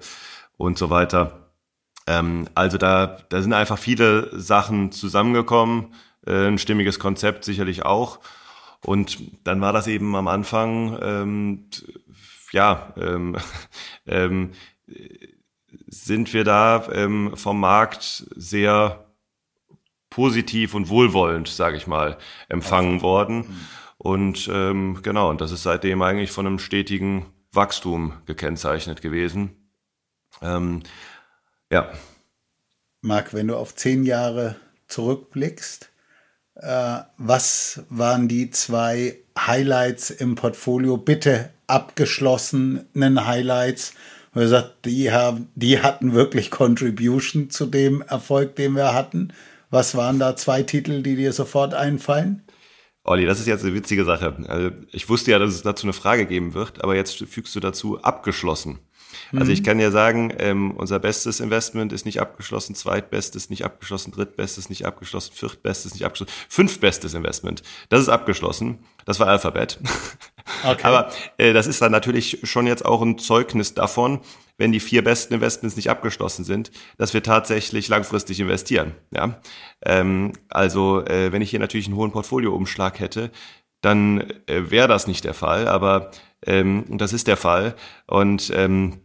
und 0.56 0.78
so 0.78 0.88
weiter. 0.90 1.50
Ähm, 2.06 2.48
also 2.54 2.78
da, 2.78 3.18
da 3.28 3.42
sind 3.42 3.52
einfach 3.52 3.78
viele 3.78 4.30
Sachen 4.38 4.92
zusammengekommen, 4.92 5.94
äh, 6.26 6.46
ein 6.46 6.58
stimmiges 6.58 6.98
Konzept 6.98 7.44
sicherlich 7.44 7.84
auch. 7.84 8.20
Und 8.84 9.18
dann 9.44 9.60
war 9.60 9.72
das 9.72 9.88
eben 9.88 10.14
am 10.14 10.28
Anfang, 10.28 10.98
ähm, 11.02 11.66
ja, 12.52 12.94
ähm, 12.96 13.36
ähm, 14.06 14.52
sind 15.86 16.32
wir 16.32 16.44
da 16.44 16.88
ähm, 16.92 17.36
vom 17.36 17.60
Markt 17.60 18.26
sehr 18.34 19.09
positiv 20.10 20.74
und 20.74 20.88
wohlwollend, 20.88 21.48
sage 21.48 21.76
ich 21.76 21.86
mal, 21.86 22.18
empfangen 22.48 23.00
worden. 23.02 23.36
Mhm. 23.36 23.66
Und 23.98 24.50
ähm, 24.52 25.00
genau, 25.02 25.30
und 25.30 25.40
das 25.40 25.52
ist 25.52 25.62
seitdem 25.62 26.02
eigentlich 26.02 26.30
von 26.30 26.46
einem 26.46 26.58
stetigen 26.58 27.26
Wachstum 27.52 28.14
gekennzeichnet 28.26 29.02
gewesen. 29.02 29.56
Ähm, 30.42 30.82
ja. 31.70 31.90
Marc, 33.02 33.34
wenn 33.34 33.48
du 33.48 33.56
auf 33.56 33.74
zehn 33.74 34.04
Jahre 34.04 34.56
zurückblickst, 34.88 35.90
äh, 36.56 36.98
was 37.16 37.82
waren 37.88 38.28
die 38.28 38.50
zwei 38.50 39.18
Highlights 39.38 40.10
im 40.10 40.34
Portfolio? 40.34 40.96
Bitte 40.96 41.50
abgeschlossenen 41.66 43.26
Highlights. 43.26 43.94
Und 44.34 44.42
er 44.42 44.48
sagt, 44.48 44.84
die, 44.84 45.10
haben, 45.10 45.48
die 45.54 45.80
hatten 45.80 46.12
wirklich 46.12 46.50
Contribution 46.50 47.50
zu 47.50 47.66
dem 47.66 48.02
Erfolg, 48.02 48.56
den 48.56 48.74
wir 48.74 48.94
hatten. 48.94 49.32
Was 49.70 49.94
waren 49.94 50.18
da 50.18 50.36
zwei 50.36 50.62
Titel, 50.62 51.02
die 51.02 51.16
dir 51.16 51.32
sofort 51.32 51.74
einfallen? 51.74 52.42
Olli, 53.04 53.24
das 53.24 53.40
ist 53.40 53.46
jetzt 53.46 53.64
eine 53.64 53.74
witzige 53.74 54.04
Sache. 54.04 54.36
Also 54.46 54.70
ich 54.92 55.08
wusste 55.08 55.30
ja, 55.30 55.38
dass 55.38 55.54
es 55.54 55.62
dazu 55.62 55.86
eine 55.86 55.92
Frage 55.92 56.26
geben 56.26 56.54
wird, 56.54 56.84
aber 56.84 56.96
jetzt 56.96 57.16
fügst 57.16 57.54
du 57.54 57.60
dazu 57.60 58.02
abgeschlossen. 58.02 58.80
Also 59.34 59.50
ich 59.50 59.60
mhm. 59.60 59.64
kann 59.64 59.80
ja 59.80 59.90
sagen, 59.90 60.32
ähm, 60.38 60.72
unser 60.72 60.98
bestes 60.98 61.40
Investment 61.40 61.92
ist 61.92 62.04
nicht 62.04 62.20
abgeschlossen, 62.20 62.74
zweitbestes 62.74 63.50
nicht 63.50 63.64
abgeschlossen, 63.64 64.12
drittbestes 64.12 64.68
nicht 64.68 64.86
abgeschlossen, 64.86 65.32
viertbestes 65.34 65.94
nicht 65.94 66.04
abgeschlossen, 66.04 66.32
fünftbestes 66.48 67.14
Investment. 67.14 67.62
Das 67.88 68.00
ist 68.00 68.08
abgeschlossen. 68.08 68.80
Das 69.04 69.18
war 69.18 69.28
Alphabet. 69.28 69.80
Okay. 70.64 70.82
Aber 70.82 71.10
äh, 71.38 71.52
das 71.52 71.66
ist 71.66 71.82
dann 71.82 71.92
natürlich 71.92 72.40
schon 72.44 72.66
jetzt 72.66 72.84
auch 72.84 73.02
ein 73.02 73.18
Zeugnis 73.18 73.74
davon, 73.74 74.20
wenn 74.60 74.72
die 74.72 74.80
vier 74.80 75.02
besten 75.02 75.32
Investments 75.32 75.74
nicht 75.76 75.88
abgeschlossen 75.88 76.44
sind, 76.44 76.70
dass 76.98 77.14
wir 77.14 77.22
tatsächlich 77.22 77.88
langfristig 77.88 78.38
investieren. 78.40 78.92
Ja? 79.10 79.40
Ähm, 79.82 80.34
also 80.50 81.02
äh, 81.06 81.32
wenn 81.32 81.40
ich 81.40 81.48
hier 81.48 81.60
natürlich 81.60 81.86
einen 81.86 81.96
hohen 81.96 82.12
Portfolioumschlag 82.12 83.00
hätte, 83.00 83.30
dann 83.80 84.20
äh, 84.46 84.70
wäre 84.70 84.86
das 84.86 85.06
nicht 85.06 85.24
der 85.24 85.32
Fall, 85.32 85.66
aber 85.66 86.10
ähm, 86.44 86.84
das 86.88 87.14
ist 87.14 87.26
der 87.26 87.38
Fall. 87.38 87.74
Und 88.06 88.52
ähm, 88.54 88.98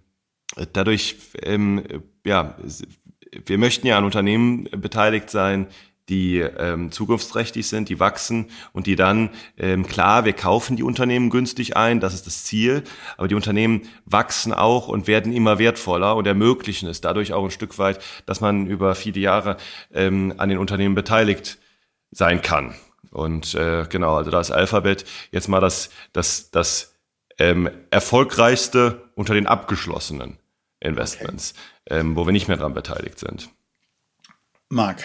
dadurch, 0.74 1.16
ähm, 1.42 1.84
ja, 2.26 2.58
wir 3.46 3.58
möchten 3.58 3.88
ja 3.88 3.98
an 3.98 4.04
Unternehmen 4.04 4.66
beteiligt 4.72 5.30
sein, 5.30 5.68
die 6.10 6.40
ähm, 6.40 6.92
zukunftsträchtig 6.92 7.68
sind, 7.68 7.90
die 7.90 8.00
wachsen 8.00 8.48
und 8.74 8.88
die 8.88 8.96
dann, 8.96 9.30
ähm, 9.58 9.88
klar, 9.88 10.26
wir 10.26 10.34
kaufen 10.34 10.76
die 10.76 10.84
Unternehmen 10.84 11.30
günstig 11.30 11.76
ein, 11.76 12.00
das 12.00 12.14
ist 12.14 12.28
das 12.28 12.44
Ziel, 12.44 12.84
aber 13.18 13.28
die 13.28 13.36
Unternehmen 13.36 13.84
wachsen 14.06 14.54
auch 14.54 14.88
und 14.88 15.08
werden 15.08 15.34
immer 15.34 15.58
wertvoller 15.58 16.16
und 16.16 16.28
ermöglichen 16.28 16.88
es 16.88 17.02
dadurch 17.02 17.34
auch 17.34 17.44
ein 17.44 17.52
Stück 17.52 17.78
weit, 17.80 18.04
dass 18.26 18.42
man 18.42 18.68
über 18.68 18.94
viele 18.96 19.20
Jahre 19.20 19.58
ähm, 19.94 20.34
an 20.38 20.50
den 20.50 20.58
Unternehmen 20.58 20.96
beteiligt 20.96 21.58
sein 22.12 22.42
kann. 22.42 22.76
Und 23.12 23.56
äh, 23.56 23.86
genau, 23.90 24.16
also 24.16 24.30
da 24.30 24.42
ist 24.42 24.52
Alphabet 24.52 25.06
jetzt 25.32 25.48
mal 25.48 25.62
das, 25.62 25.90
das, 26.14 26.52
das 26.52 26.94
ähm, 27.40 27.70
erfolgreichste 27.90 29.10
unter 29.16 29.34
den 29.34 29.48
abgeschlossenen. 29.48 30.38
Investments, 30.82 31.54
okay. 31.86 32.00
ähm, 32.00 32.16
wo 32.16 32.26
wir 32.26 32.32
nicht 32.32 32.48
mehr 32.48 32.58
daran 32.58 32.74
beteiligt 32.74 33.20
sind. 33.20 33.50
Marc, 34.70 35.04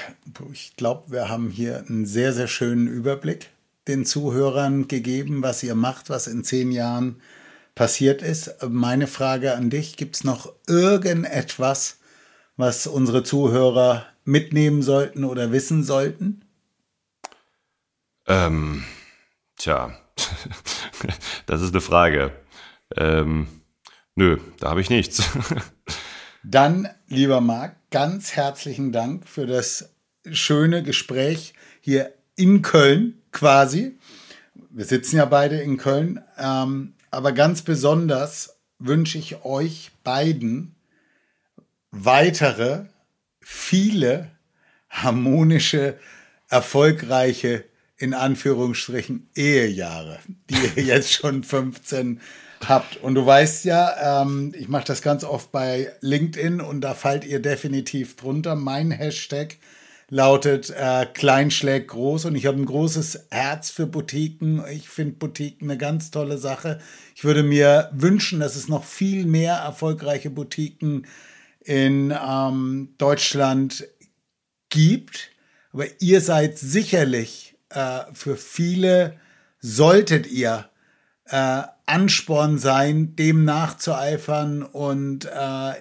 ich 0.52 0.76
glaube, 0.76 1.10
wir 1.12 1.28
haben 1.28 1.50
hier 1.50 1.84
einen 1.86 2.06
sehr, 2.06 2.32
sehr 2.32 2.48
schönen 2.48 2.86
Überblick 2.86 3.50
den 3.88 4.04
Zuhörern 4.04 4.88
gegeben, 4.88 5.42
was 5.42 5.62
ihr 5.62 5.74
macht, 5.74 6.10
was 6.10 6.26
in 6.26 6.44
zehn 6.44 6.70
Jahren 6.70 7.20
passiert 7.74 8.22
ist. 8.22 8.56
Meine 8.68 9.06
Frage 9.06 9.54
an 9.54 9.70
dich, 9.70 9.96
gibt 9.96 10.16
es 10.16 10.24
noch 10.24 10.52
irgendetwas, 10.66 11.98
was 12.56 12.86
unsere 12.86 13.22
Zuhörer 13.22 14.06
mitnehmen 14.24 14.82
sollten 14.82 15.24
oder 15.24 15.50
wissen 15.50 15.82
sollten? 15.82 16.44
Ähm, 18.26 18.84
tja, 19.56 19.96
das 21.46 21.62
ist 21.62 21.72
eine 21.72 21.80
Frage. 21.80 22.32
Ähm, 22.96 23.48
Nö, 24.20 24.38
da 24.58 24.68
habe 24.68 24.82
ich 24.82 24.90
nichts. 24.90 25.22
Dann, 26.42 26.88
lieber 27.08 27.40
Marc, 27.40 27.76
ganz 27.90 28.32
herzlichen 28.32 28.92
Dank 28.92 29.28
für 29.28 29.46
das 29.46 29.90
schöne 30.30 30.82
Gespräch 30.82 31.54
hier 31.80 32.12
in 32.36 32.62
Köln 32.62 33.20
quasi. 33.32 33.98
Wir 34.70 34.84
sitzen 34.84 35.16
ja 35.16 35.24
beide 35.24 35.60
in 35.60 35.76
Köln, 35.76 36.22
ähm, 36.38 36.94
aber 37.10 37.32
ganz 37.32 37.62
besonders 37.62 38.56
wünsche 38.78 39.18
ich 39.18 39.44
euch 39.44 39.90
beiden 40.04 40.74
weitere, 41.90 42.84
viele 43.40 44.30
harmonische, 44.88 45.98
erfolgreiche, 46.48 47.64
in 47.96 48.14
Anführungsstrichen, 48.14 49.28
Ehejahre, 49.34 50.20
die 50.48 50.56
ihr 50.76 50.84
jetzt 50.84 51.12
schon 51.12 51.42
15 51.42 52.20
habt. 52.68 52.96
Und 52.98 53.14
du 53.14 53.24
weißt 53.24 53.64
ja, 53.64 54.22
ähm, 54.22 54.52
ich 54.56 54.68
mache 54.68 54.84
das 54.84 55.02
ganz 55.02 55.24
oft 55.24 55.52
bei 55.52 55.92
LinkedIn 56.00 56.60
und 56.60 56.80
da 56.82 56.94
fallt 56.94 57.24
ihr 57.24 57.40
definitiv 57.40 58.16
drunter. 58.16 58.54
Mein 58.54 58.90
Hashtag 58.90 59.56
lautet 60.10 60.70
äh, 60.70 61.06
Klein 61.06 61.50
schlägt 61.50 61.88
groß 61.88 62.26
und 62.26 62.34
ich 62.34 62.46
habe 62.46 62.58
ein 62.58 62.66
großes 62.66 63.26
Herz 63.30 63.70
für 63.70 63.86
Boutiquen. 63.86 64.62
Ich 64.70 64.88
finde 64.88 65.14
Boutiquen 65.14 65.70
eine 65.70 65.78
ganz 65.78 66.10
tolle 66.10 66.36
Sache. 66.36 66.80
Ich 67.14 67.24
würde 67.24 67.42
mir 67.42 67.90
wünschen, 67.92 68.40
dass 68.40 68.56
es 68.56 68.68
noch 68.68 68.84
viel 68.84 69.24
mehr 69.24 69.54
erfolgreiche 69.54 70.30
Boutiquen 70.30 71.06
in 71.64 72.12
ähm, 72.12 72.94
Deutschland 72.98 73.86
gibt. 74.68 75.30
Aber 75.72 75.84
ihr 76.00 76.20
seid 76.20 76.58
sicherlich 76.58 77.56
äh, 77.68 78.00
für 78.12 78.36
viele, 78.36 79.14
solltet 79.60 80.26
ihr 80.26 80.68
äh, 81.26 81.62
Ansporn 81.90 82.58
sein, 82.58 83.16
dem 83.16 83.44
nachzueifern 83.44 84.62
und 84.62 85.24
äh, 85.24 85.72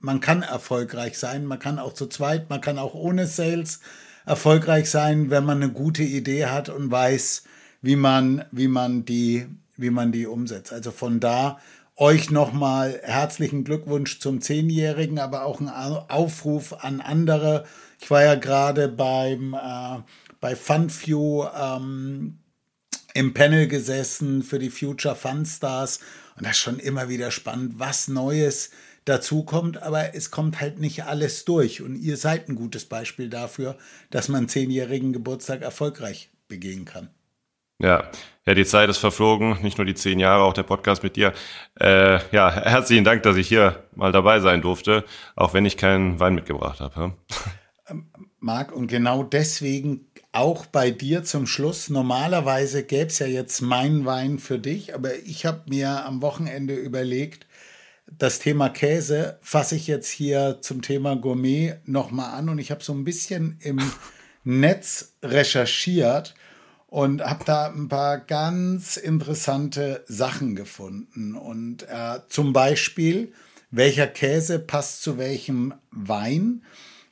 man 0.00 0.20
kann 0.20 0.42
erfolgreich 0.42 1.18
sein, 1.18 1.44
man 1.44 1.58
kann 1.58 1.78
auch 1.78 1.92
zu 1.92 2.06
zweit, 2.06 2.48
man 2.48 2.60
kann 2.60 2.78
auch 2.78 2.94
ohne 2.94 3.26
Sales 3.26 3.80
erfolgreich 4.24 4.88
sein, 4.90 5.30
wenn 5.30 5.44
man 5.44 5.62
eine 5.62 5.72
gute 5.72 6.04
Idee 6.04 6.46
hat 6.46 6.68
und 6.68 6.90
weiß, 6.90 7.44
wie 7.82 7.96
man, 7.96 8.44
wie 8.52 8.68
man 8.68 9.04
die, 9.04 9.46
wie 9.76 9.90
man 9.90 10.12
die 10.12 10.26
umsetzt. 10.26 10.72
Also 10.72 10.90
von 10.90 11.18
da 11.18 11.58
euch 11.96 12.30
nochmal 12.30 13.00
herzlichen 13.02 13.64
Glückwunsch 13.64 14.20
zum 14.20 14.40
Zehnjährigen, 14.40 15.18
aber 15.18 15.44
auch 15.44 15.60
ein 15.60 15.68
Aufruf 15.68 16.84
an 16.84 17.00
andere. 17.00 17.64
Ich 18.00 18.10
war 18.10 18.22
ja 18.22 18.36
gerade 18.36 18.88
beim 18.88 19.54
äh, 19.54 20.02
bei 20.40 20.54
FunView 20.54 21.46
ähm, 21.60 22.38
im 23.18 23.34
Panel 23.34 23.66
gesessen 23.66 24.44
für 24.44 24.60
die 24.60 24.70
Future 24.70 25.16
Fun 25.16 25.44
Stars 25.44 25.98
und 26.36 26.46
das 26.46 26.52
ist 26.52 26.62
schon 26.62 26.78
immer 26.78 27.08
wieder 27.08 27.32
spannend, 27.32 27.80
was 27.80 28.06
Neues 28.06 28.70
dazu 29.06 29.42
kommt, 29.42 29.82
aber 29.82 30.14
es 30.14 30.30
kommt 30.30 30.60
halt 30.60 30.78
nicht 30.78 31.02
alles 31.02 31.44
durch 31.44 31.82
und 31.82 31.96
ihr 31.96 32.16
seid 32.16 32.48
ein 32.48 32.54
gutes 32.54 32.84
Beispiel 32.84 33.28
dafür, 33.28 33.76
dass 34.10 34.28
man 34.28 34.48
zehnjährigen 34.48 35.12
Geburtstag 35.12 35.62
erfolgreich 35.62 36.30
begehen 36.46 36.84
kann. 36.84 37.10
Ja, 37.80 38.08
ja, 38.46 38.54
die 38.54 38.64
Zeit 38.64 38.88
ist 38.88 38.98
verflogen, 38.98 39.58
nicht 39.62 39.78
nur 39.78 39.84
die 39.84 39.94
zehn 39.94 40.20
Jahre, 40.20 40.44
auch 40.44 40.54
der 40.54 40.62
Podcast 40.62 41.02
mit 41.02 41.16
dir. 41.16 41.32
Äh, 41.80 42.20
ja, 42.30 42.52
herzlichen 42.52 43.02
Dank, 43.02 43.24
dass 43.24 43.36
ich 43.36 43.48
hier 43.48 43.82
mal 43.96 44.12
dabei 44.12 44.38
sein 44.38 44.62
durfte, 44.62 45.04
auch 45.34 45.54
wenn 45.54 45.66
ich 45.66 45.76
keinen 45.76 46.20
Wein 46.20 46.36
mitgebracht 46.36 46.78
habe. 46.78 47.14
Marc, 48.40 48.72
und 48.72 48.86
genau 48.86 49.24
deswegen 49.24 50.06
auch 50.38 50.66
bei 50.66 50.92
dir 50.92 51.24
zum 51.24 51.48
Schluss. 51.48 51.90
Normalerweise 51.90 52.84
gäbe 52.84 53.08
es 53.08 53.18
ja 53.18 53.26
jetzt 53.26 53.60
meinen 53.60 54.06
Wein 54.06 54.38
für 54.38 54.60
dich, 54.60 54.94
aber 54.94 55.16
ich 55.16 55.44
habe 55.44 55.62
mir 55.68 56.04
am 56.06 56.22
Wochenende 56.22 56.76
überlegt, 56.76 57.46
das 58.06 58.38
Thema 58.38 58.68
Käse 58.70 59.38
fasse 59.42 59.74
ich 59.74 59.88
jetzt 59.88 60.08
hier 60.08 60.58
zum 60.60 60.80
Thema 60.80 61.16
Gourmet 61.16 61.74
nochmal 61.84 62.38
an 62.38 62.48
und 62.48 62.58
ich 62.58 62.70
habe 62.70 62.84
so 62.84 62.94
ein 62.94 63.04
bisschen 63.04 63.58
im 63.60 63.80
Netz 64.44 65.14
recherchiert 65.22 66.34
und 66.86 67.20
habe 67.22 67.44
da 67.44 67.66
ein 67.66 67.88
paar 67.88 68.18
ganz 68.18 68.96
interessante 68.96 70.04
Sachen 70.06 70.54
gefunden. 70.54 71.34
Und 71.34 71.82
äh, 71.82 72.20
zum 72.28 72.52
Beispiel, 72.52 73.32
welcher 73.72 74.06
Käse 74.06 74.60
passt 74.60 75.02
zu 75.02 75.18
welchem 75.18 75.74
Wein 75.90 76.62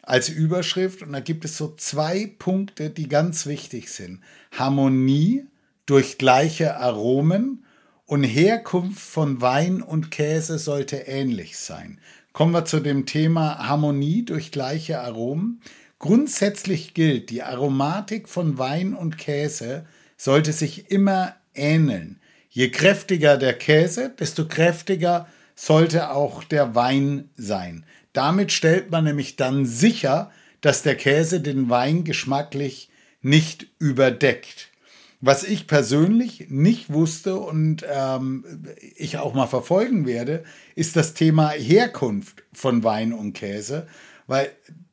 als 0.07 0.31
Überschrift. 0.31 1.03
Und 1.03 1.13
da 1.13 1.21
gibt 1.21 1.45
es 1.45 1.59
so 1.59 1.75
zwei 1.77 2.33
Punkte, 2.39 2.89
die 2.89 3.09
ganz 3.09 3.45
wichtig 3.45 3.91
sind. 3.91 4.21
Harmonie 4.53 5.45
durch 5.85 6.17
gleiche 6.17 6.79
Aromen 6.79 7.65
und 8.07 8.25
Herkunft 8.25 9.01
von 9.01 9.43
Wein 9.43 9.83
und 9.83 10.11
Käse 10.11 10.59
sollte 10.59 10.97
ähnlich 10.97 11.59
sein. 11.59 12.01
Kommen 12.33 12.53
wir 12.53 12.65
zu 12.65 12.81
dem 12.81 13.05
Thema 13.05 13.69
Harmonie 13.69 14.25
durch 14.25 14.51
gleiche 14.51 15.01
Aromen. 15.01 15.61
Grundsätzlich 15.99 16.95
gilt, 16.95 17.31
die 17.31 17.43
Aromatik 17.43 18.29
von 18.29 18.59
Wein 18.59 18.95
und 18.95 19.19
Käse 19.19 19.87
sollte 20.17 20.53
sich 20.53 20.91
immer 20.91 21.35
ähneln. 21.55 22.21
Je 22.51 22.71
kräftiger 22.71 23.39
der 23.39 23.55
Käse, 23.55 24.15
desto 24.19 24.47
kräftiger 24.47 25.27
sollte 25.55 26.11
auch 26.11 26.45
der 26.45 26.75
Wein 26.75 27.31
sein. 27.37 27.85
Damit 28.17 28.51
stellt 28.51 28.91
man 28.91 29.05
nämlich 29.05 29.37
dann 29.37 29.67
sicher, 29.67 30.31
dass 30.63 30.83
der 30.83 30.97
Käse 30.97 31.43
den 31.43 31.69
Wein 31.69 32.03
geschmacklich 32.03 32.89
nicht 33.21 33.67
überdeckt. 33.79 34.69
Was 35.21 35.45
ich 35.45 35.67
persönlich 35.67 36.47
nicht 36.49 36.91
wusste 36.91 37.37
und 37.37 37.85
ähm, 37.93 38.65
ich 38.97 39.19
auch 39.19 39.35
mal 39.35 39.47
verfolgen 39.47 40.07
werde, 40.07 40.45
ist 40.75 40.97
das 40.97 41.13
Thema 41.13 41.51
Herkunft 41.51 42.43
von 42.55 42.83
Wein 42.85 43.13
und 43.13 43.35
Käse, 43.35 43.87
weil 44.27 44.51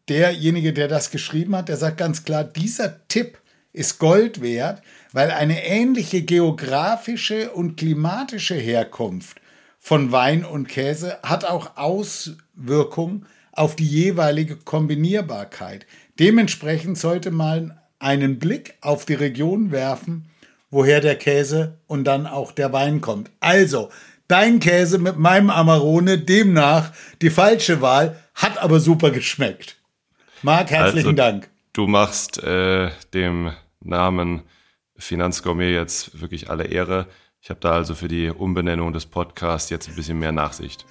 derjenige, 0.09 0.74
der 0.74 0.89
das 0.89 1.09
geschrieben 1.09 1.55
hat, 1.55 1.69
der 1.69 1.78
sagt 1.78 1.99
ganz 1.99 2.26
klar, 2.26 2.43
dieser 2.43 3.07
Tipp 3.07 3.38
ist 3.71 3.99
Gold 3.99 4.41
wert, 4.41 4.82
weil 5.13 5.32
eine 5.32 5.65
ähnliche 5.65 6.24
geografische 6.24 7.51
und 7.51 7.78
klimatische 7.78 8.55
Herkunft 8.55 9.39
von 9.84 10.14
Wein 10.14 10.46
und 10.46 10.70
Käse 10.70 11.20
hat 11.24 11.44
auch 11.44 11.76
Auswirkungen 11.76 13.26
auf 13.52 13.76
die 13.76 13.86
jeweilige 13.86 14.56
Kombinierbarkeit. 14.56 15.86
Dementsprechend 16.18 16.98
sollte 16.98 17.32
man 17.32 17.78
einen 18.00 18.40
Blick 18.40 18.76
auf 18.80 19.04
die 19.04 19.14
Region 19.14 19.72
werfen, 19.72 20.30
woher 20.72 21.02
der 21.02 21.18
Käse 21.18 21.80
und 21.86 22.06
dann 22.06 22.28
auch 22.28 22.54
der 22.54 22.72
Wein 22.72 23.02
kommt. 23.02 23.30
Also, 23.42 23.90
dein 24.30 24.62
Käse 24.62 25.00
mit 25.00 25.20
meinem 25.20 25.50
Amarone, 25.50 26.18
demnach 26.18 26.94
die 27.22 27.30
falsche 27.30 27.82
Wahl, 27.82 28.18
hat 28.36 28.58
aber 28.60 28.80
super 28.80 29.12
geschmeckt. 29.12 29.76
Marc, 30.44 30.72
herzlichen 30.72 31.10
also, 31.10 31.18
Dank. 31.18 31.50
Du 31.74 31.88
machst 31.88 32.42
äh, 32.42 32.90
dem 33.14 33.52
Namen 33.82 34.44
Finanzgourmet 34.98 35.74
jetzt 35.74 36.22
wirklich 36.22 36.50
alle 36.50 36.66
Ehre. 36.66 37.08
Ich 37.44 37.50
habe 37.50 37.60
da 37.60 37.74
also 37.74 37.94
für 37.94 38.08
die 38.08 38.30
Umbenennung 38.30 38.94
des 38.94 39.06
Podcasts 39.06 39.70
jetzt 39.70 39.89
ein 39.89 39.96
bisschen 39.96 40.18
mehr 40.18 40.32
Nachsicht. 40.32 40.86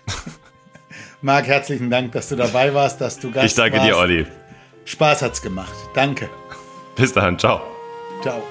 Marc, 1.23 1.47
herzlichen 1.47 1.89
Dank, 1.89 2.13
dass 2.13 2.29
du 2.29 2.37
dabei 2.37 2.75
warst, 2.75 3.01
dass 3.01 3.19
du 3.19 3.31
Gast 3.31 3.47
Ich 3.47 3.55
danke 3.55 3.79
warst. 3.79 3.89
dir, 3.89 3.97
Olli. 3.97 4.27
Spaß 4.85 5.23
hat's 5.23 5.41
gemacht. 5.41 5.73
Danke. 5.95 6.29
Bis 6.95 7.11
dahin, 7.15 7.39
ciao. 7.39 7.63
Ciao. 8.21 8.43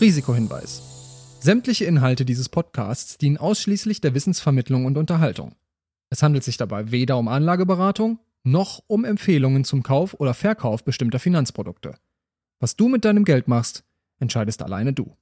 Risikohinweis. 0.00 0.82
Sämtliche 1.40 1.84
Inhalte 1.86 2.24
dieses 2.24 2.48
Podcasts 2.48 3.18
dienen 3.18 3.38
ausschließlich 3.38 4.02
der 4.02 4.14
Wissensvermittlung 4.14 4.84
und 4.84 4.96
Unterhaltung. 4.96 5.56
Es 6.10 6.22
handelt 6.22 6.44
sich 6.44 6.58
dabei 6.58 6.92
weder 6.92 7.18
um 7.18 7.26
Anlageberatung 7.26 8.20
noch 8.46 8.82
um 8.86 9.04
Empfehlungen 9.04 9.64
zum 9.64 9.82
Kauf 9.82 10.14
oder 10.14 10.34
Verkauf 10.34 10.84
bestimmter 10.84 11.18
Finanzprodukte. 11.18 11.94
Was 12.60 12.76
du 12.76 12.88
mit 12.88 13.04
deinem 13.04 13.24
Geld 13.24 13.48
machst, 13.48 13.84
entscheidest 14.18 14.62
alleine 14.62 14.92
du. 14.92 15.16